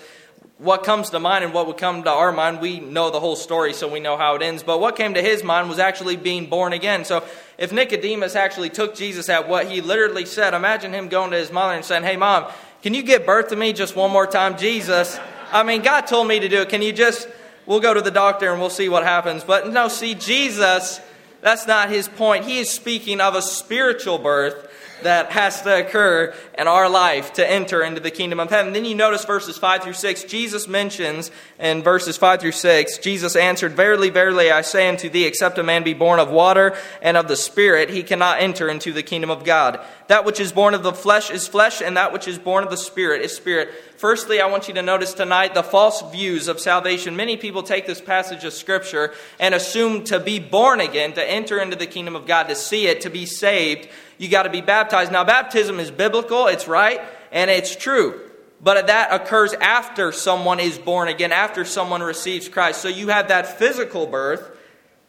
what 0.59 0.85
comes 0.85 1.11
to 1.11 1.19
mind 1.19 1.45
and 1.45 1.53
what 1.53 1.67
would 1.67 1.77
come 1.77 2.05
to 2.05 2.11
our 2.11 2.33
mind, 2.33 2.61
we 2.61 2.81
know 2.81 3.11
the 3.11 3.21
whole 3.21 3.37
story, 3.37 3.73
so 3.73 3.89
we 3.89 4.01
know 4.01 4.17
how 4.17 4.37
it 4.37 4.43
ends. 4.43 4.63
But 4.63 4.81
what 4.81 4.97
came 4.97 5.15
to 5.15 5.23
his 5.23 5.43
mind 5.43 5.69
was 5.69 5.79
actually 5.79 6.17
being 6.17 6.47
born 6.47 6.73
again. 6.73 7.05
So 7.05 7.25
if 7.59 7.73
Nicodemus 7.73 8.37
actually 8.37 8.71
took 8.71 8.95
Jesus 8.95 9.29
at 9.29 9.49
what 9.49 9.71
he 9.71 9.81
literally 9.81 10.27
said, 10.27 10.55
imagine 10.55 10.93
him 10.93 11.09
going 11.09 11.33
to 11.33 11.37
his 11.37 11.51
mother 11.51 11.75
and 11.75 11.85
saying, 11.85 12.05
"Hey, 12.05 12.17
mom, 12.17 12.47
can 12.83 12.95
you 12.95 13.03
give 13.03 13.27
birth 13.27 13.49
to 13.49 13.57
me 13.57 13.73
just 13.73 13.97
one 13.97 14.11
more 14.11 14.27
time, 14.27 14.57
Jesus? 14.57 15.19
I 15.53 15.63
mean, 15.63 15.83
God 15.83 16.03
told 16.07 16.29
me 16.29 16.41
to 16.41 16.49
do 16.49 16.61
it. 16.63 16.69
Can 16.69 16.83
you 16.83 16.93
just? 16.93 17.29
We'll 17.67 17.81
go 17.81 17.95
to 17.95 18.03
the 18.03 18.11
doctor 18.11 18.53
and 18.53 18.61
we'll 18.61 18.71
see 18.71 18.89
what 18.89 19.03
happens." 19.03 19.43
But 19.43 19.73
no, 19.73 19.89
see, 19.89 20.15
Jesus 20.15 21.01
that's 21.45 21.67
not 21.67 21.91
his 21.91 22.09
point. 22.09 22.47
He 22.47 22.59
is 22.59 22.71
speaking 22.71 23.21
of 23.21 23.35
a 23.35 23.43
spiritual 23.43 24.17
birth 24.17 24.67
that 25.05 25.31
has 25.31 25.63
to 25.63 25.87
occur 25.87 26.35
in 26.59 26.67
our 26.67 26.89
life 26.89 27.33
to 27.35 27.51
enter 27.51 27.83
into 27.83 28.01
the 28.01 28.11
kingdom 28.11 28.41
of 28.41 28.51
heaven. 28.51 28.73
Then 28.73 28.85
you 28.85 28.95
notice 28.95 29.25
verses 29.25 29.57
5 29.57 29.83
through 29.83 29.95
6. 29.95 30.25
Jesus 30.25 30.69
mentions 30.69 31.31
in 31.59 31.83
verses 31.83 32.17
5 32.17 32.41
through 32.41 32.53
6, 32.53 32.99
Jesus 32.99 33.37
answered, 33.37 33.73
Verily, 33.73 34.11
verily, 34.11 34.51
I 34.51 34.63
say 34.63 34.89
unto 34.89 35.09
thee, 35.09 35.25
except 35.25 35.59
a 35.59 35.63
man 35.63 35.85
be 35.85 35.95
born 35.95 36.19
of 36.19 36.31
water 36.31 36.77
and 37.01 37.17
of 37.17 37.29
the 37.29 37.37
Spirit, 37.37 37.91
he 37.91 38.03
cannot 38.03 38.41
enter 38.41 38.69
into 38.69 38.93
the 38.93 39.03
kingdom 39.03 39.31
of 39.31 39.45
God. 39.45 39.81
That 40.09 40.25
which 40.25 40.41
is 40.41 40.53
born 40.53 40.75
of 40.75 40.83
the 40.83 40.93
flesh 40.93 41.31
is 41.31 41.49
flesh, 41.49 41.81
and 41.81 41.97
that 41.97 42.13
which 42.13 42.29
is 42.29 42.39
born 42.39 42.65
of 42.65 42.71
the 42.71 42.77
Spirit 42.77 43.23
is 43.23 43.35
spirit. 43.35 43.71
Firstly, 44.05 44.39
I 44.39 44.49
want 44.49 44.69
you 44.69 44.75
to 44.75 44.83
notice 44.83 45.15
tonight 45.15 45.55
the 45.55 45.63
false 45.63 46.03
views 46.13 46.49
of 46.49 46.61
salvation. 46.61 47.17
Many 47.17 47.39
people 47.39 47.63
take 47.63 47.87
this 47.87 48.03
passage 48.03 48.45
of 48.45 48.53
Scripture 48.53 49.15
and 49.41 49.55
assume 49.55 50.05
to 50.05 50.21
be 50.21 50.39
born 50.39 50.83
again, 50.83 51.15
to 51.15 51.27
enter 51.27 51.59
into 51.59 51.75
the 51.75 51.87
kingdom 51.87 52.15
of 52.15 52.27
God, 52.27 52.49
to 52.49 52.55
see 52.55 52.87
it, 52.87 53.01
to 53.01 53.09
be 53.09 53.25
saved, 53.25 53.89
you 54.19 54.29
got 54.29 54.43
to 54.43 54.51
be 54.51 54.61
baptized. 54.61 55.11
Now, 55.11 55.25
baptism 55.25 55.81
is 55.81 55.91
biblical, 55.91 56.49
it's 56.49 56.69
right, 56.69 57.01
and 57.33 57.51
it's 57.51 57.75
true. 57.75 58.21
But 58.61 58.89
that 58.89 59.11
occurs 59.11 59.55
after 59.55 60.13
someone 60.13 60.61
is 60.61 60.77
born 60.77 61.09
again, 61.09 61.33
after 61.33 61.65
someone 61.65 62.03
receives 62.03 62.47
Christ. 62.47 62.83
So 62.83 62.89
you 62.89 63.09
have 63.09 63.29
that 63.29 63.59
physical 63.59 64.07
birth, 64.07 64.55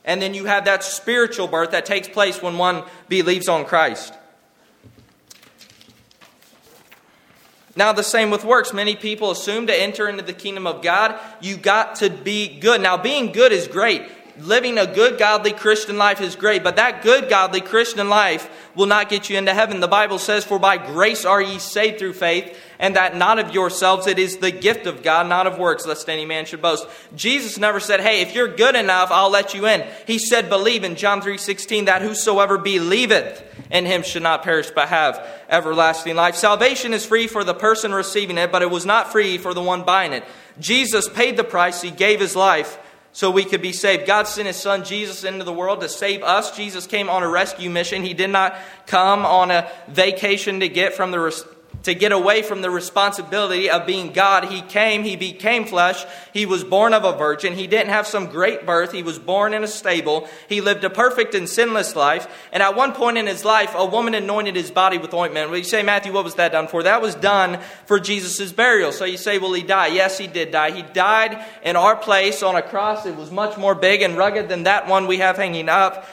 and 0.06 0.22
then 0.22 0.34
you 0.34 0.46
have 0.46 0.64
that 0.64 0.86
spiritual 0.86 1.50
birth 1.50 1.72
that 1.72 1.86
takes 1.86 2.08
place 2.08 2.42
when 2.42 2.58
one 2.58 2.86
believes 3.10 3.50
on 3.50 3.66
Christ. 3.66 4.14
Now, 7.76 7.92
the 7.92 8.04
same 8.04 8.30
with 8.30 8.46
works. 8.46 8.74
Many 8.74 8.96
people 8.96 9.32
assume 9.32 9.68
to 9.68 9.76
enter 9.76 10.08
into 10.08 10.24
the 10.24 10.34
kingdom 10.34 10.66
of 10.66 10.82
God, 10.82 11.20
you 11.42 11.58
got 11.58 11.96
to 11.96 12.10
be 12.10 12.60
good. 12.60 12.82
Now, 12.82 12.98
being 12.98 13.32
good 13.32 13.52
is 13.52 13.68
great 13.68 14.04
living 14.40 14.78
a 14.78 14.86
good, 14.86 15.18
godly 15.18 15.54
Christian 15.54 15.98
life 15.98 16.22
is 16.22 16.36
great, 16.36 16.64
but 16.64 16.76
that 16.76 17.04
good, 17.04 17.30
godly 17.30 17.62
Christian 17.62 18.10
life 18.10 18.50
will 18.76 18.86
not 18.86 19.10
get 19.10 19.30
you 19.30 19.38
into 19.38 19.54
heaven. 19.54 19.80
The 19.80 19.88
Bible 19.88 20.20
says, 20.20 20.44
For 20.44 20.60
by 20.60 20.78
grace 20.78 21.26
are 21.26 21.42
ye 21.42 21.60
saved 21.60 22.00
through 22.00 22.14
faith, 22.14 22.58
and 22.78 22.96
that 22.96 23.16
not 23.16 23.40
of 23.40 23.54
yourselves, 23.54 24.08
it 24.08 24.20
is 24.20 24.38
the 24.38 24.52
gift 24.52 24.88
of 24.88 25.04
God, 25.04 25.28
not 25.28 25.48
of 25.48 25.58
works, 25.58 25.86
lest 25.86 26.10
any 26.10 26.26
man 26.26 26.46
should 26.46 26.62
boast. 26.62 26.88
Jesus 27.16 27.58
never 27.58 27.80
said, 27.80 28.02
Hey, 28.02 28.22
if 28.22 28.36
you're 28.36 28.56
good 28.56 28.76
enough, 28.76 29.10
I'll 29.12 29.30
let 29.30 29.54
you 29.54 29.68
in. 29.68 29.88
He 30.06 30.20
said, 30.20 30.50
Believe 30.50 30.84
in 30.84 30.96
John 30.96 31.22
3 31.22 31.38
16, 31.38 31.86
that 31.86 32.02
whosoever 32.02 32.58
believeth 32.58 33.44
in 33.72 33.86
him 33.86 34.04
should 34.04 34.24
not 34.24 34.44
perish, 34.44 34.70
but 34.72 34.90
have 34.90 35.26
everlasting 35.50 36.16
life. 36.16 36.36
Salvation 36.36 36.94
is 36.94 37.06
free 37.06 37.28
for 37.28 37.44
the 37.44 37.54
person 37.54 37.94
receiving 37.94 38.38
it, 38.38 38.52
but 38.52 38.62
it 38.62 38.70
was 38.70 38.86
not 38.86 39.12
free 39.12 39.38
for 39.38 39.54
the 39.54 39.62
one 39.62 39.84
buying 39.84 40.14
it. 40.14 40.24
Jesus 40.60 41.10
paid 41.10 41.38
the 41.38 41.44
price, 41.44 41.82
he 41.82 41.92
gave 41.92 42.20
his 42.20 42.36
life 42.36 42.80
so 43.16 43.32
we 43.32 43.46
could 43.46 43.62
be 43.62 43.72
saved. 43.72 44.06
God 44.06 44.28
sent 44.28 44.46
his 44.46 44.58
son 44.58 44.84
Jesus 44.84 45.24
into 45.24 45.46
the 45.46 45.54
world 45.54 45.80
to 45.80 45.88
save 45.88 46.22
us. 46.22 46.54
Jesus 46.54 46.86
came 46.86 47.10
on 47.10 47.24
a 47.24 47.30
rescue 47.30 47.70
mission. 47.70 48.04
He 48.04 48.14
did 48.14 48.30
not 48.30 48.58
come 48.88 49.26
on 49.26 49.52
a 49.52 49.72
vacation 49.88 50.60
to 50.60 50.68
get 50.68 50.96
from 50.96 51.12
the 51.12 51.46
to 51.86 51.94
get 51.94 52.12
away 52.12 52.42
from 52.42 52.62
the 52.62 52.70
responsibility 52.70 53.70
of 53.70 53.86
being 53.86 54.12
God. 54.12 54.46
He 54.46 54.62
came, 54.64 55.04
he 55.04 55.16
became 55.16 55.66
flesh, 55.66 56.04
he 56.34 56.48
was 56.48 56.64
born 56.64 56.96
of 56.96 57.06
a 57.06 57.16
virgin, 57.16 57.54
he 57.54 57.68
didn't 57.68 57.92
have 57.92 58.08
some 58.08 58.26
great 58.26 58.66
birth, 58.66 58.92
he 58.92 59.04
was 59.04 59.20
born 59.20 59.54
in 59.54 59.64
a 59.64 59.68
stable, 59.68 60.28
he 60.50 60.62
lived 60.62 60.84
a 60.84 60.90
perfect 60.90 61.36
and 61.36 61.48
sinless 61.48 61.96
life, 61.96 62.28
and 62.52 62.64
at 62.64 62.76
one 62.76 62.92
point 62.92 63.20
in 63.20 63.28
his 63.28 63.46
life, 63.46 63.74
a 63.76 63.86
woman 63.86 64.16
anointed 64.16 64.56
his 64.56 64.72
body 64.72 64.98
with 64.98 65.14
ointment. 65.14 65.52
Well, 65.52 65.60
you 65.60 65.64
say, 65.64 65.84
Mathew, 65.84 66.12
what 66.12 66.24
was 66.24 66.36
that 66.36 66.52
done 66.52 66.68
for? 66.68 66.82
That 66.82 67.04
was 67.04 67.14
done 67.14 67.60
for 67.86 68.00
Jesus' 68.00 68.52
burial. 68.52 68.92
So 68.92 69.06
you 69.06 69.18
say, 69.18 69.38
will 69.38 69.54
he 69.54 69.62
die? 69.62 69.88
Yes, 69.88 70.18
he 70.18 70.26
did 70.26 70.52
die. 70.52 70.72
He 70.72 70.82
died 70.82 71.46
in 71.64 71.76
our 71.76 71.96
place 71.96 72.42
on 72.42 72.56
a 72.56 72.64
cross. 72.64 73.06
It 73.06 73.16
was 73.16 73.30
much 73.30 73.58
more 73.58 73.76
big 73.76 74.02
and 74.02 74.18
rugged 74.18 74.50
than 74.50 74.64
that 74.64 74.88
one 74.88 75.06
we 75.06 75.18
have 75.18 75.38
hanging 75.38 75.70
up. 75.70 76.08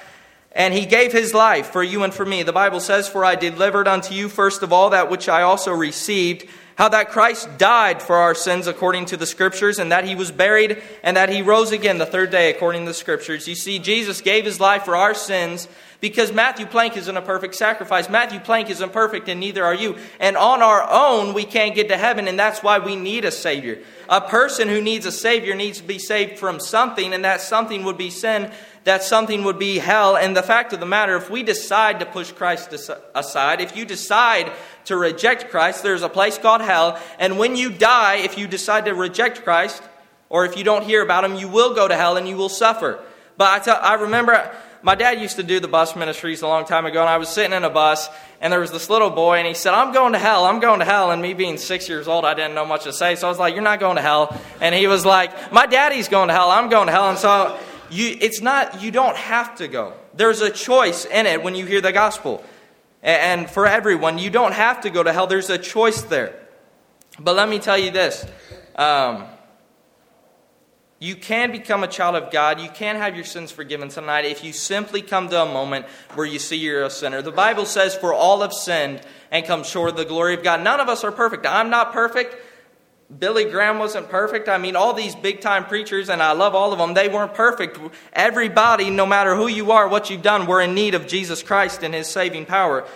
And 0.54 0.74
he 0.74 0.84
gave 0.84 1.12
his 1.12 1.32
life 1.32 1.68
for 1.68 1.82
you 1.82 2.02
and 2.02 2.12
for 2.12 2.26
me. 2.26 2.42
The 2.42 2.52
Bible 2.52 2.80
says, 2.80 3.08
For 3.08 3.24
I 3.24 3.34
delivered 3.34 3.88
unto 3.88 4.14
you 4.14 4.28
first 4.28 4.62
of 4.62 4.72
all 4.72 4.90
that 4.90 5.10
which 5.10 5.28
I 5.28 5.42
also 5.42 5.72
received, 5.72 6.46
how 6.76 6.90
that 6.90 7.10
Christ 7.10 7.48
died 7.56 8.02
for 8.02 8.16
our 8.16 8.34
sins 8.34 8.66
according 8.66 9.06
to 9.06 9.16
the 9.16 9.26
scriptures, 9.26 9.78
and 9.78 9.92
that 9.92 10.04
he 10.04 10.14
was 10.14 10.30
buried, 10.30 10.82
and 11.02 11.16
that 11.16 11.30
he 11.30 11.40
rose 11.40 11.72
again 11.72 11.98
the 11.98 12.06
third 12.06 12.30
day 12.30 12.50
according 12.50 12.82
to 12.82 12.90
the 12.90 12.94
scriptures. 12.94 13.48
You 13.48 13.54
see, 13.54 13.78
Jesus 13.78 14.20
gave 14.20 14.44
his 14.44 14.60
life 14.60 14.84
for 14.84 14.96
our 14.96 15.14
sins 15.14 15.68
because 16.02 16.32
Mathew 16.32 16.66
Planck 16.66 16.96
isn't 16.98 17.16
a 17.16 17.22
perfect 17.22 17.54
sacrifice. 17.54 18.10
Mathew 18.10 18.40
Planck 18.40 18.68
isn't 18.68 18.92
perfect, 18.92 19.28
and 19.28 19.40
neither 19.40 19.64
are 19.64 19.74
you. 19.74 19.96
And 20.20 20.36
on 20.36 20.60
our 20.60 20.86
own, 20.90 21.32
we 21.32 21.44
can't 21.44 21.74
get 21.74 21.88
to 21.88 21.96
heaven, 21.96 22.28
and 22.28 22.38
that's 22.38 22.62
why 22.62 22.80
we 22.80 22.96
need 22.96 23.24
a 23.24 23.30
Savior. 23.30 23.78
A 24.08 24.20
person 24.20 24.68
who 24.68 24.82
needs 24.82 25.06
a 25.06 25.12
Savior 25.12 25.54
needs 25.54 25.80
to 25.80 25.86
be 25.86 26.00
saved 26.00 26.38
from 26.38 26.60
something, 26.60 27.14
and 27.14 27.24
that 27.24 27.40
something 27.40 27.84
would 27.84 27.96
be 27.96 28.10
sin 28.10 28.50
that 28.84 29.04
something 29.04 29.44
would 29.44 29.60
be 29.60 29.78
hell. 29.78 30.16
And 30.16 30.36
the 30.36 30.42
fact 30.42 30.72
of 30.72 30.80
the 30.80 30.86
matter, 30.86 31.16
if 31.16 31.30
we 31.30 31.44
decide 31.44 32.00
to 32.00 32.06
push 32.06 32.32
Christ 32.32 32.72
aside, 33.14 33.60
if 33.60 33.76
you 33.76 33.84
decide 33.84 34.50
to 34.86 34.96
reject 34.96 35.50
Christ, 35.50 35.84
there's 35.84 36.02
a 36.02 36.08
place 36.08 36.36
called 36.36 36.62
hell. 36.62 36.98
And 37.20 37.38
when 37.38 37.54
you 37.54 37.70
die, 37.70 38.16
if 38.16 38.36
you 38.36 38.48
decide 38.48 38.86
to 38.86 38.94
reject 38.94 39.44
Christ, 39.44 39.80
or 40.28 40.44
if 40.46 40.56
you 40.56 40.64
don't 40.64 40.82
hear 40.82 41.00
about 41.00 41.24
him, 41.24 41.36
you 41.36 41.46
will 41.46 41.74
go 41.74 41.86
to 41.86 41.94
hell 41.94 42.16
and 42.16 42.26
you 42.26 42.36
will 42.36 42.48
suffer. 42.48 42.98
But 43.36 43.68
I, 43.68 43.94
remember 43.94 44.50
my 44.82 44.94
dad 44.96 45.20
used 45.20 45.36
to 45.36 45.42
do 45.42 45.60
the 45.60 45.68
bus 45.68 45.94
ministries 45.94 46.42
a 46.42 46.48
long 46.48 46.64
time 46.64 46.86
ago, 46.86 47.00
and 47.00 47.08
I 47.08 47.18
was 47.18 47.28
sitting 47.28 47.52
in 47.52 47.64
a 47.64 47.70
bus, 47.70 48.08
and 48.40 48.52
there 48.52 48.60
was 48.60 48.72
this 48.72 48.90
little 48.90 49.10
boy, 49.10 49.38
and 49.38 49.46
he 49.46 49.54
said, 49.54 49.74
I'm 49.74 49.92
going 49.92 50.12
to 50.12 50.18
hell, 50.18 50.44
I'm 50.44 50.58
going 50.58 50.80
to 50.80 50.84
hell. 50.84 51.12
And 51.12 51.22
me 51.22 51.34
being 51.34 51.56
six 51.56 51.88
years 51.88 52.08
old, 52.08 52.24
I 52.24 52.34
didn't 52.34 52.54
know 52.54 52.66
much 52.66 52.84
to 52.84 52.92
say, 52.92 53.14
so 53.14 53.28
I 53.28 53.30
was 53.30 53.38
like, 53.38 53.54
You're 53.54 53.62
not 53.62 53.80
going 53.80 53.96
to 53.96 54.02
hell. 54.02 54.36
And 54.60 54.74
he 54.74 54.88
was 54.88 55.06
like, 55.06 55.52
My 55.52 55.66
daddy's 55.66 56.08
going 56.08 56.28
to 56.28 56.34
hell, 56.34 56.50
I'm 56.50 56.68
going 56.68 56.86
to 56.86 56.92
hell. 56.92 57.10
And 57.10 57.18
so 57.18 57.58
you, 57.90 58.16
it's 58.20 58.40
not, 58.40 58.82
you 58.82 58.90
don't 58.90 59.16
have 59.16 59.56
to 59.56 59.68
go. 59.68 59.94
There's 60.14 60.40
a 60.40 60.50
choice 60.50 61.04
in 61.04 61.26
it 61.26 61.42
when 61.42 61.54
you 61.54 61.64
hear 61.64 61.80
the 61.80 61.92
gospel. 61.92 62.44
And 63.02 63.50
for 63.50 63.66
everyone, 63.66 64.18
you 64.18 64.30
don't 64.30 64.52
have 64.52 64.82
to 64.82 64.90
go 64.90 65.02
to 65.02 65.12
hell. 65.12 65.26
There's 65.26 65.50
a 65.50 65.58
choice 65.58 66.02
there. 66.02 66.38
But 67.18 67.36
let 67.36 67.48
me 67.48 67.58
tell 67.58 67.78
you 67.78 67.90
this 67.90 68.24
um, 68.76 69.26
you 71.02 71.16
can 71.16 71.50
become 71.50 71.82
a 71.82 71.88
child 71.88 72.14
of 72.14 72.30
God. 72.30 72.60
You 72.60 72.68
can 72.68 72.94
have 72.94 73.16
your 73.16 73.24
sins 73.24 73.50
forgiven 73.50 73.88
tonight 73.88 74.24
if 74.24 74.44
you 74.44 74.52
simply 74.52 75.02
come 75.02 75.28
to 75.30 75.42
a 75.42 75.52
moment 75.52 75.84
where 76.14 76.24
you 76.24 76.38
see 76.38 76.56
you're 76.56 76.84
a 76.84 76.90
sinner. 76.90 77.20
The 77.20 77.32
Bible 77.32 77.66
says, 77.66 77.96
For 77.96 78.14
all 78.14 78.42
have 78.42 78.52
sinned 78.52 79.00
and 79.32 79.44
come 79.44 79.64
short 79.64 79.90
of 79.90 79.96
the 79.96 80.04
glory 80.04 80.34
of 80.34 80.44
God. 80.44 80.62
None 80.62 80.78
of 80.78 80.88
us 80.88 81.02
are 81.02 81.10
perfect. 81.10 81.44
I'm 81.44 81.70
not 81.70 81.92
perfect. 81.92 82.36
Billy 83.18 83.50
Graham 83.50 83.80
wasn't 83.80 84.10
perfect. 84.10 84.48
I 84.48 84.58
mean, 84.58 84.76
all 84.76 84.92
these 84.92 85.16
big 85.16 85.40
time 85.40 85.64
preachers, 85.64 86.08
and 86.08 86.22
I 86.22 86.32
love 86.34 86.54
all 86.54 86.72
of 86.72 86.78
them, 86.78 86.94
they 86.94 87.08
weren't 87.08 87.34
perfect. 87.34 87.80
Everybody, 88.12 88.88
no 88.88 89.04
matter 89.04 89.34
who 89.34 89.48
you 89.48 89.72
are, 89.72 89.88
what 89.88 90.08
you've 90.08 90.22
done, 90.22 90.46
we're 90.46 90.60
in 90.62 90.72
need 90.72 90.94
of 90.94 91.08
Jesus 91.08 91.42
Christ 91.42 91.82
and 91.82 91.92
His 91.92 92.06
saving 92.06 92.46
power. 92.46 92.86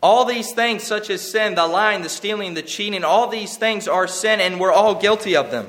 All 0.00 0.24
these 0.24 0.52
things, 0.52 0.84
such 0.84 1.10
as 1.10 1.20
sin, 1.20 1.56
the 1.56 1.66
lying, 1.66 2.02
the 2.02 2.08
stealing, 2.08 2.54
the 2.54 2.62
cheating, 2.62 3.02
all 3.02 3.26
these 3.26 3.56
things 3.56 3.88
are 3.88 4.06
sin, 4.06 4.38
and 4.38 4.60
we're 4.60 4.72
all 4.72 4.94
guilty 4.94 5.34
of 5.34 5.50
them. 5.50 5.66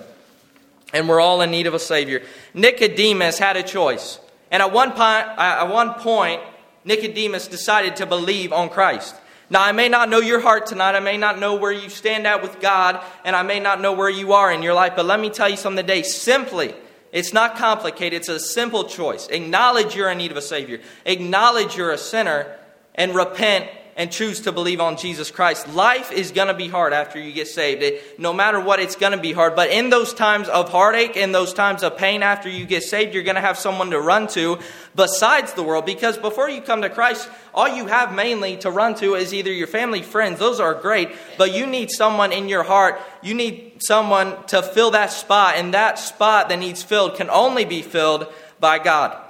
And 0.93 1.09
we're 1.09 1.19
all 1.19 1.41
in 1.41 1.51
need 1.51 1.67
of 1.67 1.73
a 1.73 1.79
Savior. 1.79 2.21
Nicodemus 2.53 3.39
had 3.39 3.57
a 3.57 3.63
choice. 3.63 4.19
And 4.51 4.61
at 4.61 4.71
one, 4.71 4.91
point, 4.91 5.01
at 5.01 5.65
one 5.65 5.95
point, 5.95 6.41
Nicodemus 6.85 7.47
decided 7.47 7.95
to 7.97 8.05
believe 8.05 8.53
on 8.53 8.69
Christ. 8.69 9.15
Now, 9.49 9.63
I 9.63 9.71
may 9.71 9.89
not 9.89 10.09
know 10.09 10.19
your 10.19 10.39
heart 10.39 10.67
tonight. 10.67 10.95
I 10.95 10.99
may 10.99 11.17
not 11.17 11.39
know 11.39 11.55
where 11.55 11.71
you 11.71 11.89
stand 11.89 12.25
at 12.25 12.41
with 12.41 12.59
God, 12.59 13.03
and 13.25 13.35
I 13.35 13.43
may 13.43 13.59
not 13.59 13.81
know 13.81 13.93
where 13.93 14.09
you 14.09 14.33
are 14.33 14.51
in 14.51 14.63
your 14.63 14.73
life, 14.73 14.93
but 14.95 15.05
let 15.05 15.19
me 15.19 15.29
tell 15.29 15.49
you 15.49 15.57
something 15.57 15.83
today. 15.83 16.03
Simply, 16.03 16.73
it's 17.11 17.33
not 17.33 17.57
complicated. 17.57 18.17
It's 18.17 18.29
a 18.29 18.39
simple 18.39 18.85
choice. 18.85 19.27
Acknowledge 19.27 19.95
you're 19.95 20.09
in 20.09 20.17
need 20.17 20.31
of 20.31 20.37
a 20.37 20.41
Savior, 20.41 20.79
acknowledge 21.05 21.75
you're 21.77 21.91
a 21.91 21.97
sinner, 21.97 22.55
and 22.95 23.13
repent 23.13 23.69
and 23.95 24.11
choose 24.11 24.41
to 24.41 24.51
believe 24.51 24.81
on 24.81 24.97
Jesus 24.97 25.31
Christ. 25.31 25.67
Life 25.69 26.11
is 26.11 26.31
going 26.31 26.47
to 26.47 26.53
be 26.53 26.67
hard 26.67 26.93
after 26.93 27.19
you 27.19 27.31
get 27.31 27.47
saved. 27.47 27.83
It, 27.83 28.19
no 28.19 28.33
matter 28.33 28.59
what, 28.59 28.79
it's 28.79 28.95
going 28.95 29.11
to 29.11 29.17
be 29.17 29.31
hard. 29.31 29.55
But 29.55 29.69
in 29.69 29.89
those 29.89 30.13
times 30.13 30.49
of 30.49 30.69
heartache, 30.69 31.15
in 31.15 31.31
those 31.31 31.53
times 31.53 31.83
of 31.83 31.97
pain 31.97 32.23
after 32.23 32.49
you 32.49 32.65
get 32.65 32.83
saved, 32.83 33.13
you're 33.13 33.23
going 33.23 33.35
to 33.35 33.41
have 33.41 33.57
someone 33.57 33.91
to 33.91 34.01
run 34.01 34.27
to 34.29 34.59
besides 34.95 35.53
the 35.53 35.63
world. 35.63 35.85
Because 35.85 36.17
before 36.17 36.49
you 36.49 36.61
come 36.61 36.81
to 36.81 36.89
Christ, 36.89 37.29
all 37.53 37.67
you 37.67 37.87
have 37.87 38.13
mainly 38.13 38.57
to 38.57 38.71
run 38.71 38.95
to 38.95 39.15
is 39.15 39.33
either 39.33 39.51
your 39.51 39.67
family, 39.67 40.01
friends. 40.01 40.39
Those 40.39 40.59
are 40.59 40.73
great. 40.73 41.09
But 41.37 41.53
you 41.53 41.67
need 41.67 41.91
someone 41.91 42.31
in 42.31 42.49
your 42.49 42.63
heart. 42.63 42.99
You 43.21 43.33
need 43.33 43.83
someone 43.83 44.43
to 44.47 44.63
fill 44.63 44.91
that 44.91 45.11
spot. 45.11 45.55
And 45.57 45.73
that 45.73 45.99
spot 45.99 46.49
that 46.49 46.59
needs 46.59 46.81
filled 46.81 47.15
can 47.15 47.29
only 47.29 47.65
be 47.65 47.81
filled 47.81 48.27
by 48.59 48.79
God. 48.79 49.22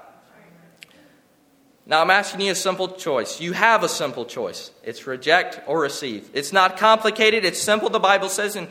Now, 1.85 2.01
I'm 2.01 2.11
asking 2.11 2.41
you 2.41 2.51
a 2.53 2.55
simple 2.55 2.87
choice. 2.87 3.41
You 3.41 3.51
have 3.51 3.83
a 3.83 3.89
simple 3.89 4.25
choice. 4.25 4.71
It's 4.83 5.05
reject 5.05 5.59
or 5.67 5.81
receive. 5.81 6.29
It's 6.33 6.53
not 6.53 6.77
complicated. 6.77 7.43
It's 7.43 7.59
simple. 7.59 7.89
The 7.89 7.99
Bible 7.99 8.29
says 8.29 8.55
in 8.55 8.69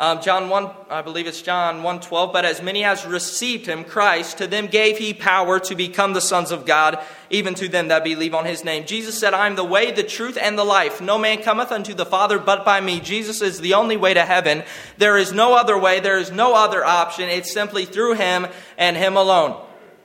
um, 0.00 0.22
John 0.22 0.48
1, 0.48 0.70
I 0.88 1.02
believe 1.02 1.26
it's 1.26 1.42
John 1.42 1.82
1 1.82 2.00
12, 2.00 2.32
but 2.32 2.46
as 2.46 2.62
many 2.62 2.84
as 2.84 3.04
received 3.04 3.66
him, 3.66 3.84
Christ, 3.84 4.38
to 4.38 4.46
them 4.46 4.68
gave 4.68 4.96
he 4.96 5.12
power 5.12 5.58
to 5.60 5.74
become 5.74 6.14
the 6.14 6.20
sons 6.20 6.50
of 6.50 6.64
God, 6.64 7.04
even 7.28 7.54
to 7.56 7.68
them 7.68 7.88
that 7.88 8.04
believe 8.04 8.32
on 8.32 8.46
his 8.46 8.64
name. 8.64 8.86
Jesus 8.86 9.18
said, 9.18 9.34
I 9.34 9.46
am 9.46 9.56
the 9.56 9.64
way, 9.64 9.90
the 9.90 10.04
truth, 10.04 10.38
and 10.40 10.56
the 10.56 10.64
life. 10.64 11.02
No 11.02 11.18
man 11.18 11.42
cometh 11.42 11.72
unto 11.72 11.92
the 11.92 12.06
Father 12.06 12.38
but 12.38 12.64
by 12.64 12.80
me. 12.80 13.00
Jesus 13.00 13.42
is 13.42 13.60
the 13.60 13.74
only 13.74 13.96
way 13.98 14.14
to 14.14 14.24
heaven. 14.24 14.62
There 14.98 15.18
is 15.18 15.32
no 15.32 15.54
other 15.54 15.76
way. 15.76 16.00
There 16.00 16.18
is 16.18 16.30
no 16.30 16.54
other 16.54 16.82
option. 16.82 17.28
It's 17.28 17.52
simply 17.52 17.84
through 17.84 18.14
him 18.14 18.46
and 18.78 18.96
him 18.96 19.16
alone. 19.16 19.60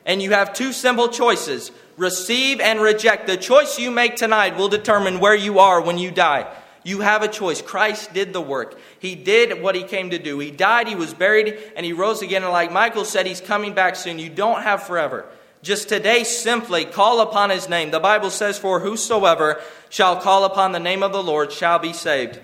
And 0.05 0.21
you 0.21 0.31
have 0.31 0.53
two 0.53 0.73
simple 0.73 1.07
choices 1.07 1.71
receive 1.97 2.59
and 2.59 2.81
reject. 2.81 3.27
The 3.27 3.37
choice 3.37 3.79
you 3.79 3.91
make 3.91 4.15
tonight 4.15 4.57
will 4.57 4.69
determine 4.69 5.19
where 5.19 5.35
you 5.35 5.59
are 5.59 5.81
when 5.81 5.97
you 5.97 6.11
die. 6.11 6.51
You 6.83 6.99
have 6.99 7.23
a 7.23 7.27
choice. 7.27 7.61
Christ 7.61 8.13
did 8.13 8.33
the 8.33 8.41
work. 8.41 8.77
He 8.99 9.15
did 9.15 9.61
what 9.61 9.75
he 9.75 9.83
came 9.83 10.09
to 10.09 10.19
do. 10.19 10.39
He 10.39 10.51
died, 10.51 10.87
he 10.87 10.95
was 10.95 11.13
buried, 11.13 11.57
and 11.75 11.85
he 11.85 11.93
rose 11.93 12.21
again. 12.21 12.43
And 12.43 12.51
like 12.51 12.71
Michael 12.71 13.05
said, 13.05 13.25
he's 13.25 13.39
coming 13.39 13.73
back 13.73 13.95
soon. 13.95 14.19
You 14.19 14.29
don't 14.29 14.63
have 14.63 14.83
forever. 14.83 15.25
Just 15.61 15.87
today, 15.87 16.25
simply 16.25 16.83
call 16.83 17.21
upon 17.21 17.49
his 17.49 17.69
name. 17.69 17.91
The 17.91 17.99
Bible 18.01 18.29
says, 18.29 18.59
For 18.59 18.81
whosoever 18.81 19.61
shall 19.89 20.19
call 20.19 20.43
upon 20.43 20.73
the 20.73 20.79
name 20.79 21.03
of 21.03 21.13
the 21.13 21.23
Lord 21.23 21.53
shall 21.53 21.79
be 21.79 21.93
saved. 21.93 22.39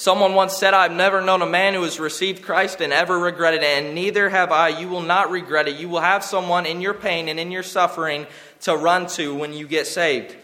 Someone 0.00 0.32
once 0.32 0.56
said, 0.56 0.72
I've 0.72 0.92
never 0.92 1.20
known 1.20 1.42
a 1.42 1.46
man 1.46 1.74
who 1.74 1.82
has 1.82 2.00
received 2.00 2.42
Christ 2.42 2.80
and 2.80 2.90
ever 2.90 3.18
regretted 3.18 3.62
it, 3.62 3.84
and 3.84 3.94
neither 3.94 4.30
have 4.30 4.50
I. 4.50 4.68
You 4.68 4.88
will 4.88 5.02
not 5.02 5.30
regret 5.30 5.68
it. 5.68 5.76
You 5.76 5.90
will 5.90 6.00
have 6.00 6.24
someone 6.24 6.64
in 6.64 6.80
your 6.80 6.94
pain 6.94 7.28
and 7.28 7.38
in 7.38 7.50
your 7.50 7.62
suffering 7.62 8.26
to 8.62 8.74
run 8.74 9.08
to 9.08 9.34
when 9.34 9.52
you 9.52 9.68
get 9.68 9.86
saved. 9.86 10.34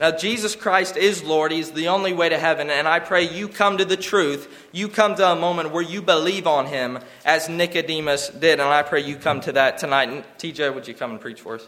Now, 0.00 0.10
Jesus 0.10 0.56
Christ 0.56 0.96
is 0.96 1.22
Lord. 1.22 1.52
He's 1.52 1.70
the 1.70 1.86
only 1.86 2.14
way 2.14 2.30
to 2.30 2.36
heaven. 2.36 2.68
And 2.68 2.88
I 2.88 2.98
pray 2.98 3.32
you 3.32 3.46
come 3.46 3.78
to 3.78 3.84
the 3.84 3.96
truth. 3.96 4.66
You 4.72 4.88
come 4.88 5.14
to 5.14 5.30
a 5.30 5.36
moment 5.36 5.70
where 5.70 5.84
you 5.84 6.02
believe 6.02 6.48
on 6.48 6.66
Him 6.66 6.98
as 7.24 7.48
Nicodemus 7.48 8.30
did. 8.30 8.58
And 8.58 8.68
I 8.68 8.82
pray 8.82 9.04
you 9.04 9.14
come 9.14 9.40
to 9.42 9.52
that 9.52 9.78
tonight. 9.78 10.08
And 10.08 10.24
TJ, 10.36 10.74
would 10.74 10.88
you 10.88 10.94
come 10.94 11.12
and 11.12 11.20
preach 11.20 11.42
for 11.42 11.54
us? 11.54 11.66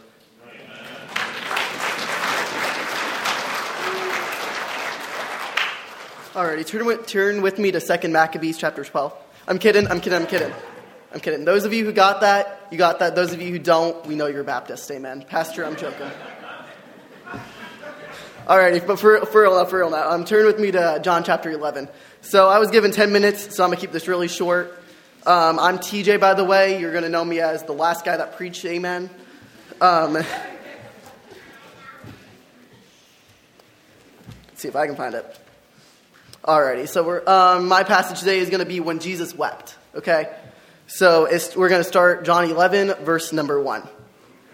Alrighty, 6.39 6.65
turn 6.65 6.85
with, 6.85 7.05
turn 7.05 7.41
with 7.41 7.59
me 7.59 7.69
to 7.69 7.81
2 7.81 8.07
Maccabees 8.07 8.57
chapter 8.57 8.85
12. 8.85 9.13
I'm 9.49 9.59
kidding, 9.59 9.85
I'm 9.89 9.99
kidding, 9.99 10.21
I'm 10.21 10.25
kidding. 10.25 10.53
I'm 11.11 11.19
kidding. 11.19 11.43
Those 11.43 11.65
of 11.65 11.73
you 11.73 11.83
who 11.83 11.91
got 11.91 12.21
that, 12.21 12.65
you 12.71 12.77
got 12.77 12.99
that. 12.99 13.13
Those 13.13 13.33
of 13.33 13.41
you 13.41 13.51
who 13.51 13.59
don't, 13.59 14.05
we 14.05 14.15
know 14.15 14.27
you're 14.27 14.45
Baptist. 14.45 14.89
Amen. 14.89 15.25
Pastor, 15.27 15.65
I'm 15.65 15.75
joking. 15.75 16.09
Alrighty, 18.47 18.87
but 18.87 19.01
for, 19.01 19.25
for 19.25 19.41
real 19.41 19.57
now, 19.57 19.65
for 19.65 19.79
real 19.79 19.89
now. 19.89 20.11
Um, 20.11 20.23
turn 20.23 20.45
with 20.45 20.61
me 20.61 20.71
to 20.71 21.01
John 21.03 21.25
chapter 21.25 21.51
11. 21.51 21.89
So 22.21 22.47
I 22.47 22.59
was 22.59 22.71
given 22.71 22.91
10 22.91 23.11
minutes, 23.11 23.53
so 23.53 23.65
I'm 23.65 23.71
going 23.71 23.77
to 23.77 23.81
keep 23.81 23.91
this 23.91 24.07
really 24.07 24.29
short. 24.29 24.81
Um, 25.27 25.59
I'm 25.59 25.77
TJ, 25.77 26.21
by 26.21 26.35
the 26.35 26.45
way. 26.45 26.79
You're 26.79 26.93
going 26.93 27.03
to 27.03 27.09
know 27.09 27.25
me 27.25 27.41
as 27.41 27.63
the 27.63 27.73
last 27.73 28.05
guy 28.05 28.15
that 28.15 28.37
preached 28.37 28.63
Amen. 28.63 29.09
Um, 29.81 30.13
let's 30.13 30.29
see 34.55 34.69
if 34.69 34.77
I 34.77 34.87
can 34.87 34.95
find 34.95 35.15
it. 35.15 35.37
Alrighty, 36.43 36.87
so 36.87 37.03
we're, 37.03 37.27
um, 37.27 37.67
my 37.67 37.83
passage 37.83 38.19
today 38.19 38.39
is 38.39 38.49
going 38.49 38.61
to 38.61 38.65
be 38.65 38.79
when 38.79 38.99
Jesus 38.99 39.35
wept. 39.35 39.75
Okay, 39.93 40.33
so 40.87 41.27
we're 41.57 41.67
going 41.67 41.81
to 41.81 41.87
start 41.87 42.23
John 42.23 42.49
11, 42.49 43.03
verse 43.03 43.33
number 43.33 43.61
one. 43.61 43.85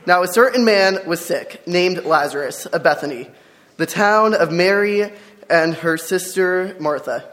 Now, 0.07 0.23
a 0.23 0.27
certain 0.27 0.65
man 0.65 0.97
was 1.05 1.23
sick, 1.23 1.61
named 1.67 2.03
Lazarus, 2.03 2.65
of 2.65 2.81
Bethany, 2.81 3.29
the 3.77 3.85
town 3.85 4.33
of 4.33 4.51
Mary 4.51 5.11
and 5.47 5.75
her 5.75 5.95
sister 5.97 6.75
Martha. 6.79 7.23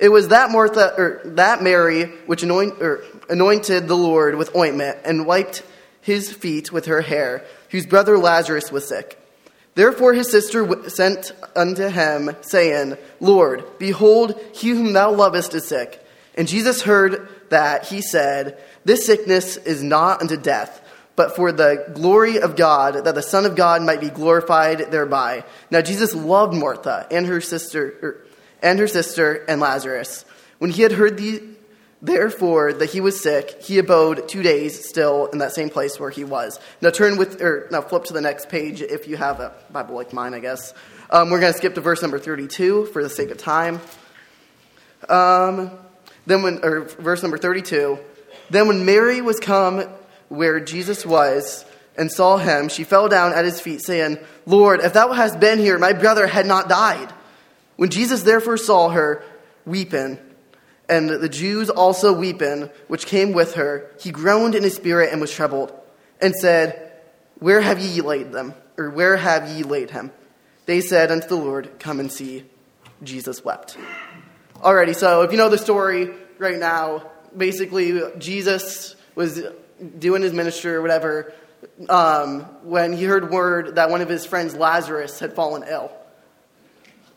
It 0.00 0.08
was 0.08 0.28
that 0.28 0.50
Martha, 0.50 0.92
or 0.98 1.20
that 1.36 1.62
Mary, 1.62 2.06
which 2.26 2.42
anoint, 2.42 2.82
or 2.82 3.04
anointed 3.28 3.86
the 3.86 3.96
Lord 3.96 4.34
with 4.34 4.56
ointment 4.56 4.98
and 5.04 5.26
wiped 5.26 5.62
his 6.00 6.32
feet 6.32 6.72
with 6.72 6.86
her 6.86 7.02
hair, 7.02 7.44
whose 7.70 7.86
brother 7.86 8.18
Lazarus 8.18 8.72
was 8.72 8.88
sick. 8.88 9.16
Therefore 9.76 10.14
his 10.14 10.30
sister 10.30 10.88
sent 10.88 11.32
unto 11.54 11.88
him, 11.88 12.34
saying, 12.40 12.96
Lord, 13.20 13.62
behold, 13.78 14.40
he 14.54 14.70
whom 14.70 14.94
thou 14.94 15.12
lovest 15.12 15.54
is 15.54 15.68
sick. 15.68 16.02
And 16.34 16.48
Jesus 16.48 16.82
heard 16.82 17.28
that. 17.50 17.86
He 17.86 18.00
said, 18.00 18.58
This 18.86 19.04
sickness 19.04 19.58
is 19.58 19.82
not 19.82 20.22
unto 20.22 20.38
death, 20.38 20.82
but 21.14 21.36
for 21.36 21.52
the 21.52 21.92
glory 21.94 22.40
of 22.40 22.56
God, 22.56 23.04
that 23.04 23.14
the 23.14 23.22
Son 23.22 23.44
of 23.44 23.54
God 23.54 23.82
might 23.82 24.00
be 24.00 24.08
glorified 24.08 24.90
thereby. 24.90 25.44
Now 25.70 25.82
Jesus 25.82 26.14
loved 26.14 26.54
Martha 26.54 27.06
and 27.10 27.26
her 27.26 27.42
sister, 27.42 27.94
er, 28.02 28.26
and 28.62 28.78
her 28.78 28.88
sister, 28.88 29.44
and 29.46 29.60
Lazarus. 29.60 30.24
When 30.56 30.70
he 30.70 30.80
had 30.80 30.92
heard 30.92 31.18
the, 31.18 31.42
therefore 32.06 32.72
that 32.72 32.90
he 32.90 33.00
was 33.00 33.20
sick, 33.20 33.62
he 33.62 33.78
abode 33.78 34.28
two 34.28 34.42
days 34.42 34.88
still 34.88 35.26
in 35.26 35.38
that 35.38 35.52
same 35.52 35.68
place 35.68 36.00
where 36.00 36.10
he 36.10 36.24
was. 36.24 36.58
Now 36.80 36.90
turn 36.90 37.16
with, 37.16 37.42
or 37.42 37.68
now 37.70 37.82
flip 37.82 38.04
to 38.04 38.12
the 38.12 38.20
next 38.20 38.48
page 38.48 38.80
if 38.80 39.08
you 39.08 39.16
have 39.16 39.40
a 39.40 39.52
Bible 39.70 39.94
like 39.96 40.12
mine, 40.12 40.32
I 40.32 40.38
guess. 40.38 40.72
Um, 41.10 41.30
we're 41.30 41.40
going 41.40 41.52
to 41.52 41.58
skip 41.58 41.74
to 41.74 41.80
verse 41.80 42.02
number 42.02 42.18
32 42.18 42.86
for 42.86 43.02
the 43.02 43.10
sake 43.10 43.30
of 43.30 43.38
time. 43.38 43.80
Um, 45.08 45.70
then 46.26 46.42
when, 46.42 46.64
or 46.64 46.82
verse 46.82 47.22
number 47.22 47.38
32. 47.38 47.98
Then 48.50 48.68
when 48.68 48.84
Mary 48.84 49.20
was 49.20 49.38
come 49.40 49.88
where 50.28 50.60
Jesus 50.60 51.04
was 51.04 51.64
and 51.96 52.10
saw 52.10 52.36
him, 52.36 52.68
she 52.68 52.84
fell 52.84 53.08
down 53.08 53.32
at 53.32 53.44
his 53.44 53.60
feet, 53.60 53.82
saying, 53.82 54.18
Lord, 54.44 54.80
if 54.80 54.92
thou 54.92 55.12
hadst 55.12 55.40
been 55.40 55.58
here, 55.58 55.78
my 55.78 55.92
brother 55.92 56.26
had 56.26 56.46
not 56.46 56.68
died. 56.68 57.12
When 57.76 57.90
Jesus 57.90 58.22
therefore 58.22 58.56
saw 58.56 58.90
her 58.90 59.22
weeping, 59.64 60.18
and 60.88 61.10
the 61.10 61.28
Jews 61.28 61.68
also 61.70 62.12
weeping, 62.12 62.70
which 62.88 63.06
came 63.06 63.32
with 63.32 63.54
her, 63.54 63.90
he 64.00 64.10
groaned 64.10 64.54
in 64.54 64.62
his 64.62 64.74
spirit 64.74 65.10
and 65.12 65.20
was 65.20 65.32
troubled, 65.32 65.72
and 66.20 66.34
said, 66.34 66.92
Where 67.38 67.60
have 67.60 67.80
ye 67.80 68.00
laid 68.00 68.32
them? 68.32 68.54
Or 68.78 68.90
where 68.90 69.16
have 69.16 69.48
ye 69.48 69.62
laid 69.62 69.90
him? 69.90 70.12
They 70.66 70.80
said 70.80 71.10
unto 71.10 71.28
the 71.28 71.36
Lord, 71.36 71.78
Come 71.78 72.00
and 72.00 72.10
see. 72.10 72.44
Jesus 73.02 73.44
wept. 73.44 73.76
Alrighty, 74.56 74.96
so 74.96 75.22
if 75.22 75.30
you 75.30 75.36
know 75.36 75.50
the 75.50 75.58
story 75.58 76.14
right 76.38 76.58
now, 76.58 77.10
basically 77.36 78.00
Jesus 78.18 78.96
was 79.14 79.42
doing 79.98 80.22
his 80.22 80.32
ministry 80.32 80.72
or 80.72 80.80
whatever 80.80 81.34
um, 81.88 82.40
when 82.62 82.92
he 82.92 83.04
heard 83.04 83.30
word 83.30 83.76
that 83.76 83.90
one 83.90 84.00
of 84.00 84.08
his 84.08 84.24
friends, 84.24 84.54
Lazarus, 84.54 85.18
had 85.18 85.34
fallen 85.34 85.64
ill. 85.68 85.92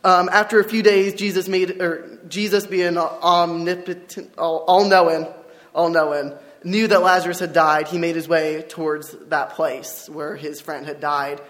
Um, 0.04 0.30
after 0.30 0.60
a 0.60 0.64
few 0.64 0.82
days, 0.82 1.14
Jesus 1.16 1.50
made, 1.50 1.82
or 1.82 2.20
Jesus 2.30 2.66
being 2.66 2.98
omnipotent, 2.98 4.38
all 4.38 4.86
knowing, 4.86 5.28
all 5.76 5.90
knowing, 5.90 6.34
knew 6.64 6.88
that 6.88 7.02
Lazarus 7.02 7.40
had 7.40 7.52
died. 7.52 7.90
He 7.90 7.98
made 7.98 8.16
his 8.16 8.28
way 8.28 8.62
towards 8.62 9.12
that 9.28 9.52
place 9.52 10.08
where 10.10 10.36
his 10.36 10.62
friend 10.62 10.86
had 10.86 11.02
died. 11.02 11.42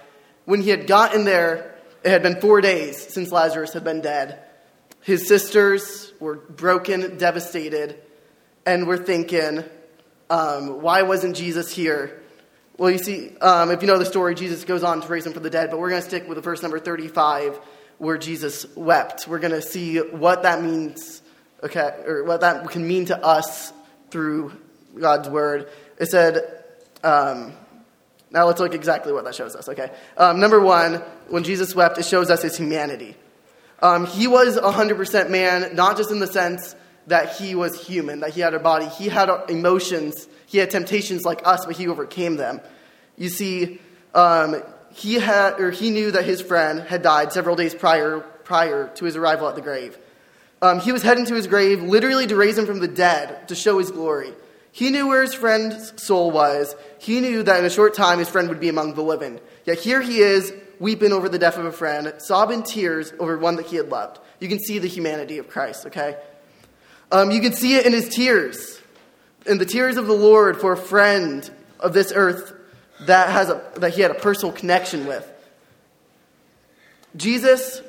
When 0.45 0.61
he 0.61 0.71
had 0.71 0.87
gotten 0.87 1.25
there, 1.25 1.75
it 2.03 2.09
had 2.09 2.23
been 2.23 2.41
four 2.41 2.59
days 2.61 2.97
since 2.97 3.31
Lazarus 3.31 3.73
had 3.73 3.83
been 3.83 4.01
dead. 4.01 4.39
His 5.01 5.27
sisters 5.27 6.11
were 6.19 6.35
broken, 6.35 7.17
devastated, 7.17 8.01
and 8.65 8.87
were 8.87 8.97
thinking, 8.97 9.63
um, 10.29 10.81
why 10.81 11.03
wasn't 11.03 11.35
Jesus 11.35 11.71
here? 11.71 12.21
Well, 12.77 12.89
you 12.89 12.97
see, 12.97 13.37
um, 13.37 13.71
if 13.71 13.81
you 13.81 13.87
know 13.87 13.99
the 13.99 14.05
story, 14.05 14.35
Jesus 14.35 14.63
goes 14.63 14.83
on 14.83 15.01
to 15.01 15.07
raise 15.07 15.25
him 15.25 15.33
from 15.33 15.43
the 15.43 15.49
dead, 15.49 15.69
but 15.69 15.79
we're 15.79 15.89
going 15.89 16.01
to 16.01 16.07
stick 16.07 16.27
with 16.27 16.35
the 16.35 16.41
verse 16.41 16.61
number 16.61 16.79
35 16.79 17.59
where 17.99 18.17
Jesus 18.17 18.65
wept. 18.75 19.27
We're 19.27 19.39
going 19.39 19.53
to 19.53 19.61
see 19.61 19.97
what 19.97 20.43
that 20.43 20.63
means, 20.63 21.21
okay, 21.61 21.93
or 22.05 22.23
what 22.23 22.41
that 22.41 22.69
can 22.69 22.87
mean 22.87 23.05
to 23.05 23.23
us 23.23 23.71
through 24.09 24.53
God's 24.99 25.29
word. 25.29 25.69
It 25.99 26.07
said, 26.07 26.63
um, 27.03 27.53
now 28.31 28.45
let's 28.47 28.59
look 28.59 28.73
exactly 28.73 29.11
what 29.11 29.25
that 29.25 29.35
shows 29.35 29.55
us, 29.55 29.69
okay? 29.69 29.91
Um, 30.17 30.39
number 30.39 30.59
one, 30.59 30.95
when 31.27 31.43
Jesus 31.43 31.75
wept, 31.75 31.97
it 31.97 32.05
shows 32.05 32.29
us 32.29 32.41
his 32.41 32.57
humanity. 32.57 33.15
Um, 33.81 34.05
he 34.05 34.27
was 34.27 34.57
100% 34.57 35.29
man, 35.29 35.75
not 35.75 35.97
just 35.97 36.11
in 36.11 36.19
the 36.19 36.27
sense 36.27 36.75
that 37.07 37.35
he 37.35 37.55
was 37.55 37.85
human, 37.85 38.21
that 38.21 38.31
he 38.31 38.41
had 38.41 38.53
a 38.53 38.59
body. 38.59 38.85
He 38.85 39.09
had 39.09 39.29
emotions, 39.49 40.27
he 40.45 40.57
had 40.57 40.69
temptations 40.69 41.25
like 41.25 41.45
us, 41.45 41.65
but 41.65 41.75
he 41.75 41.87
overcame 41.87 42.37
them. 42.37 42.61
You 43.17 43.29
see, 43.29 43.79
um, 44.13 44.61
he, 44.93 45.15
had, 45.15 45.59
or 45.59 45.71
he 45.71 45.91
knew 45.91 46.11
that 46.11 46.25
his 46.25 46.41
friend 46.41 46.81
had 46.81 47.01
died 47.01 47.31
several 47.31 47.55
days 47.55 47.73
prior, 47.73 48.19
prior 48.19 48.87
to 48.95 49.05
his 49.05 49.15
arrival 49.15 49.47
at 49.47 49.55
the 49.55 49.61
grave. 49.61 49.97
Um, 50.61 50.79
he 50.79 50.91
was 50.91 51.03
heading 51.03 51.25
to 51.25 51.35
his 51.35 51.47
grave 51.47 51.81
literally 51.81 52.27
to 52.27 52.35
raise 52.35 52.57
him 52.57 52.65
from 52.65 52.79
the 52.79 52.87
dead, 52.87 53.47
to 53.47 53.55
show 53.55 53.79
his 53.79 53.91
glory. 53.91 54.33
He 54.71 54.89
knew 54.91 55.07
where 55.07 55.21
his 55.21 55.33
friend's 55.33 56.01
soul 56.01 56.31
was. 56.31 56.75
He 56.99 57.21
knew 57.21 57.43
that 57.43 57.59
in 57.59 57.65
a 57.65 57.69
short 57.69 57.95
time 57.95 58.19
his 58.19 58.29
friend 58.29 58.49
would 58.49 58.59
be 58.59 58.69
among 58.69 58.93
the 58.93 59.01
living. 59.01 59.39
Yet 59.65 59.79
here 59.79 60.01
he 60.01 60.19
is, 60.19 60.53
weeping 60.79 61.11
over 61.11 61.27
the 61.29 61.39
death 61.39 61.57
of 61.57 61.65
a 61.65 61.71
friend, 61.71 62.13
sobbing 62.19 62.63
tears 62.63 63.13
over 63.19 63.37
one 63.37 63.55
that 63.57 63.65
he 63.65 63.75
had 63.75 63.89
loved. 63.89 64.19
You 64.39 64.47
can 64.47 64.59
see 64.59 64.79
the 64.79 64.87
humanity 64.87 65.37
of 65.37 65.49
Christ, 65.49 65.85
okay? 65.87 66.17
Um, 67.11 67.31
you 67.31 67.41
can 67.41 67.53
see 67.53 67.75
it 67.75 67.85
in 67.85 67.93
his 67.93 68.09
tears, 68.09 68.79
in 69.45 69.57
the 69.57 69.65
tears 69.65 69.97
of 69.97 70.07
the 70.07 70.13
Lord 70.13 70.59
for 70.59 70.73
a 70.73 70.77
friend 70.77 71.49
of 71.79 71.93
this 71.93 72.13
earth 72.15 72.53
that, 73.01 73.29
has 73.29 73.49
a, 73.49 73.61
that 73.75 73.93
he 73.93 74.01
had 74.01 74.11
a 74.11 74.15
personal 74.15 74.53
connection 74.53 75.05
with. 75.05 75.29
Jesus 77.15 77.81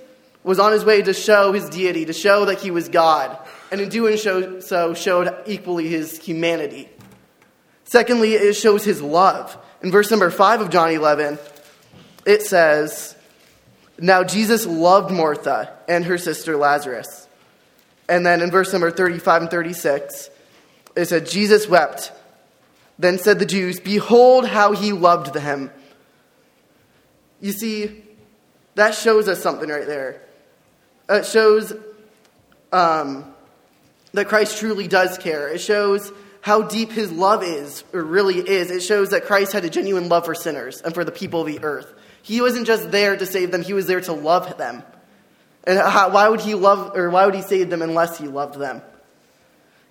was 0.43 0.59
on 0.59 0.73
his 0.73 0.85
way 0.85 1.03
to 1.03 1.13
show 1.13 1.53
his 1.53 1.69
deity, 1.69 2.07
to 2.07 2.13
show 2.13 2.47
that 2.47 2.61
he 2.61 2.71
was 2.71 2.89
God, 2.89 3.37
and 3.71 3.81
in 3.81 3.89
doing 3.89 4.17
so, 4.17 4.95
showed 4.95 5.35
equally 5.47 5.89
his 5.89 6.19
humanity. 6.19 6.89
Secondly, 7.85 8.35
it 8.35 8.55
shows 8.55 8.85
his 8.85 9.03
love. 9.03 9.57
In 9.83 9.91
verse 9.91 10.11
number 10.11 10.31
5 10.31 10.63
of 10.63 10.71
John 10.71 10.91
11, 10.91 11.39
it 12.25 12.43
says, 12.43 13.17
Now 13.99 14.25
Jesus 14.25 14.67
loved 14.67 15.11
Martha 15.11 15.73
and 15.89 16.05
her 16.05 16.19
sister 16.19 16.57
Lazarus. 16.57 17.29
And 18.09 18.25
then 18.25 18.43
in 18.43 18.51
verse 18.51 18.73
number 18.73 18.91
35 18.91 19.43
and 19.43 19.51
36, 19.51 20.31
it 20.97 21.07
said, 21.07 21.27
Jesus 21.27 21.69
wept. 21.69 22.13
Then 23.01 23.19
said 23.19 23.39
the 23.39 23.47
Jews, 23.47 23.81
Behold 23.81 24.47
how 24.47 24.73
he 24.73 24.93
loved 24.93 25.33
them. 25.33 25.71
You 27.41 27.53
see, 27.53 28.05
that 28.75 28.95
shows 28.95 29.27
us 29.27 29.43
something 29.43 29.71
right 29.71 29.87
there. 29.87 30.21
It 31.09 31.25
shows 31.25 31.73
um, 32.71 33.35
that 34.13 34.29
Christ 34.29 34.59
truly 34.59 34.87
does 34.87 35.17
care. 35.17 35.49
It 35.49 35.63
shows 35.63 36.13
how 36.43 36.61
deep 36.63 36.93
his 36.93 37.11
love 37.11 37.43
is, 37.43 37.85
or 37.95 38.03
really 38.05 38.37
is. 38.37 38.71
It 38.71 38.83
shows 38.83 39.11
that 39.11 39.25
Christ 39.25 39.53
had 39.53 39.65
a 39.65 39.71
genuine 39.71 40.11
love 40.11 40.27
for 40.27 40.35
sinners 40.35 40.83
and 40.83 40.93
for 40.93 41.03
the 41.03 41.11
people 41.11 41.41
of 41.41 41.47
the 41.47 41.61
earth. 41.65 41.91
He 42.21 42.43
wasn't 42.43 42.67
just 42.67 42.91
there 42.91 43.17
to 43.17 43.25
save 43.25 43.51
them, 43.51 43.63
he 43.63 43.73
was 43.73 43.87
there 43.87 44.03
to 44.03 44.13
love 44.13 44.59
them. 44.59 44.83
And 45.65 45.79
how, 45.79 46.11
why 46.11 46.29
would 46.29 46.43
he 46.43 46.55
love, 46.55 46.95
or 46.95 47.09
why 47.09 47.25
would 47.25 47.35
he 47.35 47.43
save 47.43 47.71
them 47.71 47.81
unless 47.81 48.19
he 48.19 48.29
loved 48.29 48.59
them? 48.59 48.83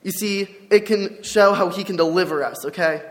You 0.03 0.11
see, 0.11 0.47
it 0.69 0.85
can 0.85 1.23
show 1.23 1.53
how 1.53 1.69
he 1.69 1.83
can 1.83 1.95
deliver 1.95 2.43
us, 2.43 2.65
okay? 2.65 3.01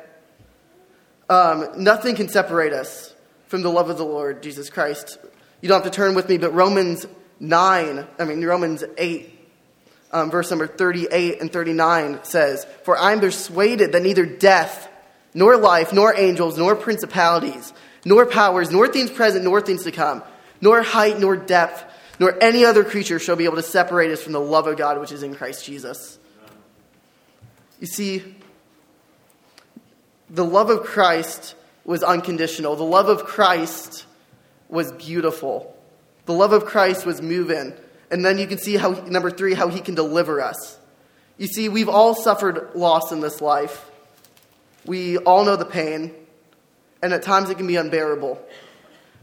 Um, 1.28 1.68
nothing 1.76 2.16
can 2.16 2.28
separate 2.28 2.72
us 2.72 3.14
from 3.48 3.62
the 3.62 3.70
love 3.70 3.90
of 3.90 3.98
the 3.98 4.04
Lord 4.04 4.42
Jesus 4.42 4.70
Christ. 4.70 5.18
You 5.60 5.68
don't 5.68 5.82
have 5.82 5.90
to 5.90 5.94
turn 5.94 6.14
with 6.14 6.28
me, 6.28 6.38
but 6.38 6.54
Romans 6.54 7.06
9, 7.40 8.06
I 8.18 8.24
mean, 8.24 8.44
Romans 8.44 8.84
8, 8.96 9.38
um, 10.12 10.30
verse 10.30 10.50
number 10.50 10.66
38 10.66 11.40
and 11.40 11.52
39 11.52 12.20
says, 12.22 12.66
For 12.84 12.96
I 12.96 13.12
am 13.12 13.20
persuaded 13.20 13.92
that 13.92 14.02
neither 14.02 14.24
death, 14.24 14.88
nor 15.34 15.56
life, 15.56 15.92
nor 15.92 16.16
angels, 16.16 16.56
nor 16.56 16.74
principalities, 16.74 17.72
nor 18.04 18.24
powers, 18.24 18.70
nor 18.70 18.88
things 18.88 19.10
present, 19.10 19.44
nor 19.44 19.60
things 19.60 19.84
to 19.84 19.92
come, 19.92 20.22
nor 20.60 20.82
height, 20.82 21.18
nor 21.18 21.36
depth, 21.36 21.84
nor 22.18 22.42
any 22.42 22.64
other 22.64 22.84
creature 22.84 23.18
shall 23.18 23.36
be 23.36 23.44
able 23.44 23.56
to 23.56 23.62
separate 23.62 24.10
us 24.10 24.22
from 24.22 24.32
the 24.32 24.40
love 24.40 24.66
of 24.66 24.76
God 24.76 24.98
which 24.98 25.12
is 25.12 25.22
in 25.22 25.34
Christ 25.34 25.64
Jesus. 25.64 26.17
You 27.80 27.86
see, 27.86 28.36
the 30.30 30.44
love 30.44 30.70
of 30.70 30.84
Christ 30.84 31.54
was 31.84 32.02
unconditional. 32.02 32.76
The 32.76 32.84
love 32.84 33.08
of 33.08 33.24
Christ 33.24 34.04
was 34.68 34.92
beautiful. 34.92 35.74
The 36.26 36.34
love 36.34 36.52
of 36.52 36.66
Christ 36.66 37.06
was 37.06 37.22
moving. 37.22 37.74
And 38.10 38.24
then 38.24 38.38
you 38.38 38.46
can 38.46 38.58
see 38.58 38.76
how, 38.76 38.90
number 38.90 39.30
three, 39.30 39.54
how 39.54 39.68
he 39.68 39.80
can 39.80 39.94
deliver 39.94 40.40
us. 40.40 40.78
You 41.36 41.46
see, 41.46 41.68
we've 41.68 41.88
all 41.88 42.14
suffered 42.14 42.70
loss 42.74 43.12
in 43.12 43.20
this 43.20 43.40
life. 43.40 43.90
We 44.84 45.18
all 45.18 45.44
know 45.44 45.56
the 45.56 45.64
pain 45.64 46.14
and 47.02 47.12
at 47.12 47.22
times 47.22 47.50
it 47.50 47.56
can 47.56 47.66
be 47.66 47.76
unbearable. 47.76 48.40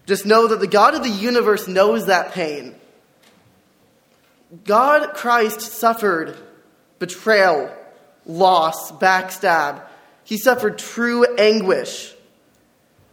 Just 0.06 0.26
know 0.26 0.47
that 0.47 0.60
the 0.60 0.68
God 0.68 0.95
of 0.95 1.03
the 1.03 1.10
universe 1.10 1.68
knows 1.68 2.06
that 2.06 2.32
pain. 2.32 2.76
God, 4.64 5.14
Christ, 5.14 5.62
suffered 5.62 6.38
betrayal, 6.99 7.76
loss, 8.26 8.91
backstab. 8.91 9.84
He 10.23 10.38
suffered 10.38 10.78
true 10.78 11.26
anguish. 11.36 12.13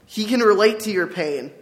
He 0.07 0.25
can 0.25 0.41
relate 0.41 0.81
to 0.81 0.91
your 0.91 1.07
pain. 1.07 1.53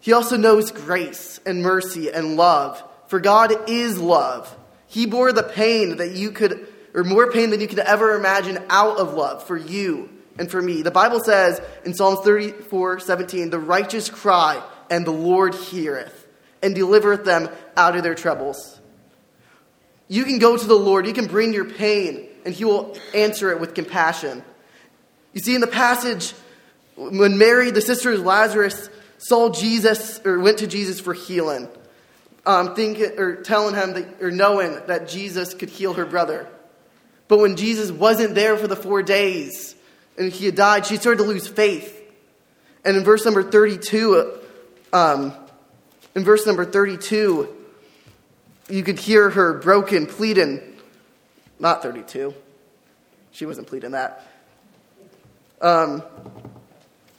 He 0.00 0.12
also 0.12 0.36
knows 0.36 0.72
grace 0.72 1.38
and 1.46 1.62
mercy 1.62 2.10
and 2.10 2.36
love, 2.36 2.82
for 3.06 3.20
God 3.20 3.70
is 3.70 4.00
love. 4.00 4.54
He 4.88 5.06
bore 5.06 5.32
the 5.32 5.44
pain 5.44 5.98
that 5.98 6.10
you 6.12 6.32
could, 6.32 6.66
or 6.92 7.04
more 7.04 7.30
pain 7.30 7.50
than 7.50 7.60
you 7.60 7.68
could 7.68 7.78
ever 7.78 8.16
imagine 8.16 8.58
out 8.68 8.98
of 8.98 9.14
love 9.14 9.46
for 9.46 9.56
you 9.56 10.10
and 10.38 10.50
for 10.50 10.60
me. 10.60 10.82
The 10.82 10.90
Bible 10.90 11.20
says 11.20 11.60
in 11.84 11.94
Psalms 11.94 12.20
34 12.20 13.00
17, 13.00 13.50
the 13.50 13.58
righteous 13.58 14.10
cry, 14.10 14.62
and 14.90 15.06
the 15.06 15.12
Lord 15.12 15.54
heareth, 15.54 16.26
and 16.62 16.74
delivereth 16.74 17.24
them 17.24 17.48
out 17.76 17.96
of 17.96 18.02
their 18.02 18.14
troubles. 18.14 18.80
You 20.08 20.24
can 20.24 20.38
go 20.38 20.56
to 20.56 20.66
the 20.66 20.74
Lord, 20.74 21.06
you 21.06 21.14
can 21.14 21.26
bring 21.26 21.54
your 21.54 21.64
pain, 21.64 22.28
and 22.44 22.54
He 22.54 22.64
will 22.64 22.96
answer 23.14 23.50
it 23.50 23.60
with 23.60 23.74
compassion. 23.74 24.42
You 25.32 25.40
see, 25.40 25.54
in 25.54 25.60
the 25.60 25.66
passage, 25.66 26.34
when 26.96 27.38
Mary, 27.38 27.70
the 27.70 27.80
sister 27.80 28.12
of 28.12 28.20
Lazarus, 28.20 28.90
saw 29.18 29.50
Jesus, 29.50 30.20
or 30.24 30.38
went 30.40 30.58
to 30.58 30.66
Jesus 30.66 31.00
for 31.00 31.14
healing, 31.14 31.68
um, 32.44 32.74
thinking 32.74 33.18
or 33.18 33.36
telling 33.36 33.74
him 33.74 33.94
that, 33.94 34.22
or 34.22 34.30
knowing 34.30 34.78
that 34.86 35.08
Jesus 35.08 35.54
could 35.54 35.70
heal 35.70 35.94
her 35.94 36.04
brother. 36.04 36.48
But 37.28 37.38
when 37.38 37.56
Jesus 37.56 37.90
wasn't 37.90 38.34
there 38.34 38.56
for 38.56 38.66
the 38.66 38.76
four 38.76 39.02
days 39.02 39.74
and 40.18 40.30
he 40.30 40.46
had 40.46 40.56
died, 40.56 40.86
she 40.86 40.96
started 40.96 41.22
to 41.22 41.28
lose 41.28 41.46
faith. 41.46 41.98
And 42.84 42.96
in 42.96 43.04
verse 43.04 43.24
number 43.24 43.42
32, 43.42 44.38
um, 44.92 45.32
in 46.14 46.24
verse 46.24 46.44
number 46.46 46.64
32, 46.64 47.48
you 48.68 48.82
could 48.82 48.98
hear 48.98 49.30
her 49.30 49.54
broken, 49.54 50.06
pleading. 50.06 50.60
Not 51.62 51.80
32. 51.80 52.34
She 53.30 53.46
wasn't 53.46 53.68
pleading 53.68 53.92
that. 53.92 54.26
Um, 55.60 56.02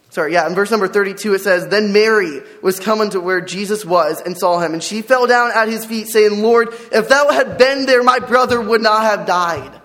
sorry, 0.09 0.33
yeah, 0.33 0.45
in 0.45 0.53
verse 0.53 0.69
number 0.69 0.89
32 0.89 1.35
it 1.35 1.39
says, 1.39 1.69
Then 1.69 1.93
Mary 1.93 2.41
was 2.61 2.77
coming 2.77 3.09
to 3.11 3.21
where 3.21 3.39
Jesus 3.39 3.85
was 3.85 4.19
and 4.19 4.37
saw 4.37 4.59
him, 4.59 4.73
and 4.73 4.83
she 4.83 5.01
fell 5.01 5.27
down 5.27 5.51
at 5.55 5.69
his 5.69 5.85
feet, 5.85 6.09
saying, 6.09 6.41
Lord, 6.41 6.73
if 6.91 7.07
thou 7.07 7.29
had 7.31 7.57
been 7.57 7.85
there, 7.85 8.03
my 8.03 8.19
brother 8.19 8.59
would 8.59 8.81
not 8.81 9.03
have 9.03 9.25
died. 9.25 9.79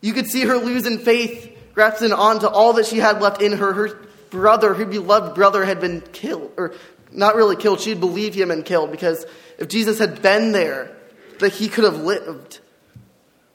You 0.00 0.14
could 0.14 0.26
see 0.26 0.40
her 0.42 0.58
losing 0.58 0.98
faith, 0.98 1.56
grasping 1.74 2.12
onto 2.12 2.48
all 2.48 2.72
that 2.72 2.86
she 2.86 2.98
had 2.98 3.22
left 3.22 3.40
in 3.40 3.52
her. 3.52 3.72
Her 3.72 4.08
brother, 4.30 4.74
her 4.74 4.84
beloved 4.84 5.36
brother, 5.36 5.64
had 5.64 5.80
been 5.80 6.00
killed, 6.00 6.50
or 6.56 6.74
not 7.12 7.36
really 7.36 7.54
killed. 7.54 7.80
She'd 7.80 8.00
believed 8.00 8.34
him 8.34 8.50
and 8.50 8.64
killed 8.64 8.90
because 8.90 9.24
if 9.58 9.68
Jesus 9.68 10.00
had 10.00 10.22
been 10.22 10.50
there, 10.50 10.90
that 11.38 11.52
he 11.52 11.68
could 11.68 11.84
have 11.84 11.98
lived. 11.98 12.58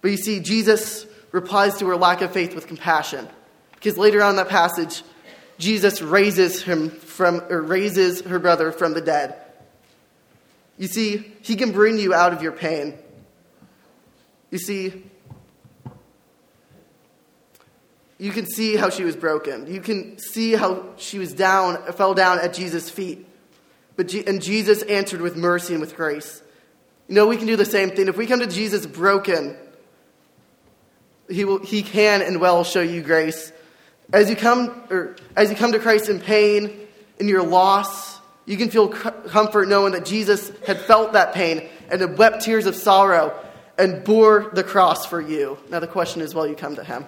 But 0.02 0.12
you 0.12 0.18
see, 0.18 0.40
Jesus 0.40 1.06
replies 1.32 1.78
to 1.78 1.88
her 1.88 1.96
lack 1.96 2.22
of 2.22 2.32
faith 2.32 2.56
with 2.56 2.68
compassion. 2.68 3.28
Because 3.76 3.98
later 3.98 4.22
on 4.22 4.32
in 4.32 4.36
that 4.38 4.50
passage, 4.50 5.04
Jesus 5.58 6.02
raises 6.02 6.64
him 6.64 6.90
from 6.90 7.42
or 7.50 7.62
raises 7.62 8.22
her 8.22 8.40
brother 8.40 8.72
from 8.72 8.94
the 8.94 9.02
dead. 9.02 9.36
You 10.78 10.88
see, 10.88 11.34
he 11.42 11.56
can 11.56 11.72
bring 11.72 11.98
you 11.98 12.14
out 12.14 12.34
of 12.34 12.42
your 12.42 12.54
pain. 12.54 12.98
You 14.50 14.58
see, 14.58 15.04
you 18.18 18.32
can 18.32 18.46
see 18.46 18.76
how 18.76 18.90
she 18.90 19.04
was 19.04 19.16
broken. 19.16 19.68
You 19.68 19.82
can 19.82 20.18
see 20.18 20.54
how 20.54 20.86
she 20.98 21.20
was 21.20 21.34
down, 21.34 21.82
fell 21.94 22.14
down 22.14 22.40
at 22.40 22.54
Jesus' 22.54 22.90
feet. 22.90 23.26
But 23.96 24.14
and 24.14 24.42
Jesus 24.42 24.82
answered 24.84 25.20
with 25.20 25.36
mercy 25.36 25.74
and 25.74 25.82
with 25.82 25.96
grace. 25.96 26.42
You 27.10 27.16
know, 27.16 27.28
we 27.28 27.38
can 27.38 27.48
do 27.48 27.58
the 27.58 27.66
same 27.66 27.90
thing. 27.90 28.08
If 28.08 28.18
we 28.18 28.28
come 28.28 28.40
to 28.40 28.48
Jesus 28.48 28.86
broken, 28.86 29.58
he, 31.30 31.46
will, 31.46 31.60
he 31.60 31.82
can 31.84 32.22
and 32.22 32.42
will 32.42 32.64
show 32.64 32.82
you 32.82 33.02
grace. 33.02 33.52
As 34.12 34.30
you 34.30 34.36
come, 34.36 34.84
or 34.90 35.16
as 35.36 35.50
you 35.50 35.56
come 35.56 35.72
to 35.72 35.80
Christ 35.80 36.10
in 36.10 36.20
pain, 36.20 36.88
in 37.20 37.28
your 37.28 37.44
loss, 37.44 38.20
you 38.46 38.58
can 38.58 38.70
feel 38.70 38.88
comfort 38.88 39.68
knowing 39.68 39.94
that 39.94 40.06
Jesus 40.06 40.52
had 40.66 40.80
felt 40.82 41.14
that 41.14 41.34
pain 41.34 41.70
and 41.92 42.02
had 42.02 42.18
wept 42.18 42.42
tears 42.42 42.66
of 42.66 42.76
sorrow 42.76 43.38
and 43.78 44.04
bore 44.04 44.50
the 44.54 44.64
cross 44.64 45.06
for 45.06 45.22
you. 45.22 45.58
Now 45.70 45.80
the 45.80 45.88
question 45.88 46.22
is, 46.22 46.34
will 46.34 46.48
you 46.48 46.56
come 46.56 46.76
to 46.76 46.84
him? 46.84 47.06